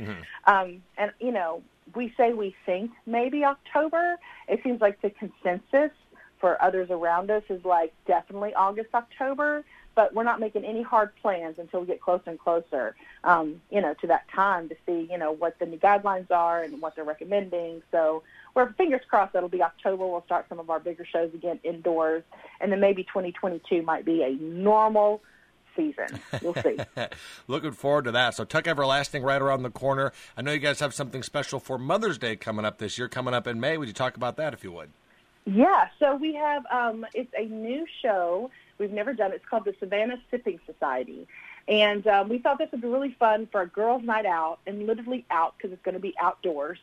Um, 0.47 0.83
and 0.97 1.13
you 1.21 1.33
know, 1.33 1.63
we 1.95 2.13
say 2.17 2.33
we 2.33 2.55
think 2.67 2.91
maybe 3.07 3.45
October. 3.45 4.17
It 4.49 4.61
seems 4.63 4.81
like 4.81 5.01
the 5.01 5.11
consensus 5.11 5.93
for 6.41 6.61
others 6.63 6.89
around 6.91 7.31
us 7.31 7.43
is 7.49 7.65
like 7.65 7.93
definitely 8.07 8.55
August, 8.55 8.91
October, 8.95 9.65
but 9.95 10.15
we're 10.15 10.23
not 10.23 10.39
making 10.39 10.65
any 10.65 10.83
hard 10.83 11.11
plans 11.17 11.57
until 11.59 11.81
we 11.81 11.87
get 11.87 12.01
closer 12.01 12.31
and 12.31 12.39
closer, 12.39 12.95
um, 13.25 13.61
you 13.71 13.81
know, 13.81 13.95
to 13.95 14.07
that 14.07 14.29
time 14.35 14.69
to 14.69 14.77
see, 14.87 15.09
you 15.11 15.19
know, 15.19 15.33
what 15.33 15.59
the 15.59 15.67
new 15.67 15.79
guidelines 15.79 16.31
are 16.31 16.63
and 16.63 16.81
what 16.81 16.95
they're 16.95 17.05
recommending. 17.05 17.83
So 17.91 18.23
we're 18.55 18.73
fingers 18.75 19.01
crossed 19.09 19.33
that'll 19.33 19.49
be 19.49 19.63
October. 19.63 20.07
We'll 20.07 20.25
start 20.25 20.47
some 20.49 20.61
of 20.61 20.71
our 20.71 20.79
bigger 20.79 21.05
shows 21.05 21.35
again 21.35 21.59
indoors, 21.65 22.23
and 22.61 22.71
then 22.71 22.81
maybe 22.81 23.03
2022 23.03 23.83
might 23.83 24.05
be 24.05 24.23
a 24.23 24.31
normal 24.31 25.21
season. 25.77 26.21
We'll 26.43 26.55
see. 26.55 26.77
Looking 27.49 27.73
forward 27.73 28.05
to 28.05 28.13
that. 28.13 28.35
So 28.35 28.45
Tuck 28.45 28.69
Everlasting 28.69 29.23
right 29.23 29.41
around 29.41 29.63
the 29.63 29.71
corner. 29.71 30.13
I 30.37 30.43
know 30.43 30.53
you 30.53 30.59
guys 30.59 30.81
have 30.81 30.95
something 30.95 31.23
special 31.23 31.59
for 31.59 31.79
Mother's 31.79 32.19
Day 32.19 32.37
coming 32.37 32.65
up 32.65 32.79
this 32.79 32.99
year, 32.99 33.09
coming 33.09 33.35
up 33.35 33.47
in 33.47 33.59
May. 33.59 33.79
Would 33.79 33.89
you 33.89 33.95
talk 33.95 34.17
about 34.17 34.37
that 34.37 34.53
if 34.53 34.63
you 34.63 34.73
would? 34.73 34.91
Yeah, 35.51 35.89
so 35.99 36.15
we 36.15 36.35
have 36.35 36.67
um, 36.71 37.07
it's 37.15 37.33
a 37.35 37.47
new 37.47 37.87
show 38.03 38.51
we've 38.77 38.93
never 38.93 39.15
done. 39.15 39.33
It's 39.33 39.47
called 39.49 39.65
the 39.65 39.75
Savannah 39.81 40.21
Sipping 40.31 40.61
Society, 40.67 41.27
and 41.67 42.07
um, 42.07 42.29
we 42.29 42.37
thought 42.37 42.59
this 42.59 42.71
would 42.71 42.83
be 42.83 42.89
really 42.89 43.17
fun 43.19 43.49
for 43.51 43.63
a 43.63 43.67
girls' 43.67 44.03
night 44.05 44.27
out, 44.27 44.59
and 44.67 44.87
literally 44.87 45.25
out 45.31 45.55
because 45.57 45.73
it's 45.73 45.83
going 45.85 45.95
to 45.95 46.01
be 46.01 46.15
outdoors. 46.21 46.79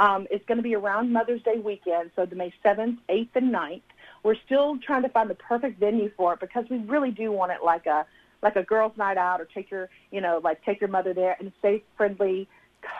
Um, 0.00 0.26
it's 0.32 0.44
going 0.46 0.56
to 0.58 0.64
be 0.64 0.74
around 0.74 1.12
Mother's 1.12 1.44
Day 1.44 1.58
weekend, 1.58 2.10
so 2.16 2.26
the 2.26 2.34
May 2.34 2.52
seventh, 2.60 2.98
eighth, 3.08 3.36
and 3.36 3.54
9th. 3.54 3.82
We're 4.24 4.34
still 4.46 4.78
trying 4.78 5.02
to 5.02 5.08
find 5.10 5.30
the 5.30 5.36
perfect 5.36 5.78
venue 5.78 6.10
for 6.16 6.34
it 6.34 6.40
because 6.40 6.64
we 6.68 6.78
really 6.78 7.12
do 7.12 7.30
want 7.30 7.52
it 7.52 7.62
like 7.64 7.86
a 7.86 8.04
like 8.42 8.56
a 8.56 8.64
girls' 8.64 8.96
night 8.96 9.16
out, 9.16 9.40
or 9.40 9.44
take 9.44 9.70
your 9.70 9.90
you 10.10 10.20
know 10.20 10.40
like 10.42 10.64
take 10.64 10.80
your 10.80 10.90
mother 10.90 11.14
there 11.14 11.36
and 11.38 11.52
safe, 11.62 11.82
friendly 11.96 12.48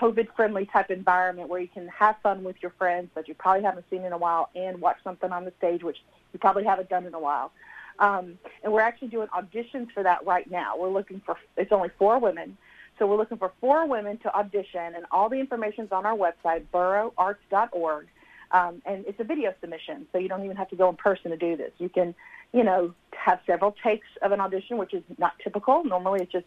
COVID 0.00 0.28
friendly 0.36 0.66
type 0.66 0.90
environment 0.90 1.48
where 1.48 1.60
you 1.60 1.68
can 1.68 1.88
have 1.88 2.16
fun 2.22 2.44
with 2.44 2.56
your 2.60 2.72
friends 2.78 3.10
that 3.14 3.28
you 3.28 3.34
probably 3.34 3.62
haven't 3.62 3.86
seen 3.90 4.04
in 4.04 4.12
a 4.12 4.18
while 4.18 4.50
and 4.54 4.80
watch 4.80 4.98
something 5.02 5.32
on 5.32 5.44
the 5.44 5.52
stage, 5.58 5.82
which 5.82 5.98
you 6.32 6.38
probably 6.38 6.64
haven't 6.64 6.88
done 6.88 7.06
in 7.06 7.14
a 7.14 7.20
while. 7.20 7.52
Um, 7.98 8.38
and 8.62 8.72
we're 8.72 8.80
actually 8.80 9.08
doing 9.08 9.28
auditions 9.28 9.90
for 9.92 10.02
that 10.02 10.24
right 10.24 10.48
now. 10.50 10.78
We're 10.78 10.90
looking 10.90 11.20
for, 11.24 11.36
it's 11.56 11.72
only 11.72 11.90
four 11.98 12.18
women. 12.18 12.56
So 12.98 13.06
we're 13.06 13.16
looking 13.16 13.38
for 13.38 13.52
four 13.60 13.86
women 13.86 14.18
to 14.18 14.34
audition, 14.34 14.94
and 14.96 15.06
all 15.10 15.28
the 15.28 15.38
information 15.38 15.84
is 15.84 15.92
on 15.92 16.04
our 16.04 16.16
website, 16.16 16.64
borougharts.org. 16.72 18.06
Um, 18.50 18.82
and 18.86 19.04
it's 19.06 19.20
a 19.20 19.24
video 19.24 19.54
submission, 19.60 20.06
so 20.10 20.18
you 20.18 20.28
don't 20.28 20.44
even 20.44 20.56
have 20.56 20.70
to 20.70 20.76
go 20.76 20.88
in 20.88 20.96
person 20.96 21.30
to 21.30 21.36
do 21.36 21.56
this. 21.56 21.70
You 21.78 21.88
can, 21.88 22.14
you 22.52 22.64
know, 22.64 22.94
have 23.12 23.40
several 23.46 23.74
takes 23.84 24.06
of 24.22 24.32
an 24.32 24.40
audition, 24.40 24.78
which 24.78 24.94
is 24.94 25.02
not 25.18 25.32
typical. 25.42 25.84
Normally, 25.84 26.22
it's 26.22 26.32
just 26.32 26.46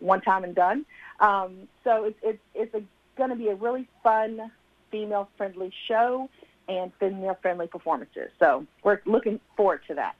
one 0.00 0.20
time 0.20 0.44
and 0.44 0.54
done. 0.54 0.84
Um, 1.20 1.68
so 1.84 2.04
it's 2.04 2.18
it's 2.54 2.74
it's 2.74 2.86
going 3.16 3.30
to 3.30 3.36
be 3.36 3.48
a 3.48 3.54
really 3.54 3.88
fun 4.02 4.50
female 4.90 5.28
friendly 5.36 5.72
show 5.88 6.28
and 6.68 6.92
female 6.98 7.38
friendly 7.42 7.66
performances. 7.66 8.30
So 8.38 8.66
we're 8.82 9.00
looking 9.04 9.40
forward 9.56 9.82
to 9.88 9.94
that. 9.94 10.16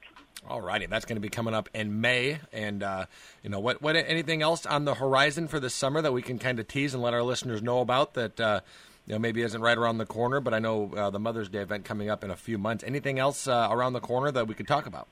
All 0.48 0.60
righty, 0.60 0.86
that's 0.86 1.04
going 1.04 1.16
to 1.16 1.20
be 1.20 1.28
coming 1.28 1.52
up 1.52 1.68
in 1.74 2.00
May, 2.00 2.40
and 2.50 2.82
uh, 2.82 3.06
you 3.42 3.50
know 3.50 3.60
what? 3.60 3.82
What 3.82 3.94
anything 3.94 4.40
else 4.40 4.64
on 4.64 4.86
the 4.86 4.94
horizon 4.94 5.48
for 5.48 5.60
this 5.60 5.74
summer 5.74 6.00
that 6.00 6.12
we 6.12 6.22
can 6.22 6.38
kind 6.38 6.58
of 6.58 6.66
tease 6.66 6.94
and 6.94 7.02
let 7.02 7.12
our 7.12 7.22
listeners 7.22 7.62
know 7.62 7.80
about 7.80 8.14
that 8.14 8.40
uh, 8.40 8.60
you 9.06 9.12
know 9.12 9.18
maybe 9.18 9.42
isn't 9.42 9.60
right 9.60 9.76
around 9.76 9.98
the 9.98 10.06
corner? 10.06 10.40
But 10.40 10.54
I 10.54 10.58
know 10.58 10.92
uh, 10.96 11.10
the 11.10 11.18
Mother's 11.18 11.50
Day 11.50 11.58
event 11.58 11.84
coming 11.84 12.08
up 12.08 12.24
in 12.24 12.30
a 12.30 12.36
few 12.36 12.56
months. 12.56 12.82
Anything 12.86 13.18
else 13.18 13.46
uh, 13.46 13.68
around 13.70 13.92
the 13.92 14.00
corner 14.00 14.30
that 14.30 14.48
we 14.48 14.54
could 14.54 14.66
talk 14.66 14.86
about? 14.86 15.08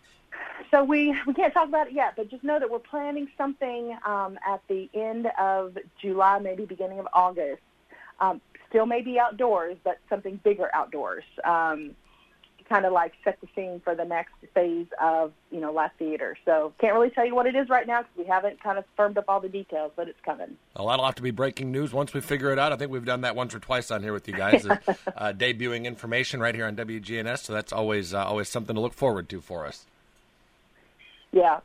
So 0.70 0.84
we 0.84 1.14
we 1.26 1.34
can't 1.34 1.52
talk 1.52 1.68
about 1.68 1.88
it 1.88 1.92
yet, 1.92 2.14
but 2.16 2.28
just 2.28 2.44
know 2.44 2.58
that 2.58 2.70
we're 2.70 2.78
planning 2.78 3.28
something 3.36 3.96
um, 4.04 4.38
at 4.46 4.60
the 4.68 4.88
end 4.94 5.28
of 5.38 5.76
July, 6.00 6.38
maybe 6.38 6.64
beginning 6.64 6.98
of 6.98 7.08
August. 7.12 7.62
Um, 8.20 8.40
still 8.68 8.86
maybe 8.86 9.18
outdoors, 9.18 9.76
but 9.84 9.98
something 10.08 10.40
bigger 10.42 10.68
outdoors. 10.74 11.24
Um, 11.44 11.94
kind 12.68 12.84
of 12.84 12.92
like 12.92 13.12
set 13.24 13.40
the 13.40 13.48
scene 13.54 13.80
for 13.82 13.94
the 13.94 14.04
next 14.04 14.34
phase 14.54 14.86
of 15.00 15.32
you 15.50 15.60
know 15.60 15.72
Live 15.72 15.90
Theater. 15.98 16.36
So 16.44 16.72
can't 16.78 16.94
really 16.94 17.10
tell 17.10 17.26
you 17.26 17.34
what 17.34 17.46
it 17.46 17.56
is 17.56 17.68
right 17.68 17.86
now 17.86 18.02
because 18.02 18.16
we 18.16 18.24
haven't 18.24 18.62
kind 18.62 18.78
of 18.78 18.84
firmed 18.96 19.18
up 19.18 19.24
all 19.28 19.40
the 19.40 19.48
details, 19.48 19.92
but 19.96 20.08
it's 20.08 20.20
coming. 20.24 20.56
Well, 20.76 20.88
that'll 20.88 21.04
have 21.04 21.14
to 21.16 21.22
be 21.22 21.30
breaking 21.30 21.72
news 21.72 21.92
once 21.92 22.12
we 22.12 22.20
figure 22.20 22.52
it 22.52 22.58
out. 22.58 22.72
I 22.72 22.76
think 22.76 22.90
we've 22.90 23.04
done 23.04 23.22
that 23.22 23.34
once 23.34 23.54
or 23.54 23.58
twice 23.58 23.90
on 23.90 24.02
here 24.02 24.12
with 24.12 24.28
you 24.28 24.34
guys, 24.34 24.66
uh, 24.66 24.76
debuting 25.32 25.84
information 25.84 26.40
right 26.40 26.54
here 26.54 26.66
on 26.66 26.76
WGNS. 26.76 27.38
So 27.38 27.52
that's 27.52 27.72
always 27.72 28.12
uh, 28.12 28.24
always 28.24 28.48
something 28.48 28.74
to 28.74 28.80
look 28.80 28.94
forward 28.94 29.28
to 29.30 29.40
for 29.40 29.66
us. 29.66 29.86
Yeah. 31.32 31.60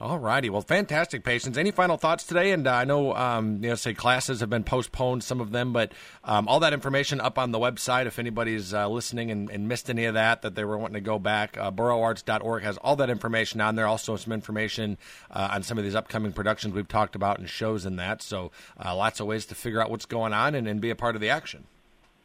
All 0.00 0.18
righty. 0.18 0.48
Well, 0.48 0.62
fantastic, 0.62 1.24
Patience. 1.24 1.58
Any 1.58 1.72
final 1.72 1.98
thoughts 1.98 2.24
today? 2.24 2.52
And 2.52 2.66
uh, 2.66 2.72
I 2.72 2.84
know, 2.84 3.14
um, 3.14 3.62
you 3.62 3.68
know, 3.68 3.74
say 3.74 3.92
classes 3.92 4.40
have 4.40 4.48
been 4.48 4.64
postponed, 4.64 5.22
some 5.22 5.42
of 5.42 5.52
them, 5.52 5.74
but 5.74 5.92
um, 6.24 6.48
all 6.48 6.60
that 6.60 6.72
information 6.72 7.20
up 7.20 7.38
on 7.38 7.50
the 7.50 7.58
website. 7.58 8.06
If 8.06 8.18
anybody's 8.18 8.72
uh, 8.72 8.88
listening 8.88 9.30
and, 9.30 9.50
and, 9.50 9.68
missed 9.68 9.90
any 9.90 10.06
of 10.06 10.14
that, 10.14 10.40
that 10.40 10.54
they 10.54 10.64
were 10.64 10.78
wanting 10.78 10.94
to 10.94 11.02
go 11.02 11.18
back, 11.18 11.58
uh, 11.58 11.70
borougharts.org 11.70 12.62
has 12.62 12.78
all 12.78 12.96
that 12.96 13.10
information 13.10 13.60
on 13.60 13.76
there. 13.76 13.86
Also, 13.86 14.16
some 14.16 14.32
information 14.32 14.96
uh, 15.30 15.50
on 15.52 15.62
some 15.62 15.76
of 15.76 15.84
these 15.84 15.94
upcoming 15.94 16.32
productions 16.32 16.72
we've 16.72 16.88
talked 16.88 17.14
about 17.14 17.38
and 17.38 17.46
shows 17.46 17.84
in 17.84 17.96
that. 17.96 18.22
So, 18.22 18.52
uh, 18.82 18.96
lots 18.96 19.20
of 19.20 19.26
ways 19.26 19.44
to 19.46 19.54
figure 19.54 19.82
out 19.82 19.90
what's 19.90 20.06
going 20.06 20.32
on 20.32 20.54
and, 20.54 20.66
and 20.66 20.80
be 20.80 20.88
a 20.88 20.96
part 20.96 21.14
of 21.14 21.20
the 21.20 21.28
action. 21.28 21.64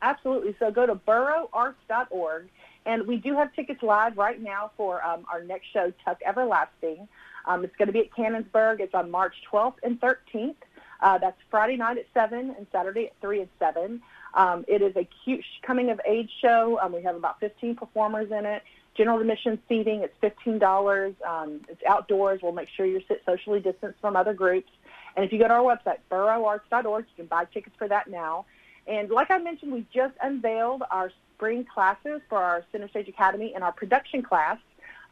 Absolutely. 0.01 0.55
So, 0.59 0.71
go 0.71 0.85
to 0.85 0.95
borougharts.org 0.95 2.47
and 2.85 3.07
we 3.07 3.17
do 3.17 3.35
have 3.35 3.53
tickets 3.53 3.81
live 3.81 4.17
right 4.17 4.41
now 4.41 4.71
for 4.77 5.03
um, 5.03 5.25
our 5.31 5.43
next 5.43 5.67
show, 5.73 5.91
Tuck 6.03 6.19
Everlasting. 6.25 7.07
Um, 7.47 7.63
it's 7.63 7.75
going 7.75 7.87
to 7.87 7.93
be 7.93 7.99
at 7.99 8.11
Cannonsburgh. 8.11 8.79
It's 8.79 8.93
on 8.93 9.11
March 9.11 9.35
12th 9.51 9.75
and 9.83 9.99
13th. 9.99 10.55
Uh, 11.01 11.17
that's 11.17 11.37
Friday 11.51 11.77
night 11.77 11.97
at 11.97 12.05
7 12.13 12.55
and 12.57 12.67
Saturday 12.71 13.07
at 13.07 13.13
3 13.21 13.41
and 13.41 13.49
7. 13.59 14.01
Um, 14.33 14.65
it 14.67 14.81
is 14.81 14.95
a 14.95 15.07
cute 15.23 15.43
coming 15.61 15.89
of 15.89 15.99
age 16.07 16.29
show. 16.41 16.79
Um, 16.81 16.93
we 16.93 17.01
have 17.03 17.15
about 17.15 17.39
15 17.39 17.75
performers 17.75 18.31
in 18.31 18.45
it. 18.45 18.63
General 18.95 19.19
admission 19.19 19.59
seating, 19.67 20.03
it's 20.03 20.15
$15. 20.23 21.15
Um, 21.27 21.61
it's 21.67 21.81
outdoors. 21.87 22.39
We'll 22.41 22.53
make 22.53 22.69
sure 22.75 22.85
you 22.85 23.01
sit 23.07 23.21
socially 23.25 23.59
distanced 23.59 23.99
from 23.99 24.15
other 24.15 24.33
groups. 24.33 24.71
And 25.15 25.25
if 25.25 25.31
you 25.31 25.39
go 25.39 25.47
to 25.47 25.53
our 25.53 25.77
website, 25.77 25.97
borougharts.org, 26.09 27.05
you 27.05 27.15
can 27.15 27.25
buy 27.25 27.45
tickets 27.45 27.75
for 27.77 27.87
that 27.87 28.09
now. 28.09 28.45
And 28.87 29.09
like 29.09 29.31
I 29.31 29.37
mentioned, 29.37 29.71
we 29.71 29.85
just 29.93 30.13
unveiled 30.21 30.83
our 30.91 31.11
spring 31.35 31.65
classes 31.71 32.21
for 32.29 32.37
our 32.37 32.63
Center 32.71 32.89
Stage 32.89 33.07
Academy, 33.07 33.53
and 33.53 33.63
our 33.63 33.71
production 33.71 34.21
class, 34.21 34.57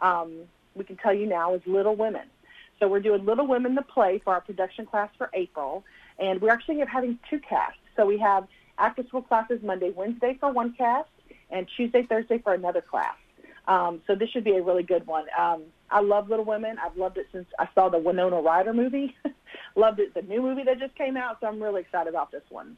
um, 0.02 0.32
we 0.76 0.84
can 0.84 0.98
tell 0.98 1.14
you 1.14 1.28
now, 1.28 1.54
is 1.54 1.62
Little 1.66 1.96
Women. 1.96 2.28
So 2.80 2.88
we're 2.88 3.00
doing 3.00 3.26
Little 3.26 3.48
Women 3.48 3.76
the 3.76 3.82
play 3.82 4.22
for 4.24 4.34
our 4.34 4.42
production 4.42 4.86
class 4.86 5.10
for 5.18 5.30
April, 5.34 5.84
and 6.20 6.42
we're 6.42 6.52
actually 6.52 6.82
having 6.88 7.20
two 7.30 7.40
casts. 7.40 7.80
So 7.96 8.06
we 8.06 8.18
have 8.20 8.48
after 8.78 9.06
school 9.08 9.22
classes 9.22 9.60
Monday, 9.64 9.92
Wednesday 9.92 10.38
for 10.40 10.52
one 10.52 10.74
cast, 10.74 11.10
and 11.52 11.68
Tuesday, 11.78 12.04
Thursday 12.04 12.40
for 12.40 12.54
another 12.54 12.82
class. 12.82 13.16
Um, 13.68 14.02
so 14.08 14.16
this 14.16 14.30
should 14.30 14.44
be 14.44 14.58
a 14.58 14.62
really 14.62 14.84
good 14.84 15.08
one. 15.08 15.26
Um, 15.38 15.64
I 15.90 16.02
love 16.02 16.30
Little 16.30 16.46
Women. 16.46 16.78
I've 16.84 16.98
loved 16.98 17.18
it 17.18 17.28
since 17.32 17.46
I 17.60 17.68
saw 17.76 17.90
the 17.90 18.00
Winona 18.00 18.42
Ryder 18.42 18.74
movie. 18.74 19.16
loved 19.76 20.00
it, 20.00 20.14
the 20.14 20.24
new 20.24 20.42
movie 20.42 20.64
that 20.64 20.80
just 20.80 20.96
came 20.96 21.16
out. 21.16 21.38
So 21.40 21.48
I'm 21.48 21.62
really 21.62 21.82
excited 21.82 22.10
about 22.10 22.32
this 22.32 22.44
one. 22.50 22.76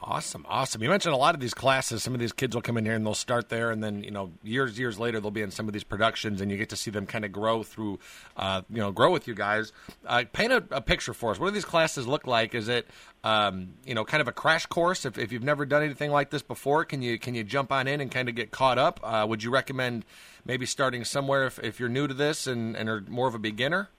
Awesome, 0.00 0.46
awesome. 0.48 0.80
You 0.80 0.88
mentioned 0.88 1.12
a 1.12 1.18
lot 1.18 1.34
of 1.34 1.40
these 1.40 1.54
classes. 1.54 2.04
Some 2.04 2.14
of 2.14 2.20
these 2.20 2.32
kids 2.32 2.54
will 2.54 2.62
come 2.62 2.76
in 2.76 2.84
here 2.84 2.94
and 2.94 3.04
they'll 3.04 3.14
start 3.14 3.48
there, 3.48 3.72
and 3.72 3.82
then 3.82 4.04
you 4.04 4.12
know 4.12 4.30
years, 4.44 4.78
years 4.78 4.96
later 4.96 5.18
they'll 5.18 5.32
be 5.32 5.42
in 5.42 5.50
some 5.50 5.66
of 5.66 5.72
these 5.72 5.82
productions, 5.82 6.40
and 6.40 6.52
you 6.52 6.56
get 6.56 6.68
to 6.68 6.76
see 6.76 6.92
them 6.92 7.04
kind 7.04 7.24
of 7.24 7.32
grow 7.32 7.64
through, 7.64 7.98
uh, 8.36 8.62
you 8.70 8.78
know, 8.78 8.92
grow 8.92 9.10
with 9.10 9.26
you 9.26 9.34
guys. 9.34 9.72
Uh, 10.06 10.22
paint 10.32 10.52
a, 10.52 10.62
a, 10.70 10.80
picture 10.80 11.12
for 11.12 11.32
us. 11.32 11.40
What 11.40 11.48
do 11.48 11.52
these 11.52 11.64
classes 11.64 12.06
look 12.06 12.28
like? 12.28 12.54
Is 12.54 12.68
it, 12.68 12.86
um, 13.24 13.74
you 13.84 13.94
know, 13.94 14.04
kind 14.04 14.20
of 14.20 14.28
a 14.28 14.32
crash 14.32 14.66
course? 14.66 15.04
If, 15.04 15.18
if 15.18 15.32
you've 15.32 15.42
never 15.42 15.66
done 15.66 15.82
anything 15.82 16.12
like 16.12 16.30
this 16.30 16.42
before, 16.42 16.84
can 16.84 17.02
you 17.02 17.18
can 17.18 17.34
you 17.34 17.42
jump 17.42 17.72
on 17.72 17.88
in 17.88 18.00
and 18.00 18.08
kind 18.08 18.28
of 18.28 18.36
get 18.36 18.52
caught 18.52 18.78
up? 18.78 19.00
Uh, 19.02 19.26
would 19.28 19.42
you 19.42 19.50
recommend 19.50 20.04
maybe 20.44 20.64
starting 20.64 21.04
somewhere 21.04 21.44
if, 21.44 21.58
if 21.58 21.80
you're 21.80 21.88
new 21.88 22.06
to 22.06 22.14
this 22.14 22.46
and, 22.46 22.76
and 22.76 22.88
are 22.88 23.02
more 23.08 23.26
of 23.26 23.34
a 23.34 23.38
beginner? 23.40 23.90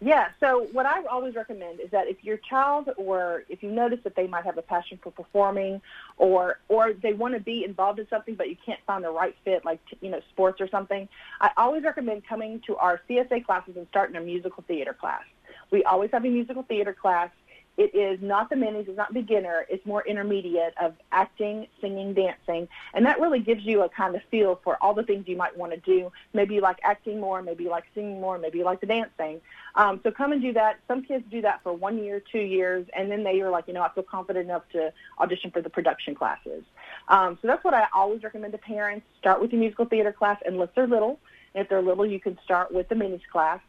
Yeah, 0.00 0.28
so 0.38 0.68
what 0.70 0.86
I 0.86 1.04
always 1.06 1.34
recommend 1.34 1.80
is 1.80 1.90
that 1.90 2.06
if 2.06 2.22
your 2.22 2.36
child 2.36 2.88
or 2.96 3.42
if 3.48 3.64
you 3.64 3.70
notice 3.72 3.98
that 4.04 4.14
they 4.14 4.28
might 4.28 4.44
have 4.44 4.56
a 4.56 4.62
passion 4.62 5.00
for 5.02 5.10
performing 5.10 5.80
or 6.18 6.60
or 6.68 6.92
they 6.92 7.14
want 7.14 7.34
to 7.34 7.40
be 7.40 7.64
involved 7.64 7.98
in 7.98 8.06
something 8.08 8.36
but 8.36 8.48
you 8.48 8.56
can't 8.64 8.78
find 8.86 9.02
the 9.02 9.10
right 9.10 9.34
fit 9.44 9.64
like 9.64 9.80
you 10.00 10.08
know 10.08 10.20
sports 10.30 10.60
or 10.60 10.68
something, 10.68 11.08
I 11.40 11.50
always 11.56 11.82
recommend 11.82 12.24
coming 12.28 12.62
to 12.68 12.76
our 12.76 13.00
CSA 13.10 13.44
classes 13.44 13.76
and 13.76 13.88
starting 13.90 14.14
a 14.14 14.20
musical 14.20 14.62
theater 14.68 14.94
class. 14.94 15.24
We 15.72 15.82
always 15.82 16.12
have 16.12 16.24
a 16.24 16.30
musical 16.30 16.62
theater 16.62 16.92
class 16.92 17.30
it 17.78 17.94
is 17.94 18.20
not 18.20 18.50
the 18.50 18.56
minis, 18.56 18.88
it's 18.88 18.96
not 18.96 19.14
beginner, 19.14 19.64
it's 19.70 19.86
more 19.86 20.04
intermediate 20.04 20.74
of 20.82 20.94
acting, 21.12 21.68
singing, 21.80 22.12
dancing. 22.12 22.66
And 22.92 23.06
that 23.06 23.20
really 23.20 23.38
gives 23.38 23.64
you 23.64 23.82
a 23.82 23.88
kind 23.88 24.16
of 24.16 24.22
feel 24.32 24.60
for 24.64 24.76
all 24.82 24.94
the 24.94 25.04
things 25.04 25.28
you 25.28 25.36
might 25.36 25.56
want 25.56 25.72
to 25.72 25.78
do. 25.78 26.10
Maybe 26.34 26.56
you 26.56 26.60
like 26.60 26.80
acting 26.82 27.20
more, 27.20 27.40
maybe 27.40 27.64
you 27.64 27.70
like 27.70 27.84
singing 27.94 28.20
more, 28.20 28.36
maybe 28.36 28.58
you 28.58 28.64
like 28.64 28.80
the 28.80 28.86
dancing. 28.86 29.40
Um, 29.76 30.00
so 30.02 30.10
come 30.10 30.32
and 30.32 30.42
do 30.42 30.52
that. 30.54 30.80
Some 30.88 31.04
kids 31.04 31.24
do 31.30 31.40
that 31.42 31.62
for 31.62 31.72
one 31.72 32.02
year, 32.02 32.20
two 32.20 32.40
years, 32.40 32.84
and 32.96 33.08
then 33.12 33.22
they 33.22 33.40
are 33.42 33.50
like, 33.50 33.68
you 33.68 33.74
know, 33.74 33.82
I 33.82 33.90
feel 33.90 34.02
confident 34.02 34.46
enough 34.46 34.68
to 34.72 34.92
audition 35.20 35.52
for 35.52 35.62
the 35.62 35.70
production 35.70 36.16
classes. 36.16 36.64
Um, 37.06 37.38
so 37.40 37.46
that's 37.46 37.62
what 37.62 37.74
I 37.74 37.86
always 37.94 38.24
recommend 38.24 38.52
to 38.54 38.58
parents. 38.58 39.06
Start 39.20 39.40
with 39.40 39.52
the 39.52 39.56
musical 39.56 39.84
theater 39.84 40.12
class 40.12 40.40
unless 40.44 40.70
they're 40.74 40.88
little. 40.88 41.20
If 41.54 41.68
they're 41.68 41.80
little, 41.80 42.04
you 42.04 42.18
can 42.18 42.38
start 42.44 42.72
with 42.72 42.88
the 42.88 42.96
minis 42.96 43.22
class 43.30 43.60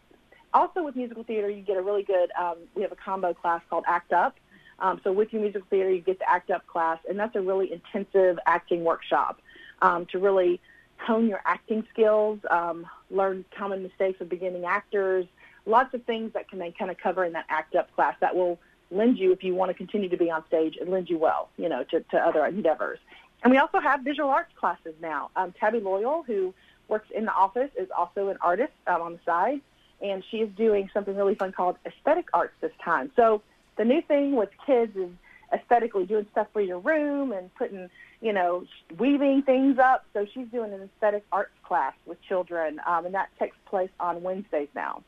also 0.53 0.83
with 0.83 0.95
musical 0.95 1.23
theater, 1.23 1.49
you 1.49 1.61
get 1.61 1.77
a 1.77 1.81
really 1.81 2.03
good. 2.03 2.31
Um, 2.39 2.57
we 2.75 2.81
have 2.81 2.91
a 2.91 2.95
combo 2.95 3.33
class 3.33 3.61
called 3.69 3.83
Act 3.87 4.13
Up. 4.13 4.35
Um, 4.79 5.01
so 5.03 5.11
with 5.11 5.33
your 5.33 5.41
musical 5.41 5.67
theater, 5.69 5.91
you 5.91 6.01
get 6.01 6.19
the 6.19 6.29
Act 6.29 6.51
Up 6.51 6.65
class, 6.67 6.99
and 7.09 7.19
that's 7.19 7.35
a 7.35 7.41
really 7.41 7.71
intensive 7.71 8.39
acting 8.45 8.83
workshop 8.83 9.41
um, 9.81 10.05
to 10.07 10.19
really 10.19 10.59
hone 10.97 11.27
your 11.27 11.41
acting 11.45 11.85
skills, 11.91 12.39
um, 12.49 12.85
learn 13.09 13.45
common 13.57 13.83
mistakes 13.83 14.19
of 14.21 14.29
beginning 14.29 14.65
actors, 14.65 15.25
lots 15.65 15.93
of 15.93 16.03
things 16.03 16.33
that 16.33 16.49
can 16.49 16.59
they 16.59 16.71
kind 16.71 16.91
of 16.91 16.97
cover 16.97 17.23
in 17.25 17.33
that 17.33 17.45
act 17.49 17.75
up 17.75 17.93
class 17.95 18.15
that 18.21 18.35
will 18.35 18.59
lend 18.91 19.17
you 19.17 19.31
if 19.31 19.43
you 19.43 19.53
want 19.53 19.69
to 19.69 19.73
continue 19.73 20.09
to 20.09 20.17
be 20.17 20.31
on 20.31 20.45
stage 20.47 20.77
and 20.79 20.89
lend 20.89 21.09
you 21.09 21.17
well, 21.17 21.49
you 21.57 21.69
know, 21.69 21.83
to, 21.83 22.01
to 22.11 22.17
other 22.17 22.45
endeavors. 22.45 22.99
And 23.43 23.51
we 23.51 23.57
also 23.57 23.79
have 23.79 24.01
visual 24.01 24.29
arts 24.29 24.51
classes 24.59 24.93
now. 25.01 25.29
Um, 25.35 25.53
Tabby 25.59 25.79
Loyal, 25.79 26.23
who 26.23 26.53
works 26.87 27.07
in 27.15 27.25
the 27.25 27.31
office, 27.31 27.69
is 27.79 27.87
also 27.95 28.29
an 28.29 28.37
artist 28.41 28.73
um, 28.87 29.01
on 29.01 29.13
the 29.13 29.19
side, 29.25 29.61
and 30.01 30.23
she 30.29 30.37
is 30.37 30.49
doing 30.55 30.89
something 30.93 31.15
really 31.15 31.35
fun 31.35 31.51
called 31.51 31.77
aesthetic 31.85 32.27
arts 32.33 32.53
this 32.61 32.71
time. 32.83 33.11
So 33.15 33.41
the 33.77 33.85
new 33.85 34.01
thing 34.01 34.35
with 34.35 34.49
kids 34.65 34.95
is 34.95 35.09
aesthetically 35.53 36.05
doing 36.05 36.27
stuff 36.31 36.47
for 36.53 36.61
your 36.61 36.79
room 36.79 37.31
and 37.31 37.53
putting, 37.55 37.89
you 38.21 38.33
know, 38.33 38.65
weaving 38.97 39.43
things 39.43 39.79
up. 39.79 40.05
So 40.13 40.25
she's 40.33 40.47
doing 40.47 40.73
an 40.73 40.81
aesthetic 40.81 41.25
arts 41.31 41.51
class 41.63 41.93
with 42.05 42.21
children, 42.21 42.79
um, 42.85 43.05
and 43.05 43.15
that 43.15 43.29
takes 43.39 43.57
place 43.65 43.89
on 43.99 44.21
Wednesdays 44.21 44.69
now. 44.75 45.03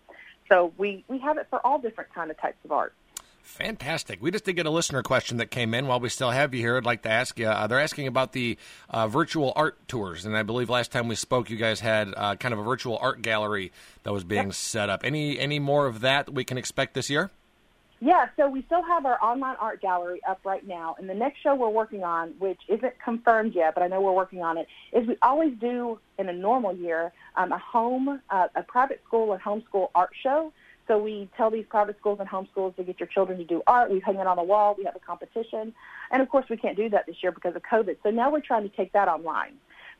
So 0.50 0.74
we, 0.78 1.04
we 1.08 1.20
have 1.20 1.38
it 1.38 1.48
for 1.50 1.66
all 1.66 1.80
different 1.80 2.14
kind 2.14 2.32
of 2.32 2.39
types 2.39 2.58
of 2.66 2.72
art. 2.72 2.94
Fantastic. 3.44 4.22
We 4.22 4.32
just 4.32 4.46
did 4.46 4.54
get 4.54 4.66
a 4.66 4.70
listener 4.70 5.04
question 5.04 5.38
that 5.38 5.52
came 5.52 5.74
in 5.74 5.88
while 5.88 6.00
we 6.00 6.10
still 6.10 6.32
have 6.32 6.54
you 6.54 6.62
here. 6.62 6.78
I'd 6.78 6.86
like 6.86 7.02
to 7.04 7.12
ask 7.12 7.38
you. 7.38 7.48
Uh, 7.48 7.68
they're 7.68 7.80
asking 7.80 8.08
about 8.08 8.32
the 8.32 8.58
uh, 8.89 9.08
virtual 9.08 9.52
art 9.56 9.78
tours, 9.88 10.26
and 10.26 10.38
I 10.38 10.44
believe 10.44 10.70
last 10.70 10.92
time 10.92 11.08
we 11.08 11.16
spoke, 11.16 11.50
you 11.50 11.58
guys 11.58 11.80
had 11.80 12.14
uh, 12.16 12.36
kind 12.36 12.54
of 12.54 12.60
a 12.60 12.64
virtual 12.64 12.98
art 13.00 13.22
gallery 13.22 13.72
that 14.04 14.14
was 14.14 14.24
being 14.24 14.48
yep. 14.48 14.54
set 14.54 14.89
up. 14.89 15.04
Any 15.04 15.38
any 15.38 15.60
more 15.60 15.86
of 15.86 16.02
that 16.02 16.34
we 16.34 16.44
can 16.44 16.58
expect 16.58 16.94
this 16.94 17.10
year? 17.10 17.30
Yeah, 18.04 18.30
so 18.36 18.50
we 18.50 18.64
still 18.64 18.82
have 18.82 19.06
our 19.06 19.24
online 19.24 19.58
art 19.60 19.80
gallery 19.80 20.22
up 20.28 20.39
right 20.44 20.66
now, 20.66 20.96
and 20.98 21.08
the 21.08 21.14
next 21.14 21.42
show 21.42 21.54
we're 21.54 21.70
working 21.70 22.04
on, 22.04 22.30
which 22.39 22.60
isn't 22.68 22.94
confirmed 23.00 23.54
yet, 23.54 23.76
but 23.76 23.84
I 23.84 23.88
know 23.88 24.02
we're 24.02 24.12
working 24.12 24.42
on 24.42 24.58
it, 24.58 24.68
is 24.92 25.08
we 25.08 25.18
always 25.22 25.54
do 25.60 26.00
in 26.18 26.28
a 26.28 26.34
normal 26.34 26.76
year 26.76 27.12
um, 27.36 27.52
a 27.52 27.60
home, 27.60 28.20
uh, 28.32 28.48
a 28.56 28.64
private 28.64 29.02
school 29.06 29.34
and 29.34 29.42
homeschool 29.42 29.89
art 29.94 30.10
show 30.24 30.52
so 30.92 30.98
we 30.98 31.30
tell 31.38 31.50
these 31.50 31.64
private 31.70 31.98
schools 32.00 32.20
and 32.20 32.28
homeschools 32.28 32.76
to 32.76 32.84
get 32.84 33.00
your 33.00 33.08
children 33.08 33.38
to 33.38 33.46
do 33.46 33.64
art. 33.66 33.89
We 33.89 34.02
hang 34.02 34.16
it 34.16 34.28
on 34.28 34.36
the 34.36 34.44
wall. 34.44 34.76
We 34.78 34.84
have 34.84 34.96
a 34.98 35.00
competition. 35.00 35.74
And 36.12 36.22
of 36.22 36.28
course, 36.28 36.48
we 36.50 36.58
can't 36.58 36.76
do 36.76 36.89
that 36.89 37.06
this 37.06 37.16
year 37.24 37.32
because 37.32 37.56
of 37.56 37.62
COVID. 37.64 37.96
So 38.04 38.10
now 38.10 38.30
we're 38.30 38.42
trying 38.42 38.70
to 38.70 38.76
take 38.76 38.92
that 38.92 39.08
online. 39.08 39.54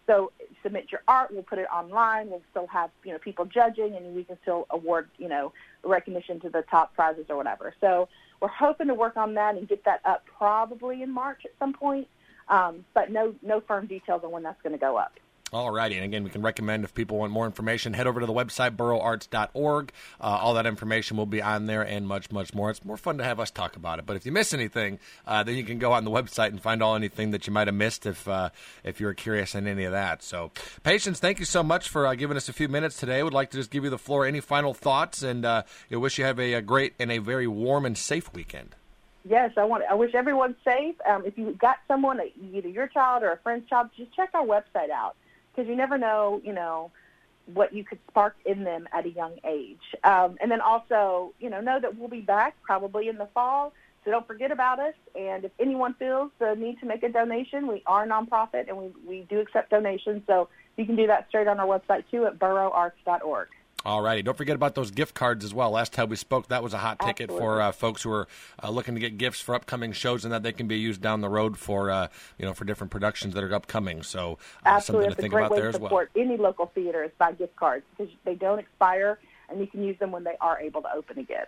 So 0.06 0.34
submit 0.62 0.92
your 0.92 1.02
art. 1.08 1.32
We'll 1.32 1.44
put 1.44 1.60
it 1.60 1.68
online. 1.74 2.30
We'll 2.30 2.42
still 2.50 2.68
have 2.68 2.90
you 3.06 3.14
know 3.14 3.20
people 3.20 3.46
judging, 3.46 3.96
and 3.96 4.14
we 4.14 4.26
can 4.26 4.38
still 4.42 4.68
award 4.70 5.08
you 5.18 5.30
know 5.30 5.54
recognition 5.86 6.42
to 6.42 6.50
the 6.50 6.64
top 6.64 6.94
prizes 6.94 7.28
or 7.30 7.38
whatever. 7.38 7.74
So 7.80 8.10
we're 8.42 8.50
hoping 8.50 8.88
to 8.88 8.94
work 8.94 9.16
on 9.16 9.36
that 9.36 9.56
and 9.56 9.70
get 9.70 9.86
that 9.86 10.02
up 10.04 10.26
probably 10.26 11.04
in 11.04 11.10
March 11.10 11.44
at 11.46 11.52
some 11.58 11.72
point. 11.72 12.10
Um, 12.50 12.84
but 12.94 13.10
no 13.10 13.34
no 13.42 13.62
firm 13.62 13.86
details 13.86 14.24
on 14.26 14.32
when 14.32 14.44
that's 14.44 14.62
going 14.62 14.74
to 14.74 14.80
go 14.80 14.98
up. 14.98 15.14
All 15.54 15.70
righty. 15.70 15.96
And 15.96 16.06
again, 16.06 16.24
we 16.24 16.30
can 16.30 16.42
recommend 16.42 16.86
if 16.86 16.94
people 16.94 17.18
want 17.18 17.34
more 17.34 17.46
information, 17.46 17.94
head 17.94 18.08
over 18.08 18.22
to 18.22 18.26
the 18.26 18.32
website, 18.34 18.78
borougharts.org. 18.78 19.92
Uh, 20.22 20.24
all 20.24 20.54
that 20.54 20.66
information 20.66 21.18
will 21.18 21.26
be 21.26 21.42
on 21.42 21.66
there 21.66 21.82
and 21.82 22.08
much, 22.08 22.32
much 22.32 22.54
more. 22.54 22.70
It's 22.70 22.86
more 22.86 22.96
fun 22.96 23.18
to 23.18 23.26
have 23.26 23.38
us 23.38 23.52
talk 23.52 23.76
about 23.76 24.00
it. 24.00 24.06
But 24.06 24.16
if 24.16 24.26
you 24.26 24.32
miss 24.32 24.54
anything, 24.54 24.98
uh, 25.28 25.44
then 25.44 25.58
you 25.58 25.66
can 25.66 25.78
go 25.78 25.92
on 25.92 26.06
the 26.06 26.12
website 26.12 26.50
and 26.50 26.62
find 26.62 26.82
all 26.82 26.96
anything 26.96 27.32
that 27.32 27.48
you 27.48 27.54
might 27.54 27.68
have 27.68 27.76
missed 27.76 28.06
if 28.06 28.30
uh, 28.30 28.50
if 28.86 29.02
you're 29.02 29.14
curious 29.14 29.54
in 29.54 29.68
any 29.68 29.84
of 29.84 29.92
that. 29.92 30.24
So, 30.24 30.52
Patience, 30.84 31.20
thank 31.20 31.40
you 31.40 31.46
so 31.46 31.64
much 31.64 31.90
for 31.90 32.08
uh, 32.08 32.16
giving 32.16 32.38
us 32.38 32.48
a 32.48 32.54
few 32.54 32.70
minutes 32.70 32.98
today. 32.98 33.22
Would 33.22 33.34
like 33.34 33.52
to 33.52 33.58
just 33.58 33.72
give 33.72 33.84
you 33.84 33.90
the 33.90 33.98
floor. 33.98 34.26
Any 34.26 34.40
final 34.40 34.74
thoughts? 34.74 35.22
And 35.22 35.44
uh, 35.44 35.64
I 35.92 35.98
wish 35.98 36.18
you 36.18 36.24
have 36.24 36.40
a, 36.40 36.54
a, 36.54 36.62
great 36.62 36.94
and 36.98 37.12
a 37.12 37.18
very 37.18 37.48
warm 37.48 37.86
and 37.86 37.98
safe 37.98 38.34
weekend. 38.34 38.76
Yes, 39.28 39.52
I 39.58 39.66
want. 39.66 39.84
I 39.90 39.96
wish 39.96 40.16
everyone 40.16 40.56
safe. 40.64 40.96
Um, 41.06 41.26
if 41.26 41.38
you've 41.38 41.58
got 41.58 41.78
someone, 41.90 42.22
either 42.54 42.70
your 42.70 42.88
child 42.88 43.24
or 43.24 43.32
a 43.34 43.38
friend's 43.38 43.70
child, 43.70 43.90
just 43.98 44.16
check 44.16 44.30
our 44.34 44.46
website 44.46 44.90
out 44.90 45.16
because 45.54 45.70
you 45.70 45.76
never 45.76 45.98
know, 45.98 46.42
you 46.44 46.54
know, 46.54 46.92
what 47.54 47.74
you 47.74 47.84
could 47.84 48.00
spark 48.10 48.36
in 48.46 48.64
them 48.64 48.88
at 48.94 49.06
a 49.06 49.10
young 49.10 49.34
age. 49.44 49.82
Um, 50.04 50.38
and 50.40 50.50
then 50.52 50.62
also, 50.62 51.34
you 51.40 51.50
know, 51.50 51.60
know 51.60 51.80
that 51.80 51.98
we'll 51.98 52.10
be 52.10 52.22
back 52.22 52.56
probably 52.64 53.08
in 53.08 53.18
the 53.18 53.28
fall. 53.34 53.74
So 54.04 54.12
don't 54.12 54.26
forget 54.26 54.52
about 54.52 54.80
us. 54.80 54.96
And 55.16 55.46
if 55.46 55.52
anyone 55.60 55.94
feels 55.96 56.32
the 56.40 56.56
need 56.56 56.80
to 56.80 56.86
make 56.86 57.04
a 57.04 57.10
donation, 57.10 57.68
we 57.68 57.84
are 57.86 58.04
a 58.04 58.08
nonprofit 58.08 58.68
and 58.68 58.78
we, 58.78 58.92
we 59.06 59.22
do 59.30 59.40
accept 59.40 59.70
donations. 59.70 60.24
So 60.28 60.50
you 60.78 60.86
can 60.86 60.96
do 60.96 61.08
that 61.08 61.28
straight 61.30 61.48
on 61.48 61.60
our 61.60 61.68
website 61.68 62.04
too 62.10 62.26
at 62.26 62.40
borougharts.org. 62.40 63.48
All 63.84 64.02
righty. 64.02 64.22
Don't 64.22 64.38
forget 64.38 64.56
about 64.56 64.76
those 64.76 64.92
gift 64.92 65.16
cards 65.16 65.44
as 65.44 65.54
well. 65.54 65.72
Last 65.72 65.94
time 65.94 66.10
we 66.10 66.16
spoke, 66.16 66.48
that 66.50 66.62
was 66.62 66.74
a 66.74 66.78
hot 66.78 67.00
ticket 67.00 67.30
Absolutely. 67.30 67.40
for 67.40 67.62
uh, 67.62 67.72
folks 67.72 68.04
who 68.04 68.12
are 68.12 68.28
uh, 68.62 68.70
looking 68.70 68.94
to 68.94 69.02
get 69.02 69.18
gifts 69.18 69.42
for 69.42 69.56
upcoming 69.56 69.92
shows, 69.92 70.24
and 70.24 70.34
that 70.34 70.44
they 70.44 70.52
can 70.52 70.68
be 70.68 70.78
used 70.78 71.02
down 71.02 71.22
the 71.22 71.30
road 71.30 71.58
for 71.58 71.90
uh, 71.90 72.08
you 72.38 72.46
know 72.46 72.54
for 72.54 72.66
different 72.66 72.92
productions 72.92 73.34
that 73.34 73.44
are 73.44 73.54
upcoming. 73.54 74.04
So 74.04 74.38
uh, 74.66 74.80
something 74.80 75.10
to 75.10 75.16
think 75.16 75.34
about 75.34 75.56
there 75.56 75.70
as 75.70 75.80
well. 75.80 75.90
support 75.90 76.12
any 76.16 76.38
local 76.38 76.68
theater 76.68 77.04
is 77.04 77.12
by 77.18 77.32
gift 77.32 77.56
cards 77.56 77.84
because 77.98 78.14
they 78.24 78.36
don't 78.36 78.60
expire, 78.60 79.20
and 79.50 79.60
you 79.60 79.68
can 79.68 79.84
use 79.84 79.98
them 80.00 80.12
when 80.12 80.24
they 80.24 80.36
are 80.40 80.60
able 80.60 80.82
to 80.84 80.94
open 80.94 81.18
again. 81.18 81.46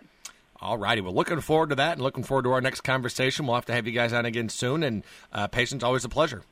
All 0.60 0.78
righty. 0.78 1.00
Well, 1.00 1.14
looking 1.14 1.40
forward 1.40 1.70
to 1.70 1.74
that, 1.76 1.94
and 1.94 2.02
looking 2.02 2.24
forward 2.24 2.44
to 2.44 2.52
our 2.52 2.60
next 2.60 2.82
conversation. 2.82 3.46
We'll 3.46 3.56
have 3.56 3.66
to 3.66 3.72
have 3.72 3.86
you 3.86 3.92
guys 3.92 4.12
on 4.12 4.24
again 4.24 4.48
soon. 4.48 4.82
And 4.82 5.04
uh, 5.32 5.46
patience, 5.46 5.82
always 5.82 6.04
a 6.04 6.08
pleasure. 6.08 6.42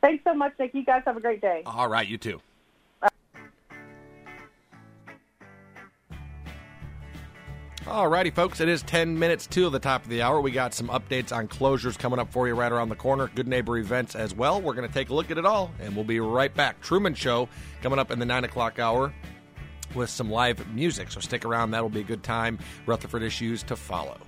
Thanks 0.00 0.24
so 0.24 0.34
much, 0.34 0.52
Nick. 0.58 0.74
You 0.74 0.84
guys 0.84 1.02
have 1.04 1.16
a 1.16 1.20
great 1.20 1.40
day. 1.40 1.62
All 1.66 1.88
right. 1.88 2.06
You 2.06 2.16
too. 2.16 2.40
Alrighty, 7.90 8.32
folks, 8.32 8.60
it 8.60 8.68
is 8.68 8.82
10 8.82 9.18
minutes 9.18 9.48
to 9.48 9.68
the 9.68 9.80
top 9.80 10.04
of 10.04 10.10
the 10.10 10.22
hour. 10.22 10.40
We 10.40 10.52
got 10.52 10.72
some 10.72 10.86
updates 10.90 11.36
on 11.36 11.48
closures 11.48 11.98
coming 11.98 12.20
up 12.20 12.30
for 12.30 12.46
you 12.46 12.54
right 12.54 12.70
around 12.70 12.88
the 12.88 12.94
corner. 12.94 13.26
Good 13.34 13.48
neighbor 13.48 13.76
events 13.78 14.14
as 14.14 14.32
well. 14.32 14.60
We're 14.60 14.74
going 14.74 14.86
to 14.86 14.94
take 14.94 15.08
a 15.08 15.14
look 15.14 15.32
at 15.32 15.38
it 15.38 15.44
all, 15.44 15.72
and 15.80 15.96
we'll 15.96 16.04
be 16.04 16.20
right 16.20 16.54
back. 16.54 16.80
Truman 16.80 17.14
Show 17.14 17.48
coming 17.82 17.98
up 17.98 18.12
in 18.12 18.20
the 18.20 18.24
9 18.24 18.44
o'clock 18.44 18.78
hour 18.78 19.12
with 19.96 20.08
some 20.08 20.30
live 20.30 20.72
music. 20.72 21.10
So 21.10 21.18
stick 21.18 21.44
around. 21.44 21.72
That'll 21.72 21.88
be 21.88 21.98
a 21.98 22.04
good 22.04 22.22
time. 22.22 22.60
Rutherford 22.86 23.24
issues 23.24 23.64
to 23.64 23.74
follow. 23.74 24.18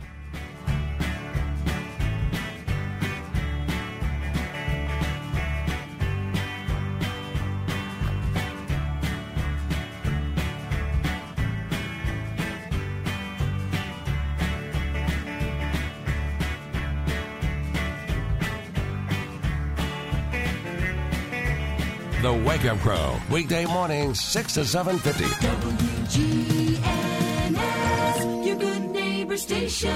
The 22.62 22.68
Wake 22.68 22.76
Up 22.76 22.80
Crow, 22.80 23.20
weekday 23.28 23.66
mornings, 23.66 24.20
6 24.20 24.54
to 24.54 24.60
7.50. 24.60 26.78
WGNS, 26.78 28.46
your 28.46 28.56
good 28.56 28.90
neighbor 28.90 29.36
station. 29.36 29.90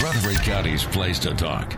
Rutherford 0.00 0.42
County's 0.42 0.84
place 0.84 1.18
to 1.20 1.34
talk. 1.34 1.76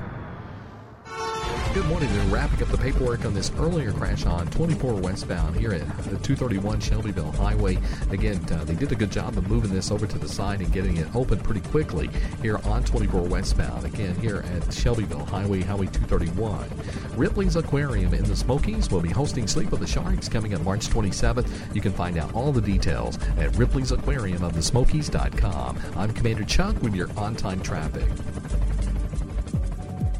Good 1.72 1.86
morning. 1.86 2.12
They're 2.12 2.34
wrapping 2.34 2.60
up 2.64 2.68
the 2.68 2.78
paperwork 2.78 3.24
on 3.24 3.32
this 3.32 3.52
earlier 3.56 3.92
crash 3.92 4.26
on 4.26 4.48
24 4.48 4.94
westbound 4.94 5.54
here 5.54 5.72
at 5.72 5.86
231 6.24 6.80
Shelbyville 6.80 7.30
Highway. 7.30 7.78
Again, 8.10 8.44
uh, 8.50 8.64
they 8.64 8.74
did 8.74 8.90
a 8.90 8.96
good 8.96 9.12
job 9.12 9.38
of 9.38 9.48
moving 9.48 9.72
this 9.72 9.92
over 9.92 10.04
to 10.04 10.18
the 10.18 10.28
side 10.28 10.62
and 10.62 10.72
getting 10.72 10.96
it 10.96 11.06
open 11.14 11.38
pretty 11.38 11.60
quickly 11.60 12.10
here 12.42 12.58
on 12.64 12.82
24 12.82 13.22
westbound. 13.22 13.84
Again, 13.84 14.16
here 14.16 14.38
at 14.38 14.74
Shelbyville 14.74 15.24
Highway, 15.26 15.62
Highway 15.62 15.86
231. 15.86 16.68
Ripley's 17.16 17.54
Aquarium 17.54 18.14
in 18.14 18.24
the 18.24 18.34
Smokies 18.34 18.90
will 18.90 19.00
be 19.00 19.10
hosting 19.10 19.46
Sleep 19.46 19.72
of 19.72 19.78
the 19.78 19.86
Sharks 19.86 20.28
coming 20.28 20.54
up 20.54 20.62
March 20.62 20.88
27th. 20.88 21.72
You 21.72 21.80
can 21.80 21.92
find 21.92 22.18
out 22.18 22.34
all 22.34 22.50
the 22.50 22.60
details 22.60 23.16
at 23.38 23.56
Ripley's 23.56 23.92
Aquarium 23.92 24.42
of 24.42 24.54
the 24.54 24.62
Smokies.com. 24.62 25.78
I'm 25.94 26.12
Commander 26.14 26.44
Chuck 26.44 26.82
with 26.82 26.96
your 26.96 27.08
on 27.16 27.36
time 27.36 27.60
traffic. 27.62 28.08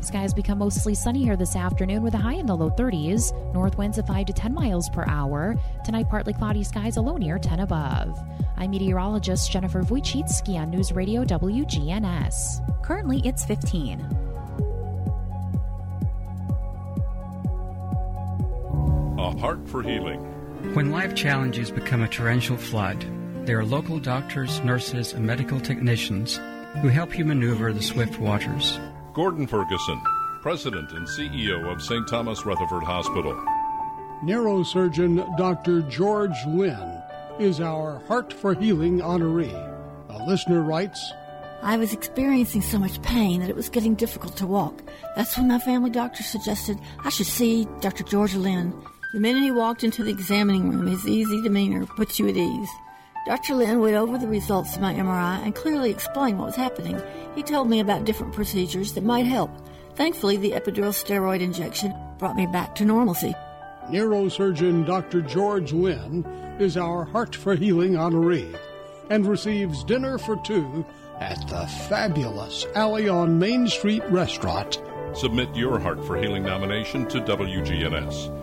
Skies 0.03 0.32
become 0.32 0.59
mostly 0.59 0.94
sunny 0.94 1.22
here 1.22 1.36
this 1.36 1.55
afternoon 1.55 2.03
with 2.03 2.14
a 2.14 2.18
high 2.18 2.34
in 2.34 2.46
the 2.46 2.57
low 2.57 2.70
30s. 2.70 3.32
North 3.53 3.76
winds 3.76 3.98
of 3.98 4.07
5 4.07 4.26
to 4.26 4.32
10 4.32 4.55
miles 4.55 4.88
per 4.88 5.05
hour. 5.07 5.57
Tonight, 5.84 6.09
partly 6.09 6.32
cloudy 6.32 6.64
skies, 6.64 6.96
a 6.96 7.01
low 7.01 7.16
near 7.16 7.38
10 7.38 7.61
above. 7.61 8.18
I'm 8.57 8.70
meteorologist 8.70 9.51
Jennifer 9.51 9.82
Wojcicki 9.82 10.57
on 10.57 10.70
News 10.70 10.92
Radio 10.92 11.24
WGNS. 11.24 12.82
Currently, 12.82 13.20
it's 13.24 13.44
15. 13.44 14.01
A 19.18 19.38
Heart 19.38 19.68
for 19.68 19.82
Healing. 19.82 20.20
When 20.74 20.90
life 20.90 21.14
challenges 21.14 21.70
become 21.70 22.03
a 22.03 22.09
torrential 22.09 22.57
flood, 22.57 23.05
there 23.46 23.59
are 23.59 23.64
local 23.64 23.98
doctors, 23.98 24.61
nurses, 24.61 25.12
and 25.12 25.26
medical 25.26 25.61
technicians 25.61 26.40
who 26.80 26.88
help 26.88 27.18
you 27.18 27.24
maneuver 27.24 27.72
the 27.72 27.82
swift 27.82 28.18
waters. 28.18 28.78
Gordon 29.20 29.46
Ferguson, 29.46 30.00
President 30.40 30.92
and 30.92 31.06
CEO 31.06 31.70
of 31.70 31.82
St. 31.82 32.08
Thomas 32.08 32.46
Rutherford 32.46 32.82
Hospital. 32.82 33.34
Neurosurgeon 34.24 35.36
Dr. 35.36 35.82
George 35.82 36.38
Lynn 36.46 37.02
is 37.38 37.60
our 37.60 37.98
Heart 38.08 38.32
for 38.32 38.54
Healing 38.54 39.00
honoree. 39.00 39.52
A 40.08 40.24
listener 40.26 40.62
writes, 40.62 41.12
I 41.60 41.76
was 41.76 41.92
experiencing 41.92 42.62
so 42.62 42.78
much 42.78 43.02
pain 43.02 43.40
that 43.40 43.50
it 43.50 43.56
was 43.56 43.68
getting 43.68 43.94
difficult 43.94 44.38
to 44.38 44.46
walk. 44.46 44.82
That's 45.14 45.36
when 45.36 45.48
my 45.48 45.58
family 45.58 45.90
doctor 45.90 46.22
suggested 46.22 46.78
I 47.04 47.10
should 47.10 47.26
see 47.26 47.68
Dr. 47.80 48.04
George 48.04 48.34
Lynn. 48.34 48.72
The 49.12 49.20
minute 49.20 49.42
he 49.42 49.50
walked 49.50 49.84
into 49.84 50.02
the 50.02 50.10
examining 50.12 50.70
room, 50.70 50.86
his 50.86 51.06
easy 51.06 51.42
demeanor 51.42 51.84
put 51.84 52.18
you 52.18 52.26
at 52.26 52.38
ease. 52.38 52.70
Dr. 53.30 53.54
Lynn 53.54 53.78
went 53.78 53.94
over 53.94 54.18
the 54.18 54.26
results 54.26 54.74
of 54.74 54.82
my 54.82 54.92
MRI 54.92 55.40
and 55.44 55.54
clearly 55.54 55.92
explained 55.92 56.36
what 56.36 56.46
was 56.46 56.56
happening. 56.56 57.00
He 57.36 57.44
told 57.44 57.70
me 57.70 57.78
about 57.78 58.04
different 58.04 58.32
procedures 58.32 58.94
that 58.94 59.04
might 59.04 59.24
help. 59.24 59.52
Thankfully, 59.94 60.36
the 60.36 60.50
epidural 60.50 60.90
steroid 60.90 61.40
injection 61.40 61.94
brought 62.18 62.34
me 62.34 62.48
back 62.48 62.74
to 62.74 62.84
normalcy. 62.84 63.32
Neurosurgeon 63.88 64.84
Dr. 64.84 65.22
George 65.22 65.72
Lynn 65.72 66.24
is 66.58 66.76
our 66.76 67.04
Heart 67.04 67.36
for 67.36 67.54
Healing 67.54 67.92
honoree 67.92 68.58
and 69.10 69.24
receives 69.24 69.84
dinner 69.84 70.18
for 70.18 70.34
two 70.38 70.84
at 71.20 71.38
the 71.46 71.68
fabulous 71.88 72.66
Alley 72.74 73.08
on 73.08 73.38
Main 73.38 73.68
Street 73.68 74.02
restaurant. 74.10 74.82
Submit 75.14 75.54
your 75.54 75.78
Heart 75.78 76.04
for 76.04 76.20
Healing 76.20 76.42
nomination 76.42 77.06
to 77.06 77.20
WGNS. 77.20 78.39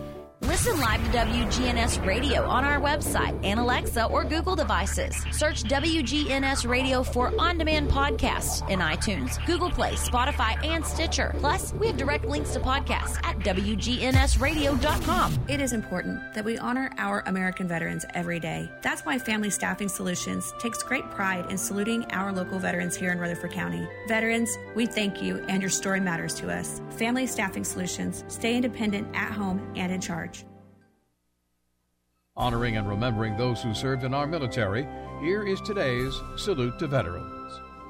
Listen 0.48 0.80
live 0.80 1.04
to 1.04 1.10
WGNS 1.18 2.06
Radio 2.06 2.42
on 2.42 2.64
our 2.64 2.80
website 2.80 3.38
and 3.44 3.60
Alexa 3.60 4.06
or 4.06 4.24
Google 4.24 4.56
devices. 4.56 5.14
Search 5.30 5.62
WGNS 5.64 6.66
Radio 6.66 7.02
for 7.02 7.38
on 7.38 7.58
demand 7.58 7.90
podcasts 7.90 8.66
in 8.70 8.78
iTunes, 8.80 9.44
Google 9.44 9.68
Play, 9.70 9.92
Spotify, 9.92 10.56
and 10.64 10.82
Stitcher. 10.86 11.34
Plus, 11.38 11.74
we 11.74 11.86
have 11.88 11.98
direct 11.98 12.24
links 12.24 12.54
to 12.54 12.60
podcasts 12.60 13.22
at 13.24 13.38
WGNSradio.com. 13.40 15.38
It 15.48 15.60
is 15.60 15.74
important 15.74 16.32
that 16.32 16.46
we 16.46 16.56
honor 16.56 16.92
our 16.96 17.22
American 17.26 17.68
veterans 17.68 18.06
every 18.14 18.40
day. 18.40 18.70
That's 18.80 19.02
why 19.02 19.18
Family 19.18 19.50
Staffing 19.50 19.90
Solutions 19.90 20.54
takes 20.58 20.82
great 20.82 21.04
pride 21.10 21.50
in 21.50 21.58
saluting 21.58 22.06
our 22.06 22.32
local 22.32 22.58
veterans 22.58 22.96
here 22.96 23.12
in 23.12 23.18
Rutherford 23.18 23.52
County. 23.52 23.86
Veterans, 24.08 24.56
we 24.74 24.86
thank 24.86 25.20
you 25.20 25.44
and 25.48 25.60
your 25.60 25.68
story 25.70 26.00
matters 26.00 26.32
to 26.36 26.50
us. 26.50 26.80
Family 26.96 27.26
Staffing 27.26 27.64
Solutions, 27.64 28.24
stay 28.28 28.56
independent 28.56 29.14
at 29.14 29.30
home 29.30 29.60
and 29.76 29.92
in 29.92 30.00
charge. 30.00 30.37
Honoring 32.38 32.76
and 32.76 32.88
remembering 32.88 33.36
those 33.36 33.60
who 33.60 33.74
served 33.74 34.04
in 34.04 34.14
our 34.14 34.26
military, 34.26 34.86
here 35.20 35.44
is 35.44 35.60
today's 35.60 36.14
Salute 36.36 36.78
to 36.78 36.86
Veterans. 36.86 37.37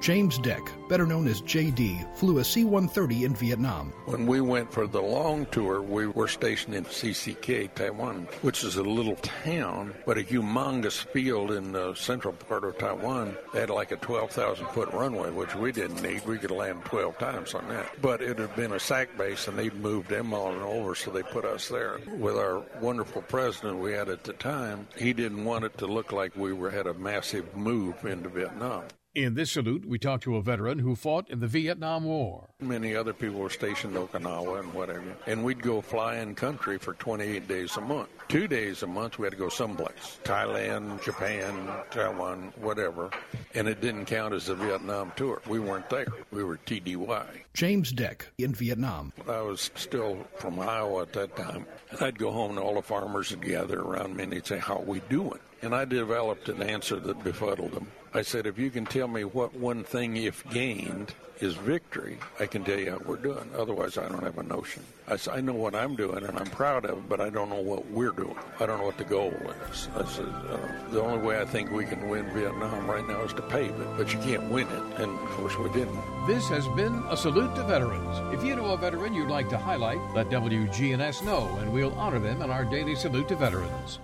James 0.01 0.37
Deck, 0.37 0.61
better 0.87 1.05
known 1.05 1.27
as 1.27 1.41
JD, 1.41 2.15
flew 2.15 2.37
a 2.37 2.43
C 2.43 2.63
130 2.63 3.25
in 3.25 3.35
Vietnam. 3.35 3.91
When 4.05 4.25
we 4.25 4.39
went 4.39 4.71
for 4.71 4.87
the 4.87 5.01
long 5.01 5.45
tour, 5.47 5.81
we 5.81 6.07
were 6.07 6.29
stationed 6.29 6.73
in 6.73 6.85
CCK, 6.85 7.73
Taiwan, 7.75 8.27
which 8.41 8.63
is 8.63 8.77
a 8.77 8.83
little 8.83 9.17
town, 9.17 9.93
but 10.05 10.17
a 10.17 10.21
humongous 10.21 11.05
field 11.07 11.51
in 11.51 11.73
the 11.73 11.93
central 11.95 12.33
part 12.33 12.63
of 12.63 12.77
Taiwan. 12.77 13.35
They 13.53 13.59
had 13.59 13.69
like 13.69 13.91
a 13.91 13.97
12,000 13.97 14.65
foot 14.67 14.91
runway, 14.93 15.31
which 15.31 15.53
we 15.55 15.73
didn't 15.73 16.01
need. 16.01 16.25
We 16.25 16.37
could 16.37 16.51
land 16.51 16.85
12 16.85 17.17
times 17.17 17.53
on 17.53 17.67
that. 17.67 18.01
But 18.01 18.21
it 18.21 18.39
had 18.39 18.55
been 18.55 18.71
a 18.71 18.79
SAC 18.79 19.17
base, 19.17 19.49
and 19.49 19.59
they'd 19.59 19.75
moved 19.75 20.09
them 20.09 20.33
all 20.33 20.53
over, 20.63 20.95
so 20.95 21.11
they 21.11 21.23
put 21.23 21.43
us 21.43 21.67
there. 21.67 21.99
With 22.17 22.37
our 22.37 22.63
wonderful 22.79 23.21
president 23.23 23.79
we 23.79 23.91
had 23.91 24.07
at 24.07 24.23
the 24.23 24.33
time, 24.33 24.87
he 24.97 25.11
didn't 25.11 25.43
want 25.43 25.65
it 25.65 25.77
to 25.79 25.87
look 25.87 26.13
like 26.13 26.35
we 26.37 26.53
were 26.53 26.71
had 26.71 26.87
a 26.87 26.93
massive 26.93 27.53
move 27.55 28.05
into 28.05 28.29
Vietnam. 28.29 28.83
In 29.15 29.33
this 29.33 29.51
salute, 29.51 29.87
we 29.87 29.97
talk 29.97 30.21
to 30.21 30.35
a 30.35 30.41
veteran 30.43 30.77
who 30.77 30.95
fought 30.95 31.31
in 31.31 31.39
the 31.39 31.47
Vietnam 31.47 32.03
War. 32.03 32.47
Many 32.59 32.95
other 32.95 33.11
people 33.11 33.39
were 33.39 33.49
stationed 33.49 33.95
in 33.95 34.03
Okinawa 34.03 34.59
and 34.59 34.71
whatever. 34.71 35.15
And 35.25 35.43
we'd 35.43 35.63
go 35.63 35.81
fly 35.81 36.17
in 36.17 36.35
country 36.35 36.77
for 36.77 36.93
28 36.93 37.47
days 37.47 37.75
a 37.75 37.81
month. 37.81 38.09
Two 38.27 38.47
days 38.47 38.83
a 38.83 38.87
month, 38.87 39.17
we 39.17 39.25
had 39.25 39.31
to 39.31 39.37
go 39.39 39.49
someplace 39.49 40.19
Thailand, 40.23 41.03
Japan, 41.03 41.71
Taiwan, 41.89 42.53
whatever. 42.57 43.09
And 43.55 43.67
it 43.67 43.81
didn't 43.81 44.05
count 44.05 44.35
as 44.35 44.47
a 44.47 44.53
Vietnam 44.53 45.11
tour. 45.15 45.41
We 45.47 45.59
weren't 45.59 45.89
there. 45.89 46.05
We 46.29 46.43
were 46.43 46.57
TDY. 46.57 47.25
James 47.55 47.91
Deck 47.91 48.27
in 48.37 48.53
Vietnam. 48.53 49.11
I 49.27 49.41
was 49.41 49.71
still 49.73 50.19
from 50.35 50.59
Iowa 50.59 51.01
at 51.01 51.13
that 51.13 51.35
time. 51.35 51.65
And 51.89 52.03
I'd 52.03 52.19
go 52.19 52.29
home 52.29 52.51
and 52.51 52.59
all 52.59 52.75
the 52.75 52.83
farmers 52.83 53.31
would 53.31 53.43
gather 53.43 53.81
around 53.81 54.15
me 54.15 54.25
and 54.25 54.33
they'd 54.33 54.45
say, 54.45 54.59
How 54.59 54.75
are 54.75 54.83
we 54.85 54.99
doing? 55.09 55.39
And 55.63 55.73
I 55.73 55.85
developed 55.85 56.47
an 56.47 56.61
answer 56.61 56.97
that 56.99 57.23
befuddled 57.23 57.71
them. 57.71 57.87
I 58.13 58.23
said, 58.23 58.47
if 58.47 58.57
you 58.57 58.71
can 58.71 58.85
tell 58.85 59.07
me 59.07 59.23
what 59.23 59.53
one 59.53 59.83
thing, 59.83 60.17
if 60.17 60.47
gained, 60.49 61.13
is 61.41 61.55
victory, 61.55 62.17
I 62.39 62.47
can 62.47 62.63
tell 62.63 62.77
you 62.77 62.91
how 62.91 62.97
we're 63.05 63.15
doing. 63.17 63.49
Otherwise, 63.57 63.97
I 63.97 64.07
don't 64.09 64.23
have 64.23 64.37
a 64.37 64.43
notion. 64.43 64.83
I, 65.07 65.15
said, 65.15 65.35
I 65.35 65.41
know 65.41 65.53
what 65.53 65.73
I'm 65.73 65.95
doing 65.95 66.23
and 66.23 66.37
I'm 66.37 66.47
proud 66.47 66.85
of 66.85 66.97
it, 66.97 67.09
but 67.09 67.21
I 67.21 67.29
don't 67.29 67.49
know 67.49 67.61
what 67.61 67.85
we're 67.91 68.11
doing. 68.11 68.35
I 68.59 68.65
don't 68.65 68.79
know 68.79 68.85
what 68.85 68.97
the 68.97 69.05
goal 69.05 69.33
is. 69.71 69.87
I 69.95 70.05
said, 70.05 70.25
uh, 70.25 70.57
the 70.91 71.01
only 71.01 71.25
way 71.25 71.39
I 71.39 71.45
think 71.45 71.71
we 71.71 71.85
can 71.85 72.09
win 72.09 72.25
Vietnam 72.33 72.89
right 72.89 73.07
now 73.07 73.21
is 73.21 73.33
to 73.33 73.41
pave 73.43 73.71
it, 73.71 73.87
but 73.97 74.11
you 74.13 74.19
can't 74.19 74.51
win 74.51 74.67
it. 74.67 75.01
And 75.01 75.17
of 75.19 75.29
course, 75.29 75.57
we 75.57 75.69
didn't. 75.69 76.27
This 76.27 76.47
has 76.49 76.67
been 76.69 77.03
a 77.09 77.15
salute 77.15 77.55
to 77.55 77.63
veterans. 77.63 78.33
If 78.33 78.43
you 78.43 78.55
know 78.55 78.73
a 78.73 78.77
veteran 78.77 79.13
you'd 79.13 79.29
like 79.29 79.49
to 79.49 79.57
highlight, 79.57 79.99
let 80.13 80.29
WGNS 80.29 81.23
know, 81.23 81.47
and 81.61 81.71
we'll 81.71 81.93
honor 81.93 82.19
them 82.19 82.41
in 82.41 82.49
our 82.49 82.65
daily 82.65 82.95
salute 82.95 83.27
to 83.29 83.35
veterans. 83.35 83.99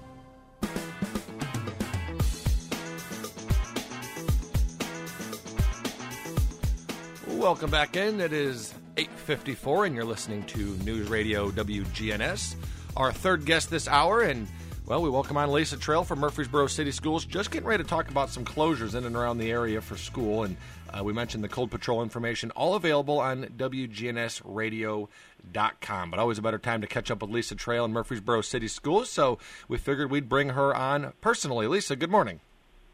Welcome 7.46 7.70
back 7.70 7.96
in. 7.96 8.20
It 8.22 8.34
is 8.34 8.74
8:54 8.98 9.86
and 9.86 9.96
you're 9.96 10.04
listening 10.04 10.42
to 10.46 10.76
News 10.84 11.08
Radio 11.10 11.52
WGNS. 11.52 12.56
Our 12.98 13.12
third 13.12 13.46
guest 13.46 13.70
this 13.70 13.88
hour 13.88 14.22
and 14.22 14.48
well, 14.88 15.04
we 15.04 15.12
welcome 15.12 15.38
on 15.38 15.52
Lisa 15.52 15.78
Trail 15.78 16.04
from 16.04 16.22
Murfreesboro 16.22 16.66
City 16.66 16.90
Schools. 16.90 17.24
Just 17.24 17.52
getting 17.52 17.68
ready 17.68 17.84
to 17.84 17.88
talk 17.88 18.10
about 18.10 18.32
some 18.32 18.46
closures 18.46 18.96
in 18.96 19.06
and 19.06 19.16
around 19.16 19.38
the 19.38 19.52
area 19.52 19.80
for 19.80 19.96
school. 19.96 20.44
And 20.44 20.58
uh, 20.92 21.04
we 21.04 21.14
mentioned 21.14 21.44
the 21.44 21.48
Cold 21.48 21.70
Patrol 21.70 22.02
information, 22.02 22.50
all 22.56 22.74
available 22.74 23.20
on 23.20 23.44
WGNSradio.com. 23.44 26.10
But 26.10 26.20
always 26.20 26.40
a 26.40 26.42
better 26.42 26.58
time 26.58 26.82
to 26.82 26.88
catch 26.88 27.12
up 27.12 27.22
with 27.22 27.30
Lisa 27.30 27.54
Trail 27.54 27.86
in 27.86 27.92
Murfreesboro 27.92 28.42
City 28.42 28.68
Schools. 28.68 29.12
So 29.12 29.38
we 29.68 29.78
figured 29.78 30.10
we'd 30.10 30.28
bring 30.28 30.50
her 30.50 30.76
on 30.76 31.14
personally. 31.22 31.68
Lisa, 31.68 31.96
good 31.96 32.10
morning. 32.10 32.40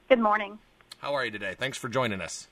Good 0.10 0.20
morning. 0.20 0.60
How 0.98 1.14
are 1.14 1.24
you 1.24 1.32
today? 1.32 1.56
Thanks 1.58 1.78
for 1.78 1.88
joining 1.88 2.20
us. 2.20 2.50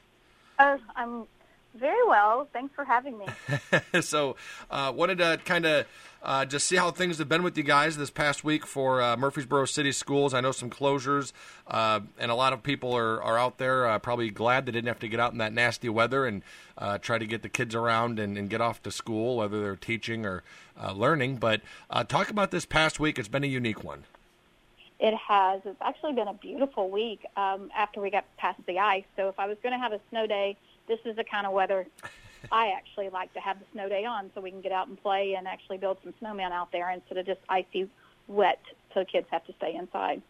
Uh, 0.57 0.77
I'm 0.95 1.27
very 1.75 2.05
well. 2.07 2.47
Thanks 2.51 2.73
for 2.75 2.83
having 2.83 3.17
me. 3.17 3.25
so, 4.01 4.35
uh, 4.69 4.91
wanted 4.95 5.19
to 5.19 5.39
kind 5.45 5.65
of 5.65 5.85
uh, 6.21 6.45
just 6.45 6.67
see 6.67 6.75
how 6.75 6.91
things 6.91 7.17
have 7.17 7.29
been 7.29 7.43
with 7.43 7.57
you 7.57 7.63
guys 7.63 7.95
this 7.97 8.09
past 8.09 8.43
week 8.43 8.65
for 8.65 9.01
uh, 9.01 9.15
Murfreesboro 9.15 9.65
City 9.65 9.91
Schools. 9.91 10.33
I 10.33 10.41
know 10.41 10.51
some 10.51 10.69
closures, 10.69 11.31
uh, 11.67 12.01
and 12.17 12.31
a 12.31 12.35
lot 12.35 12.51
of 12.53 12.61
people 12.63 12.95
are, 12.95 13.21
are 13.23 13.37
out 13.37 13.57
there 13.57 13.87
uh, 13.87 13.99
probably 13.99 14.29
glad 14.29 14.65
they 14.65 14.71
didn't 14.71 14.87
have 14.87 14.99
to 14.99 15.07
get 15.07 15.19
out 15.19 15.31
in 15.31 15.37
that 15.37 15.53
nasty 15.53 15.89
weather 15.89 16.25
and 16.25 16.43
uh, 16.77 16.97
try 16.97 17.17
to 17.17 17.25
get 17.25 17.41
the 17.41 17.49
kids 17.49 17.75
around 17.75 18.19
and, 18.19 18.37
and, 18.37 18.49
get 18.49 18.61
off 18.61 18.81
to 18.81 18.91
school, 18.91 19.37
whether 19.37 19.61
they're 19.61 19.75
teaching 19.75 20.25
or 20.25 20.43
uh, 20.81 20.91
learning. 20.91 21.37
But 21.37 21.61
talk 22.07 22.29
about 22.29 22.51
this 22.51 22.65
past 22.65 22.99
week. 22.99 23.19
It's 23.19 23.27
been 23.27 23.43
a 23.43 23.47
unique 23.47 23.83
one. 23.83 24.05
It 24.99 25.15
has. 25.15 25.61
It's 25.65 25.81
actually 25.81 26.13
been 26.13 26.27
a 26.27 26.33
beautiful 26.33 26.89
week 26.89 27.25
um, 27.37 27.71
after 27.75 28.01
we 28.01 28.09
got 28.09 28.25
past 28.37 28.59
the 28.67 28.79
ice. 28.79 29.05
So 29.15 29.29
if 29.29 29.39
I 29.39 29.47
was 29.47 29.57
going 29.63 29.73
to 29.73 29.79
have 29.79 29.93
a 29.93 29.99
snow 30.09 30.27
day, 30.27 30.57
this 30.87 30.99
is 31.05 31.15
the 31.15 31.23
kind 31.23 31.47
of 31.47 31.53
weather 31.53 31.87
I 32.51 32.69
actually 32.69 33.09
like 33.09 33.33
to 33.33 33.39
have 33.39 33.59
the 33.59 33.65
snow 33.73 33.89
day 33.89 34.05
on 34.05 34.31
so 34.33 34.41
we 34.41 34.51
can 34.51 34.61
get 34.61 34.71
out 34.71 34.87
and 34.87 35.01
play 35.01 35.35
and 35.35 35.47
actually 35.47 35.77
build 35.77 35.97
some 36.03 36.13
snowmen 36.21 36.51
out 36.51 36.71
there 36.71 36.89
instead 36.89 37.17
of 37.17 37.25
just 37.25 37.41
icy 37.49 37.89
wet 38.27 38.61
so 38.93 39.03
kids 39.03 39.27
have 39.31 39.45
to 39.47 39.53
stay 39.57 39.75
inside. 39.75 40.21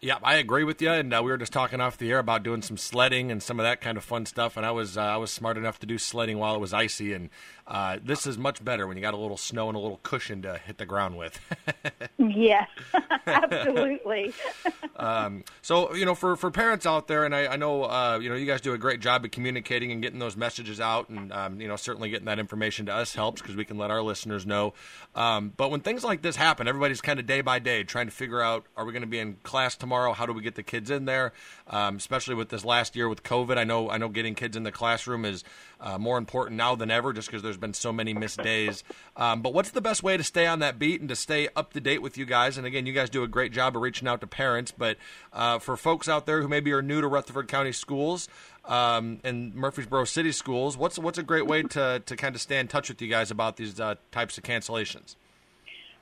Yeah, 0.00 0.18
I 0.22 0.36
agree 0.36 0.64
with 0.64 0.82
you. 0.82 0.90
And 0.90 1.12
uh, 1.14 1.22
we 1.24 1.30
were 1.30 1.38
just 1.38 1.52
talking 1.52 1.80
off 1.80 1.96
the 1.96 2.10
air 2.10 2.18
about 2.18 2.42
doing 2.42 2.62
some 2.62 2.76
sledding 2.76 3.30
and 3.30 3.42
some 3.42 3.58
of 3.58 3.64
that 3.64 3.80
kind 3.80 3.96
of 3.96 4.04
fun 4.04 4.26
stuff. 4.26 4.56
And 4.56 4.66
I 4.66 4.70
was 4.70 4.98
uh, 4.98 5.02
I 5.02 5.16
was 5.16 5.30
smart 5.30 5.56
enough 5.56 5.78
to 5.80 5.86
do 5.86 5.98
sledding 5.98 6.38
while 6.38 6.54
it 6.54 6.60
was 6.60 6.72
icy. 6.72 7.12
And 7.12 7.30
uh, 7.66 7.98
this 8.04 8.26
is 8.26 8.36
much 8.36 8.62
better 8.62 8.86
when 8.86 8.96
you 8.96 9.00
got 9.00 9.14
a 9.14 9.18
little 9.18 9.38
snow 9.38 9.68
and 9.68 9.76
a 9.76 9.80
little 9.80 9.98
cushion 10.02 10.42
to 10.42 10.58
hit 10.58 10.76
the 10.76 10.84
ground 10.84 11.16
with. 11.16 11.40
yes, 12.18 12.68
absolutely. 13.26 14.34
um, 14.96 15.44
so 15.62 15.94
you 15.94 16.04
know, 16.04 16.14
for, 16.14 16.36
for 16.36 16.50
parents 16.50 16.84
out 16.84 17.08
there, 17.08 17.24
and 17.24 17.34
I, 17.34 17.46
I 17.46 17.56
know 17.56 17.84
uh, 17.84 18.18
you 18.20 18.28
know 18.28 18.34
you 18.34 18.44
guys 18.44 18.60
do 18.60 18.74
a 18.74 18.78
great 18.78 19.00
job 19.00 19.24
of 19.24 19.30
communicating 19.30 19.92
and 19.92 20.02
getting 20.02 20.18
those 20.18 20.36
messages 20.36 20.78
out, 20.78 21.08
and 21.08 21.32
um, 21.32 21.60
you 21.60 21.66
know 21.66 21.76
certainly 21.76 22.10
getting 22.10 22.26
that 22.26 22.38
information 22.38 22.86
to 22.86 22.92
us 22.92 23.14
helps 23.14 23.40
because 23.40 23.56
we 23.56 23.64
can 23.64 23.78
let 23.78 23.90
our 23.90 24.02
listeners 24.02 24.44
know. 24.44 24.74
Um, 25.14 25.54
but 25.56 25.70
when 25.70 25.80
things 25.80 26.04
like 26.04 26.20
this 26.20 26.36
happen, 26.36 26.68
everybody's 26.68 27.00
kind 27.00 27.18
of 27.18 27.24
day 27.24 27.40
by 27.40 27.60
day 27.60 27.82
trying 27.82 28.06
to 28.06 28.12
figure 28.12 28.42
out: 28.42 28.66
Are 28.76 28.84
we 28.84 28.92
going 28.92 29.02
to 29.02 29.08
be 29.08 29.18
in 29.18 29.36
class 29.42 29.74
tomorrow? 29.84 30.14
How 30.14 30.24
do 30.24 30.32
we 30.32 30.40
get 30.40 30.54
the 30.54 30.62
kids 30.62 30.90
in 30.90 31.04
there? 31.04 31.32
Um, 31.68 31.96
especially 31.96 32.34
with 32.34 32.48
this 32.48 32.64
last 32.64 32.96
year 32.96 33.06
with 33.06 33.22
COVID, 33.22 33.58
I 33.58 33.64
know 33.64 33.90
I 33.90 33.98
know 33.98 34.08
getting 34.08 34.34
kids 34.34 34.56
in 34.56 34.62
the 34.62 34.72
classroom 34.72 35.26
is 35.26 35.44
uh, 35.78 35.98
more 35.98 36.16
important 36.16 36.56
now 36.56 36.74
than 36.74 36.90
ever, 36.90 37.12
just 37.12 37.28
because 37.28 37.42
there's 37.42 37.58
been 37.58 37.74
so 37.74 37.92
many 37.92 38.14
missed 38.14 38.42
days. 38.42 38.82
Um, 39.16 39.42
but 39.42 39.52
what's 39.52 39.70
the 39.70 39.82
best 39.82 40.02
way 40.02 40.16
to 40.16 40.24
stay 40.24 40.46
on 40.46 40.60
that 40.60 40.78
beat 40.78 41.00
and 41.00 41.08
to 41.10 41.16
stay 41.16 41.48
up 41.54 41.74
to 41.74 41.80
date 41.80 42.00
with 42.00 42.16
you 42.16 42.24
guys? 42.24 42.56
And 42.56 42.66
again, 42.66 42.86
you 42.86 42.94
guys 42.94 43.10
do 43.10 43.22
a 43.22 43.28
great 43.28 43.52
job 43.52 43.76
of 43.76 43.82
reaching 43.82 44.08
out 44.08 44.22
to 44.22 44.26
parents. 44.26 44.72
But 44.76 44.96
uh, 45.32 45.58
for 45.58 45.76
folks 45.76 46.08
out 46.08 46.24
there 46.24 46.40
who 46.40 46.48
maybe 46.48 46.72
are 46.72 46.82
new 46.82 47.02
to 47.02 47.06
Rutherford 47.06 47.48
County 47.48 47.72
schools 47.72 48.28
um, 48.64 49.20
and 49.22 49.54
Murfreesboro 49.54 50.04
City 50.04 50.32
schools, 50.32 50.78
what's 50.78 50.98
what's 50.98 51.18
a 51.18 51.22
great 51.22 51.46
way 51.46 51.62
to 51.62 52.02
to 52.04 52.16
kind 52.16 52.34
of 52.34 52.40
stay 52.40 52.58
in 52.58 52.68
touch 52.68 52.88
with 52.88 53.02
you 53.02 53.08
guys 53.08 53.30
about 53.30 53.58
these 53.58 53.78
uh, 53.78 53.96
types 54.10 54.38
of 54.38 54.44
cancellations? 54.44 55.16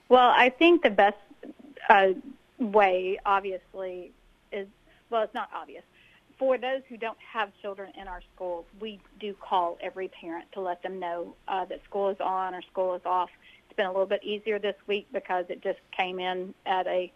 Well, 0.09 0.31
I 0.31 0.51
think 0.51 0.83
the 0.83 0.91
best 0.91 1.17
uh, 1.89 2.13
way, 2.63 3.19
obviously, 3.25 4.13
is 4.53 4.69
well, 5.11 5.23
it's 5.23 5.35
not 5.35 5.51
obvious 5.55 5.83
for 6.43 6.59
those 6.59 6.83
who 6.89 6.97
don't 6.97 7.19
have 7.33 7.53
children 7.63 7.93
in 7.97 8.09
our 8.09 8.21
schools, 8.35 8.65
we 8.81 9.01
do 9.21 9.33
call 9.33 9.79
every 9.81 10.09
parent 10.09 10.45
to 10.51 10.61
let 10.61 10.83
them 10.83 10.99
know 10.99 11.37
uh, 11.47 11.65
that 11.67 11.85
school 11.85 12.09
is 12.09 12.17
on 12.19 12.53
or 12.53 12.63
school 12.63 12.97
is 12.97 13.03
off. 13.05 13.31
It's 13.65 13.77
been 13.77 13.87
a 13.87 13.93
little 13.93 14.07
bit 14.07 14.25
easier 14.25 14.59
this 14.59 14.75
week 14.89 15.07
because 15.13 15.45
it 15.51 15.63
just 15.63 15.79
came 15.97 16.19
in 16.19 16.53
at 16.67 16.89
a 16.89 17.13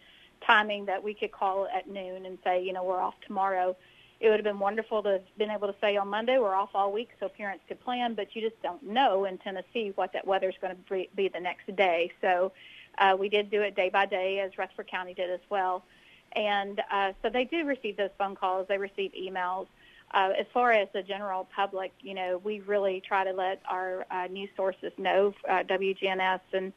timing 0.47 0.87
that 0.87 1.03
we 1.03 1.13
could 1.13 1.33
call 1.33 1.67
at 1.67 1.89
noon 1.89 2.25
and 2.25 2.39
say, 2.45 2.63
you 2.63 2.73
know, 2.73 2.85
we're 2.85 3.01
off 3.01 3.15
tomorrow. 3.27 3.77
It 4.21 4.29
would 4.29 4.37
have 4.37 4.45
been 4.45 4.61
wonderful 4.61 5.03
to 5.03 5.09
have 5.09 5.37
been 5.37 5.51
able 5.51 5.67
to 5.67 5.75
say 5.81 5.97
on 5.97 6.07
Monday 6.07 6.39
we're 6.39 6.55
off 6.55 6.71
all 6.73 6.93
week 6.93 7.11
so 7.19 7.29
parents 7.29 7.65
could 7.67 7.81
plan, 7.81 8.15
but 8.15 8.37
you 8.37 8.43
just 8.43 8.63
don't 8.63 8.85
know 8.85 9.25
in 9.25 9.39
Tennessee 9.39 9.93
what 9.97 10.13
that 10.13 10.25
weather 10.25 10.51
is 10.51 10.55
going 10.61 10.77
to 10.77 11.07
be 11.17 11.29
the 11.29 11.41
next 11.41 11.75
day. 11.75 12.13
So 12.21 12.53
uh, 12.99 13.17
we 13.19 13.29
did 13.29 13.51
do 13.51 13.63
it 13.63 13.75
day 13.75 13.89
by 13.89 14.07
day, 14.07 14.41
as 14.41 14.57
Rutherford 14.57 14.89
County 14.89 15.15
did 15.15 15.31
as 15.31 15.41
well. 15.51 15.85
And 16.33 16.83
uh, 16.91 17.13
so 17.23 17.31
they 17.31 17.45
do 17.45 17.65
receive 17.65 17.97
those 17.97 18.11
phone 18.19 18.35
calls. 18.35 18.69
They 18.69 18.79
receive 18.79 19.13
emails. 19.13 19.67
Uh, 20.13 20.33
as 20.39 20.47
far 20.53 20.71
as 20.71 20.89
the 20.93 21.03
general 21.03 21.49
public, 21.55 21.93
you 22.01 22.15
know, 22.15 22.41
we 22.45 22.61
really 22.61 23.03
try 23.07 23.25
to 23.25 23.33
let 23.33 23.61
our 23.69 24.07
uh, 24.11 24.27
news 24.29 24.51
sources 24.57 24.93
know, 24.99 25.35
uh, 25.49 25.63
WGNS 25.65 26.41
and 26.53 26.73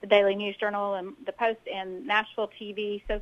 the 0.00 0.06
Daily 0.06 0.34
News 0.34 0.56
Journal 0.56 0.94
and 0.94 1.12
the 1.26 1.32
Post 1.32 1.60
and 1.72 2.06
Nashville 2.06 2.50
TV. 2.60 3.02
So 3.06 3.20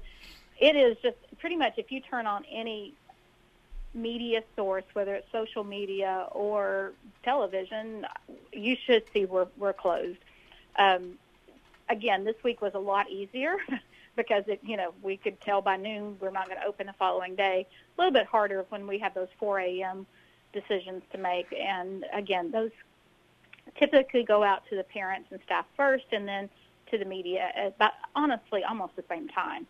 it 0.60 0.76
is 0.76 0.96
just 1.02 1.16
pretty 1.38 1.56
much 1.56 1.74
if 1.76 1.90
you 1.90 2.00
turn 2.00 2.26
on 2.26 2.44
any 2.50 2.94
media 3.94 4.42
source, 4.54 4.84
whether 4.92 5.14
it's 5.14 5.30
social 5.32 5.64
media 5.64 6.28
or 6.32 6.92
television, 7.24 8.06
you 8.52 8.76
should 8.86 9.04
see 9.12 9.24
we're, 9.24 9.48
we're 9.56 9.72
closed. 9.72 10.18
Um, 10.78 11.18
again, 11.90 12.24
this 12.24 12.36
week 12.44 12.60
was 12.60 12.72
a 12.74 12.78
lot 12.78 13.10
easier 13.10 13.56
because 14.16 14.44
it, 14.46 14.60
you 14.62 14.76
know, 14.76 14.92
we 15.02 15.16
could 15.16 15.40
tell 15.40 15.62
by 15.62 15.76
noon 15.76 16.16
we're 16.20 16.30
not 16.30 16.48
going 16.48 16.60
to 16.60 16.66
open 16.66 16.86
the 16.86 16.94
following 16.98 17.34
day. 17.34 17.66
A 17.96 18.00
little 18.00 18.12
bit 18.12 18.26
harder 18.26 18.64
when 18.68 18.86
we 18.86 18.98
have 18.98 19.14
those 19.14 19.28
4 19.38 19.60
a.m. 19.60 20.06
decisions 20.52 21.02
to 21.12 21.18
make. 21.18 21.46
And 21.52 22.04
again, 22.12 22.50
those 22.50 22.70
typically 23.78 24.24
go 24.24 24.42
out 24.42 24.62
to 24.70 24.76
the 24.76 24.84
parents 24.84 25.28
and 25.30 25.40
staff 25.44 25.66
first, 25.76 26.06
and 26.12 26.26
then 26.26 26.48
to 26.90 26.98
the 26.98 27.04
media. 27.04 27.50
At, 27.54 27.78
but 27.78 27.92
honestly, 28.14 28.64
almost 28.64 28.96
the 28.96 29.04
same 29.08 29.28
time. 29.28 29.66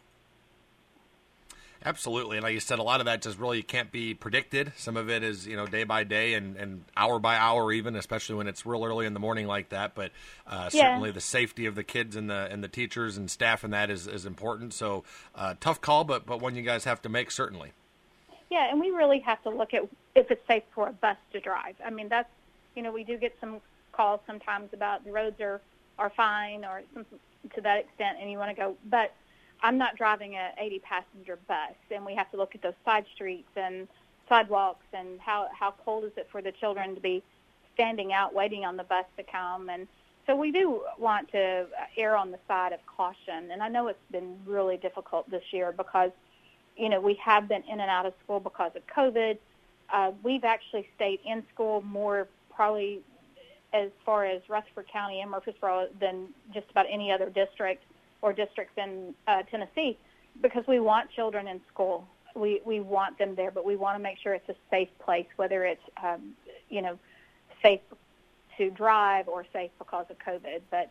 Absolutely, 1.84 2.36
and 2.36 2.44
like 2.44 2.54
you 2.54 2.60
said, 2.60 2.80
a 2.80 2.82
lot 2.82 2.98
of 2.98 3.06
that 3.06 3.22
just 3.22 3.38
really 3.38 3.62
can't 3.62 3.92
be 3.92 4.12
predicted. 4.12 4.72
Some 4.76 4.96
of 4.96 5.08
it 5.08 5.22
is 5.22 5.46
you 5.46 5.56
know 5.56 5.64
day 5.64 5.84
by 5.84 6.02
day 6.02 6.34
and, 6.34 6.56
and 6.56 6.84
hour 6.96 7.20
by 7.20 7.36
hour, 7.36 7.70
even 7.70 7.94
especially 7.94 8.34
when 8.34 8.48
it's 8.48 8.66
real 8.66 8.84
early 8.84 9.06
in 9.06 9.14
the 9.14 9.20
morning 9.20 9.46
like 9.46 9.68
that. 9.68 9.94
But 9.94 10.10
uh, 10.46 10.70
Yeah. 10.72 10.88
certainly 10.88 11.12
the 11.12 11.20
safety 11.20 11.66
of 11.66 11.76
the 11.76 11.84
kids 11.84 12.16
and 12.16 12.28
the 12.28 12.48
and 12.50 12.64
the 12.64 12.68
teachers 12.68 13.16
and 13.16 13.30
staff 13.30 13.62
and 13.62 13.72
that 13.72 13.90
is, 13.90 14.08
is 14.08 14.26
important. 14.26 14.74
So 14.74 15.04
uh, 15.36 15.54
tough 15.60 15.80
call, 15.80 16.02
but 16.02 16.26
but 16.26 16.40
one 16.40 16.56
you 16.56 16.62
guys 16.62 16.82
have 16.84 17.00
to 17.02 17.08
make 17.08 17.30
certainly. 17.30 17.72
Yeah, 18.50 18.68
and 18.70 18.80
we 18.80 18.90
really 18.90 19.20
have 19.20 19.40
to 19.44 19.50
look 19.50 19.72
at 19.72 19.82
if 20.16 20.30
it's 20.32 20.46
safe 20.48 20.64
for 20.74 20.88
a 20.88 20.92
bus 20.92 21.16
to 21.32 21.40
drive. 21.40 21.76
I 21.84 21.90
mean, 21.90 22.08
that's 22.08 22.28
you 22.74 22.82
know 22.82 22.90
we 22.90 23.04
do 23.04 23.16
get 23.18 23.36
some 23.40 23.60
calls 23.92 24.20
sometimes 24.26 24.70
about 24.72 25.04
the 25.04 25.12
roads 25.12 25.40
are 25.40 25.60
are 25.96 26.10
fine 26.10 26.64
or 26.64 26.82
some 26.92 27.06
to 27.54 27.60
that 27.60 27.78
extent, 27.78 28.18
and 28.20 28.28
you 28.30 28.36
want 28.36 28.50
to 28.50 28.60
go, 28.60 28.76
but 28.90 29.14
I'm 29.62 29.78
not 29.78 29.96
driving 29.96 30.34
a 30.34 30.50
80 30.58 30.78
passenger 30.80 31.38
bus, 31.48 31.74
and 31.90 32.04
we 32.04 32.14
have 32.14 32.30
to 32.30 32.36
look 32.36 32.54
at 32.54 32.62
those 32.62 32.74
side 32.84 33.06
streets 33.14 33.48
and 33.56 33.88
sidewalks 34.28 34.84
and 34.92 35.18
how 35.20 35.48
how 35.58 35.74
cold 35.84 36.04
is 36.04 36.12
it 36.16 36.28
for 36.30 36.42
the 36.42 36.52
children 36.52 36.94
to 36.94 37.00
be 37.00 37.22
standing 37.74 38.12
out 38.12 38.34
waiting 38.34 38.64
on 38.64 38.76
the 38.76 38.84
bus 38.84 39.04
to 39.16 39.22
come. 39.22 39.68
And 39.68 39.88
so 40.26 40.36
we 40.36 40.52
do 40.52 40.82
want 40.98 41.30
to 41.32 41.66
err 41.96 42.16
on 42.16 42.30
the 42.30 42.38
side 42.46 42.72
of 42.72 42.80
caution. 42.86 43.50
And 43.50 43.62
I 43.62 43.68
know 43.68 43.88
it's 43.88 43.98
been 44.10 44.36
really 44.44 44.76
difficult 44.76 45.30
this 45.30 45.44
year 45.52 45.72
because 45.72 46.10
you 46.76 46.88
know 46.88 47.00
we 47.00 47.14
have 47.14 47.48
been 47.48 47.62
in 47.62 47.80
and 47.80 47.90
out 47.90 48.06
of 48.06 48.14
school 48.22 48.40
because 48.40 48.72
of 48.76 48.82
COVID. 48.86 49.38
Uh, 49.90 50.12
we've 50.22 50.44
actually 50.44 50.86
stayed 50.96 51.20
in 51.24 51.42
school 51.52 51.80
more 51.82 52.28
probably 52.54 53.00
as 53.72 53.90
far 54.04 54.24
as 54.24 54.42
Rutherford 54.48 54.88
County 54.88 55.20
and 55.20 55.30
Murfreesboro 55.30 55.88
than 56.00 56.28
just 56.52 56.70
about 56.70 56.86
any 56.90 57.10
other 57.12 57.30
district 57.30 57.82
or 58.22 58.32
districts 58.32 58.74
in 58.76 59.14
uh, 59.26 59.42
Tennessee 59.50 59.96
because 60.42 60.64
we 60.66 60.80
want 60.80 61.10
children 61.10 61.48
in 61.48 61.60
school. 61.72 62.06
We 62.34 62.60
we 62.64 62.80
want 62.80 63.18
them 63.18 63.34
there, 63.34 63.50
but 63.50 63.64
we 63.64 63.76
want 63.76 63.96
to 63.96 64.02
make 64.02 64.18
sure 64.18 64.34
it's 64.34 64.48
a 64.48 64.54
safe 64.70 64.88
place, 65.04 65.26
whether 65.36 65.64
it's 65.64 65.82
um, 66.02 66.34
you 66.68 66.82
know 66.82 66.98
safe 67.62 67.80
to 68.56 68.70
drive 68.70 69.28
or 69.28 69.44
safe 69.52 69.70
because 69.78 70.06
of 70.10 70.18
COVID. 70.18 70.60
But 70.70 70.90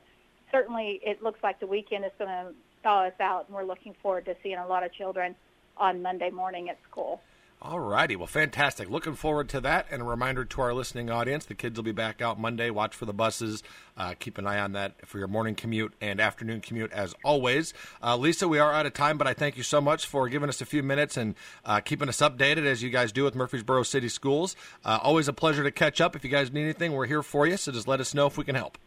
certainly, 0.52 1.00
it 1.04 1.22
looks 1.22 1.42
like 1.44 1.60
the 1.60 1.68
weekend 1.68 2.06
is 2.06 2.12
going 2.18 2.30
to 2.30 2.54
thaw 2.84 3.06
us 3.06 3.14
out, 3.20 3.46
and 3.48 3.56
we're 3.56 3.64
looking 3.64 3.96
forward 4.02 4.26
to 4.26 4.36
seeing 4.44 4.58
a 4.58 4.68
lot 4.68 4.84
of 4.84 4.92
children 4.94 5.36
on 5.78 6.02
Monday 6.02 6.30
morning 6.30 6.70
at 6.70 6.78
school. 6.90 7.22
All 7.60 7.80
righty. 7.80 8.16
Well, 8.16 8.28
fantastic. 8.28 8.88
Looking 8.88 9.16
forward 9.16 9.50
to 9.50 9.60
that. 9.62 9.88
And 9.90 10.04
a 10.04 10.06
reminder 10.06 10.46
to 10.46 10.62
our 10.62 10.76
listening 10.76 11.10
audience 11.10 11.44
the 11.46 11.56
kids 11.56 11.76
will 11.76 11.84
be 11.84 11.92
back 11.92 12.22
out 12.22 12.40
Monday. 12.40 12.70
Watch 12.70 12.96
for 12.96 13.06
the 13.06 13.14
buses. 13.14 13.64
Uh, 13.98 14.14
keep 14.20 14.38
an 14.38 14.46
eye 14.46 14.60
on 14.60 14.74
that 14.74 15.08
for 15.08 15.18
your 15.18 15.28
morning 15.28 15.56
commute 15.56 15.94
and 16.00 16.22
afternoon 16.22 16.62
commute 16.62 16.92
as 16.92 17.16
always. 17.24 17.74
Uh, 18.02 18.16
Lisa, 18.16 18.48
we 18.48 18.60
are 18.60 18.72
out 18.72 18.86
of 18.86 18.94
time, 18.94 19.18
but 19.18 19.26
I 19.26 19.34
thank 19.34 19.58
you 19.58 19.64
so 19.64 19.82
much 19.82 20.06
for 20.06 20.30
giving 20.30 20.50
us 20.50 20.62
a 20.62 20.66
few 20.66 20.84
minutes 20.84 21.18
and 21.18 21.34
uh, 21.66 21.80
keeping 21.80 22.08
us 22.08 22.20
updated 22.20 22.66
as 22.66 22.84
you 22.84 22.92
guys 22.92 23.12
do 23.12 23.24
with 23.24 23.34
Murfreesboro 23.34 23.82
City 23.84 24.08
Schools. 24.08 24.56
Uh, 24.86 25.00
always 25.02 25.28
a 25.28 25.34
pleasure 25.34 25.64
to 25.64 25.72
catch 25.72 26.00
up. 26.00 26.16
If 26.16 26.24
you 26.24 26.30
guys 26.30 26.54
need 26.54 26.64
anything, 26.64 26.92
we're 26.92 27.08
here 27.08 27.24
for 27.24 27.48
you. 27.48 27.58
So 27.58 27.72
just 27.72 27.88
let 27.88 28.00
us 28.00 28.14
know 28.14 28.28
if 28.28 28.38
we 28.38 28.44
can 28.44 28.56
help. 28.56 28.78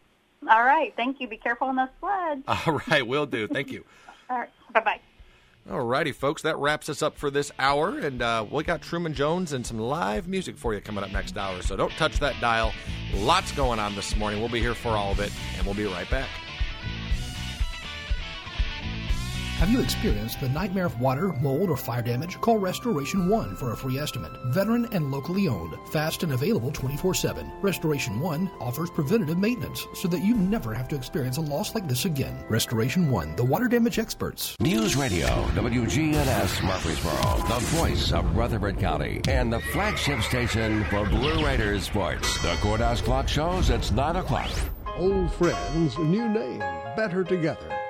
All 0.48 0.62
right. 0.62 0.94
Thank 0.94 1.20
you. 1.20 1.26
Be 1.26 1.36
careful 1.36 1.66
on 1.66 1.76
those 1.76 1.88
floods. 1.98 2.42
All 2.48 2.80
right. 2.88 3.04
Will 3.04 3.26
do. 3.26 3.48
Thank 3.48 3.72
you. 3.72 3.84
All 4.30 4.38
right. 4.38 4.50
Bye 4.72 4.80
bye. 4.80 5.00
All 5.68 5.82
righty, 5.82 6.12
folks. 6.12 6.42
That 6.42 6.56
wraps 6.58 6.88
us 6.88 7.02
up 7.02 7.16
for 7.16 7.30
this 7.30 7.52
hour, 7.58 7.98
and 7.98 8.22
uh, 8.22 8.44
we 8.50 8.64
got 8.64 8.82
Truman 8.82 9.14
Jones 9.14 9.52
and 9.52 9.64
some 9.64 9.78
live 9.78 10.26
music 10.26 10.56
for 10.56 10.74
you 10.74 10.80
coming 10.80 11.04
up 11.04 11.12
next 11.12 11.36
hour. 11.36 11.62
So 11.62 11.76
don't 11.76 11.92
touch 11.92 12.18
that 12.20 12.40
dial. 12.40 12.72
Lots 13.14 13.52
going 13.52 13.78
on 13.78 13.94
this 13.94 14.16
morning. 14.16 14.40
We'll 14.40 14.48
be 14.48 14.60
here 14.60 14.74
for 14.74 14.90
all 14.90 15.12
of 15.12 15.20
it, 15.20 15.32
and 15.56 15.66
we'll 15.66 15.76
be 15.76 15.84
right 15.84 16.08
back. 16.10 16.28
Have 19.60 19.68
you 19.68 19.80
experienced 19.80 20.40
the 20.40 20.48
nightmare 20.48 20.86
of 20.86 20.98
water, 21.02 21.34
mold, 21.34 21.68
or 21.68 21.76
fire 21.76 22.00
damage? 22.00 22.40
Call 22.40 22.56
Restoration 22.56 23.28
One 23.28 23.54
for 23.54 23.72
a 23.72 23.76
free 23.76 23.98
estimate. 23.98 24.32
Veteran 24.46 24.88
and 24.92 25.10
locally 25.10 25.48
owned, 25.48 25.74
fast 25.90 26.22
and 26.22 26.32
available 26.32 26.72
24 26.72 27.12
7. 27.12 27.52
Restoration 27.60 28.20
One 28.20 28.50
offers 28.58 28.88
preventative 28.88 29.36
maintenance 29.36 29.86
so 29.92 30.08
that 30.08 30.20
you 30.20 30.34
never 30.34 30.72
have 30.72 30.88
to 30.88 30.96
experience 30.96 31.36
a 31.36 31.42
loss 31.42 31.74
like 31.74 31.86
this 31.86 32.06
again. 32.06 32.42
Restoration 32.48 33.10
One, 33.10 33.36
the 33.36 33.44
water 33.44 33.68
damage 33.68 33.98
experts. 33.98 34.56
News 34.60 34.96
Radio, 34.96 35.26
WGNS 35.26 36.64
Murfreesboro, 36.64 37.46
the 37.46 37.60
voice 37.76 38.12
of 38.12 38.34
Rutherford 38.34 38.78
County, 38.78 39.20
and 39.28 39.52
the 39.52 39.60
flagship 39.60 40.22
station 40.22 40.84
for 40.84 41.04
Blue 41.04 41.44
Raiders 41.44 41.84
sports. 41.84 42.40
The 42.40 42.56
Courthouse 42.62 43.02
Clock 43.02 43.28
shows 43.28 43.68
it's 43.68 43.90
9 43.90 44.16
o'clock. 44.16 44.50
Old 44.96 45.30
friends, 45.34 45.98
new 45.98 46.30
name, 46.30 46.60
better 46.96 47.24
together. 47.24 47.79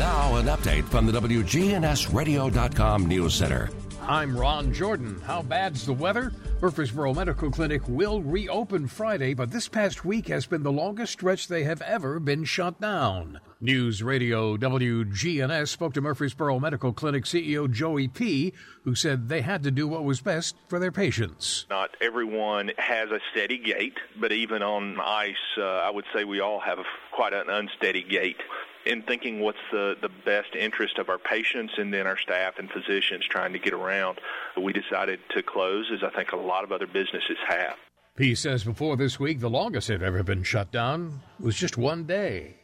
Now, 0.00 0.36
an 0.36 0.46
update 0.46 0.84
from 0.84 1.04
the 1.04 1.12
WGNSradio.com 1.12 3.06
News 3.06 3.34
Center. 3.34 3.68
I'm 4.00 4.34
Ron 4.34 4.72
Jordan. 4.72 5.20
How 5.26 5.42
bad's 5.42 5.84
the 5.84 5.92
weather? 5.92 6.32
Murfreesboro 6.62 7.12
Medical 7.12 7.50
Clinic 7.50 7.82
will 7.86 8.22
reopen 8.22 8.86
Friday, 8.86 9.34
but 9.34 9.50
this 9.50 9.68
past 9.68 10.06
week 10.06 10.28
has 10.28 10.46
been 10.46 10.62
the 10.62 10.72
longest 10.72 11.12
stretch 11.12 11.48
they 11.48 11.64
have 11.64 11.82
ever 11.82 12.18
been 12.18 12.44
shut 12.44 12.80
down. 12.80 13.40
News 13.60 14.02
Radio 14.02 14.56
WGNS 14.56 15.68
spoke 15.68 15.92
to 15.92 16.00
Murfreesboro 16.00 16.58
Medical 16.58 16.94
Clinic 16.94 17.24
CEO 17.24 17.70
Joey 17.70 18.08
P., 18.08 18.54
who 18.84 18.94
said 18.94 19.28
they 19.28 19.42
had 19.42 19.62
to 19.64 19.70
do 19.70 19.86
what 19.86 20.04
was 20.04 20.22
best 20.22 20.56
for 20.68 20.78
their 20.78 20.92
patients. 20.92 21.66
Not 21.68 21.90
everyone 22.00 22.70
has 22.78 23.10
a 23.10 23.20
steady 23.32 23.58
gait, 23.58 23.98
but 24.18 24.32
even 24.32 24.62
on 24.62 24.98
ice, 24.98 25.36
uh, 25.58 25.62
I 25.62 25.90
would 25.90 26.06
say 26.14 26.24
we 26.24 26.40
all 26.40 26.60
have 26.60 26.78
quite 27.12 27.34
an 27.34 27.50
unsteady 27.50 28.02
gait. 28.02 28.38
In 28.86 29.02
thinking 29.02 29.40
what's 29.40 29.58
the, 29.70 29.96
the 30.00 30.08
best 30.24 30.54
interest 30.54 30.98
of 30.98 31.08
our 31.08 31.18
patients 31.18 31.74
and 31.76 31.92
then 31.92 32.06
our 32.06 32.16
staff 32.18 32.58
and 32.58 32.70
physicians 32.70 33.26
trying 33.28 33.52
to 33.52 33.58
get 33.58 33.74
around, 33.74 34.18
we 34.60 34.72
decided 34.72 35.20
to 35.30 35.42
close, 35.42 35.90
as 35.92 36.02
I 36.02 36.10
think 36.10 36.32
a 36.32 36.36
lot 36.36 36.64
of 36.64 36.72
other 36.72 36.86
businesses 36.86 37.36
have. 37.46 37.76
He 38.16 38.34
says 38.34 38.64
before 38.64 38.96
this 38.96 39.20
week, 39.20 39.40
the 39.40 39.50
longest 39.50 39.88
they've 39.88 40.02
ever 40.02 40.22
been 40.22 40.42
shut 40.42 40.72
down 40.72 41.20
was 41.38 41.56
just 41.56 41.76
one 41.76 42.04
day. 42.04 42.56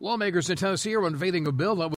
Lawmakers 0.00 0.48
in 0.48 0.56
Tennessee 0.56 0.94
are 0.94 1.06
unveiling 1.06 1.46
a 1.46 1.52
bill 1.52 1.76
that 1.76 1.88